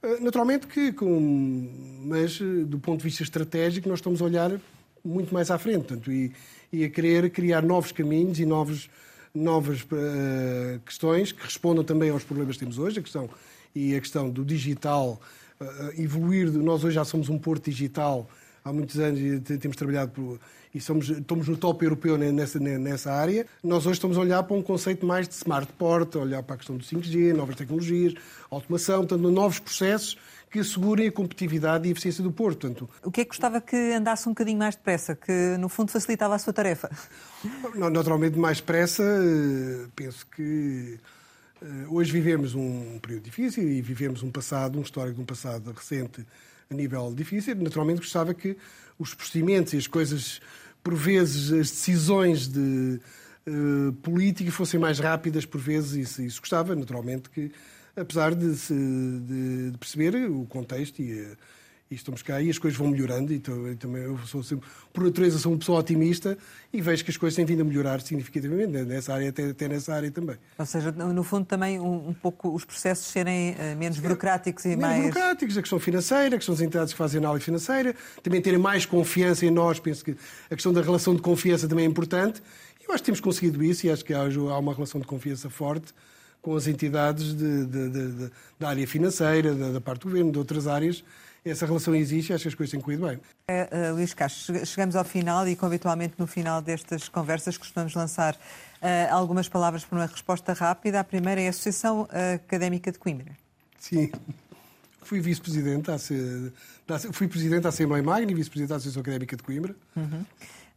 Eh, 0.06 0.20
Naturalmente 0.22 0.68
que, 0.68 0.91
com, 0.91 1.68
mas 2.03 2.39
eh, 2.39 2.64
do 2.64 2.78
ponto 2.80 2.99
de 2.99 3.06
vista 3.06 3.24
estratégico, 3.24 3.89
nós 3.89 3.97
estamos 3.99 4.22
a 4.22 4.26
olhar 4.26 4.51
muito 5.03 5.34
mais 5.34 5.49
à 5.49 5.58
frente 5.58 5.86
portanto, 5.86 6.12
e, 6.12 6.32
e 6.72 6.84
a 6.84 6.89
querer 6.89 7.30
criar 7.32 7.64
novos 7.64 7.91
caminhos 7.91 8.39
e 8.39 8.45
novos, 8.45 8.88
novas 9.34 9.86
eh, 9.91 10.80
questões 10.86 11.32
que 11.32 11.43
respondam 11.43 11.84
também 11.84 12.12
aos 12.12 12.24
problemas 12.24 12.56
que 12.56 12.60
temos 12.60 12.78
hoje, 12.78 12.99
a 12.99 13.01
questão, 13.01 13.30
e 13.74 13.95
a 13.95 13.99
questão 13.99 14.30
do 14.30 14.45
digital, 14.45 15.20
eh, 15.60 15.93
evoluir. 15.97 16.51
Nós 16.51 16.84
hoje 16.84 16.95
já 16.95 17.03
somos 17.03 17.28
um 17.28 17.39
porto 17.39 17.70
digital 17.70 18.30
há 18.66 18.74
muitos 18.74 18.99
anos 18.99 19.20
e 19.20 19.39
te- 19.39 19.57
temos 19.59 19.78
trabalhado 19.78 20.11
por, 20.11 20.39
e 20.74 20.82
somos, 20.82 21.07
estamos 21.09 21.47
no 21.47 21.55
top 21.55 21.86
europeu 21.86 22.18
ne- 22.18 22.32
nessa, 22.32 22.59
ne- 22.59 22.80
nessa 22.80 23.11
área. 23.13 23.45
Nós 23.63 23.86
hoje 23.86 23.93
estamos 23.93 24.18
a 24.18 24.22
olhar 24.22 24.41
para 24.43 24.57
um 24.57 24.61
conceito 24.63 25.05
mais 25.05 25.28
de 25.28 25.36
smart 25.36 25.72
port, 25.74 26.16
olhar 26.16 26.41
para 26.41 26.55
a 26.55 26.57
questão 26.57 26.76
do 26.76 26.84
5G, 26.84 27.32
novas 27.34 27.55
tecnologias, 27.55 28.16
automação, 28.49 29.05
portanto, 29.05 29.30
novos 29.32 29.59
processos 29.59 30.18
que 30.49 30.59
assegurem 30.59 31.07
a 31.07 31.11
competitividade 31.11 31.86
e 31.86 31.89
a 31.89 31.91
eficiência 31.91 32.24
do 32.24 32.32
porto. 32.32 32.61
Portanto, 32.61 32.89
O 33.03 33.11
que 33.11 33.22
é 33.22 33.24
que 33.24 33.30
gostava 33.30 33.61
que 33.61 33.76
andasse 33.93 34.28
um 34.28 34.32
bocadinho 34.32 34.57
mais 34.57 34.76
depressa, 34.76 35.16
que 35.16 35.32
no 35.59 35.70
fundo 35.70 35.91
facilitava 35.91 36.34
a 36.34 36.39
sua 36.39 36.51
tarefa? 36.53 36.89
Na- 37.76 37.89
Naturalmente, 37.89 38.38
mais 38.39 38.59
pressa, 38.61 39.03
eh, 39.03 39.86
penso 39.95 40.26
que 40.28 40.97
eh, 41.61 41.66
hoje 41.89 42.11
vivemos 42.11 42.55
um 42.55 42.97
período 42.99 43.24
difícil 43.24 43.63
e 43.70 43.82
vivemos 43.82 44.24
um 44.24 44.32
passado, 44.32 44.80
um 44.80 44.82
histórico 44.82 45.16
de 45.18 45.22
um 45.22 45.26
passado 45.26 45.72
recente 45.72 46.26
a 46.70 46.74
nível 46.74 47.13
difícil. 47.13 47.55
Naturalmente, 47.55 47.99
gostava 47.99 48.34
que 48.34 48.57
os 48.97 49.13
procedimentos 49.13 49.74
e 49.74 49.78
as 49.78 49.88
coisas, 49.88 50.39
por 50.84 50.95
vezes, 50.95 51.51
as 51.51 51.70
decisões 51.72 52.47
de 52.47 52.99
eh, 53.45 53.91
política 54.01 54.51
fossem 54.51 54.80
mais 54.80 54.99
rápidas, 54.99 55.45
por 55.45 55.59
vezes, 55.61 55.93
isso, 55.93 56.22
isso 56.22 56.39
gostava. 56.41 56.76
Naturalmente, 56.76 57.30
que 57.30 57.51
apesar 57.95 58.34
de, 58.36 58.55
se- 58.55 58.74
de- 58.74 59.72
de 59.72 59.78
perceber 59.78 60.16
o 60.30 60.45
contexto 60.45 61.01
e. 61.01 61.11
eh, 61.20 61.36
e 61.90 61.94
estamos 61.94 62.24
cá 62.24 62.42
e 62.42 62.50
as 62.50 62.58
coisas 62.58 62.78
vão 62.78 62.88
melhorando 62.88 63.32
e, 63.32 63.40
também 63.40 64.02
eu 64.02 64.18
sou 64.26 64.42
sempre, 64.42 64.68
por 64.92 65.04
natureza 65.04 65.38
sou 65.38 65.52
uma 65.52 65.60
pessoa 65.60 65.80
otimista 65.82 66.36
e 66.74 66.82
vejo 66.82 67.04
que 67.06 67.12
as 67.12 67.18
coisas 67.18 67.36
têm 67.36 67.46
vindo 67.46 67.62
a 67.62 67.64
melhorar 67.64 68.02
significativamente 68.02 68.72
né, 68.72 68.84
nessa 68.84 69.14
área, 69.14 69.30
até, 69.30 69.50
até 69.50 69.68
nessa 69.68 69.94
área 69.94 70.10
também. 70.10 70.36
Ou 70.58 70.66
seja, 70.66 70.92
no 70.92 71.24
fundo 71.24 71.46
também 71.46 71.80
um, 71.80 72.10
um 72.10 72.14
pouco 72.14 72.50
os 72.56 72.66
processos 72.66 73.06
serem 73.06 73.56
eh, 73.60 73.76
menos 73.76 74.00
burocráticos 74.00 74.66
e 74.66 74.70
Menos 74.70 74.82
mais... 74.84 75.02
burocráticos, 75.04 75.58
a 75.58 75.62
questão 75.62 75.80
financeira, 75.80 76.36
a 76.36 76.38
questão 76.40 76.56
das 76.56 76.62
entidades 76.64 76.92
que 76.94 76.98
fazem 76.98 77.20
análise 77.20 77.46
financeira, 77.46 77.94
também 78.24 78.42
terem 78.42 78.60
mais 78.60 78.86
confiança 78.88 79.46
em 79.46 79.52
nós, 79.52 79.80
penso 79.80 80.04
que 80.04 80.16
a 80.50 80.56
questão 80.56 80.74
da 80.74 80.82
relação 80.82 81.14
de 81.16 81.22
confiança 81.22 81.68
também 81.68 81.86
é 81.86 81.88
importante 81.88 82.42
e 82.82 82.86
eu 82.90 82.94
acho 82.96 83.04
que 83.04 83.06
temos 83.06 83.20
conseguido 83.20 83.64
isso 83.64 83.86
e 83.86 83.92
acho 83.92 84.04
que 84.04 84.14
há, 84.14 84.22
há 84.22 84.58
uma 84.60 84.74
relação 84.74 85.00
de 85.00 85.06
confiança 85.06 85.52
forte 85.52 85.94
com 86.42 86.56
as 86.56 86.66
entidades 86.68 87.36
de- 87.36 87.66
de- 87.66 87.90
de- 87.90 88.12
de- 88.12 88.32
da 88.60 88.70
área 88.70 88.88
financeira, 88.88 89.54
da, 89.54 89.72
da 89.74 89.82
parte 89.82 90.02
do 90.02 90.06
governo, 90.10 90.32
de 90.32 90.38
outras 90.40 90.66
áreas. 90.68 91.04
Essa 91.46 91.68
relação 91.68 91.93
existe 91.93 92.32
e 92.32 92.34
acho 92.34 92.41
que 92.41 92.48
as 92.48 92.56
coisas 92.56 92.72
têm 92.72 92.82
corrido 92.82 93.06
bem. 93.08 93.20
Eh, 93.48 93.68
eh, 93.72 93.91
Luís 93.91 94.16
Castro, 94.16 94.56
che- 94.56 94.66
chegamos 94.66 94.96
ao 94.96 95.04
final 95.06 95.48
e, 95.48 95.56
como 95.56 95.68
habitualmente, 95.72 96.16
no 96.18 96.26
final 96.26 96.60
destas 96.60 97.08
conversas 97.08 97.56
costumamos 97.56 97.93
lançar 97.93 98.36
eh, 98.82 99.08
algumas 99.12 99.48
palavras 99.48 99.86
para 99.86 100.00
uma 100.00 100.08
resposta 100.08 100.54
rápida. 100.54 101.00
A 101.00 101.04
primeira 101.04 101.39
é 101.39 101.46
a 101.46 101.52
Associação 101.52 102.08
Académica 102.34 102.91
de 102.91 102.98
Coimbra. 102.98 103.32
Sim. 103.78 104.12
Fui 105.04 105.20
vice-presidente, 105.22 105.86
fui 107.14 107.28
presidente 107.28 107.62
da 107.62 107.70
Assembleia 107.70 108.02
Magna 108.04 108.32
e 108.32 108.34
vice-presidente 108.34 108.70
da 108.70 108.76
Associação 108.78 109.02
Académica 109.02 109.38
de 109.38 109.43
Coimbra. 109.43 109.76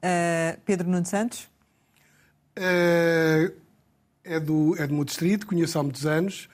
Eh, 0.03 0.59
Pedro 0.67 0.87
Nuno 0.89 1.07
Santos, 1.07 1.49
Eh, 2.55 3.53
É 4.25 4.39
do, 4.39 4.77
é 4.77 4.87
do 4.87 4.93
meu 4.93 5.05
distrito, 5.05 5.47
conheço 5.47 5.79
há 5.79 5.83
muitos 5.83 6.05
anos. 6.05 6.51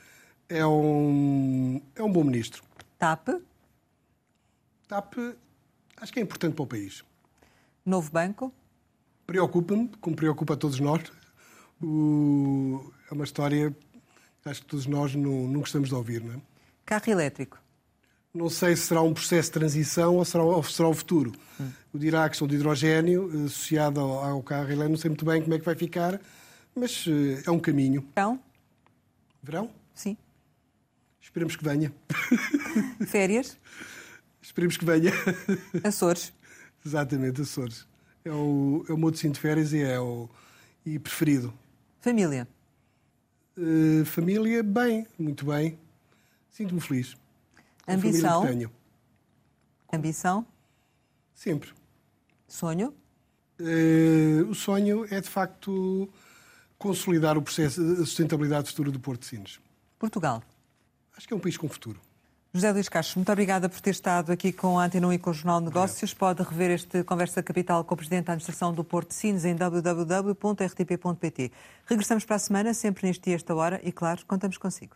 É 0.48 0.64
um, 0.64 1.80
é 1.96 2.02
um 2.04 2.12
bom 2.12 2.22
ministro. 2.22 2.62
TAP, 2.96 3.28
TAP, 4.88 5.14
acho 5.96 6.12
que 6.12 6.18
é 6.18 6.22
importante 6.22 6.54
para 6.54 6.62
o 6.62 6.66
país. 6.66 7.04
Novo 7.84 8.10
Banco, 8.10 8.52
Preocupa-me, 9.26 9.88
como 10.02 10.14
preocupa 10.14 10.52
a 10.52 10.56
todos 10.56 10.78
nós. 10.80 11.00
O- 11.82 12.92
é 13.10 13.14
uma 13.14 13.24
história 13.24 13.74
que 14.42 14.48
acho 14.50 14.60
que 14.60 14.66
todos 14.66 14.84
nós 14.86 15.14
não, 15.14 15.48
não 15.48 15.60
gostamos 15.60 15.88
de 15.88 15.94
ouvir, 15.94 16.22
não 16.22 16.34
é? 16.34 16.36
Carro 16.84 17.04
Elétrico, 17.10 17.58
Não 18.34 18.50
sei 18.50 18.76
se 18.76 18.82
será 18.82 19.00
um 19.00 19.14
processo 19.14 19.48
de 19.48 19.52
transição 19.54 20.16
ou 20.16 20.24
será, 20.26 20.42
ou 20.44 20.62
será 20.62 20.88
o 20.88 20.92
futuro. 20.94 21.32
Hum. 21.58 21.70
O 21.94 21.98
dirá 21.98 22.24
a 22.24 22.28
questão 22.28 22.46
do 22.46 22.54
hidrogênio, 22.54 23.30
eh, 23.32 23.46
associado 23.46 24.00
ao, 24.00 24.22
ao 24.24 24.42
carro 24.42 24.64
elétrico, 24.70 24.90
não 24.90 24.96
sei 24.98 25.08
muito 25.08 25.24
bem 25.24 25.40
como 25.40 25.54
é 25.54 25.58
que 25.58 25.64
vai 25.64 25.74
ficar, 25.76 26.20
mas 26.74 27.06
uh, 27.06 27.10
é 27.46 27.50
um 27.50 27.58
caminho. 27.60 28.06
Verão? 28.14 28.40
Verão? 29.42 29.70
Sim. 29.94 30.16
Esperemos 31.20 31.56
que 31.56 31.64
venha. 31.64 31.90
Férias? 33.06 33.56
Esperemos 34.44 34.76
que 34.76 34.84
venha. 34.84 35.10
Açores? 35.82 36.30
Exatamente, 36.84 37.40
Açores. 37.40 37.86
É 38.22 38.30
o, 38.30 38.84
é 38.86 38.92
o 38.92 38.98
meu 38.98 39.10
destino 39.10 39.32
de 39.32 39.40
férias 39.40 39.72
e 39.72 39.80
é 39.80 39.98
o 39.98 40.28
e 40.84 40.98
preferido. 40.98 41.52
Família? 42.02 42.46
Uh, 43.56 44.04
família, 44.04 44.62
bem, 44.62 45.06
muito 45.18 45.46
bem. 45.46 45.78
Sinto-me 46.50 46.80
feliz. 46.80 47.16
Ambição? 47.88 48.46
tenho. 48.46 48.70
Ambição? 49.90 50.46
Sempre. 51.34 51.72
Sonho? 52.46 52.94
Uh, 53.58 54.46
o 54.50 54.54
sonho 54.54 55.06
é, 55.10 55.22
de 55.22 55.28
facto, 55.28 56.06
consolidar 56.76 57.38
o 57.38 57.42
processo 57.42 57.82
de 57.82 57.96
sustentabilidade 57.96 58.68
futura 58.68 58.90
do 58.90 59.00
Porto 59.00 59.20
de 59.22 59.26
Sines. 59.26 59.58
Portugal? 59.98 60.42
Acho 61.16 61.26
que 61.26 61.32
é 61.32 61.36
um 61.36 61.40
país 61.40 61.56
com 61.56 61.66
futuro. 61.66 61.98
José 62.54 62.70
Luís 62.70 62.88
Castro, 62.88 63.18
muito 63.18 63.32
obrigada 63.32 63.68
por 63.68 63.80
ter 63.80 63.90
estado 63.90 64.30
aqui 64.30 64.52
com 64.52 64.78
a 64.78 64.84
Antena 64.84 65.08
1 65.08 65.14
e 65.14 65.18
com 65.18 65.30
o 65.30 65.34
Jornal 65.34 65.58
de 65.58 65.66
Negócios. 65.66 66.12
Obrigado. 66.12 66.36
Pode 66.36 66.48
rever 66.48 66.70
este 66.70 67.02
Conversa 67.02 67.42
Capital 67.42 67.82
com 67.82 67.94
o 67.94 67.96
Presidente 67.96 68.26
da 68.26 68.32
Administração 68.34 68.72
do 68.72 68.84
Porto 68.84 69.08
de 69.08 69.14
Sines 69.14 69.44
em 69.44 69.56
www.rtp.pt. 69.56 69.90
Regressamos 71.84 72.24
para 72.24 72.36
a 72.36 72.38
semana, 72.38 72.72
sempre 72.72 73.08
neste 73.08 73.24
dia, 73.24 73.34
esta 73.34 73.52
hora, 73.56 73.80
e 73.82 73.90
claro, 73.90 74.24
contamos 74.24 74.56
consigo. 74.56 74.94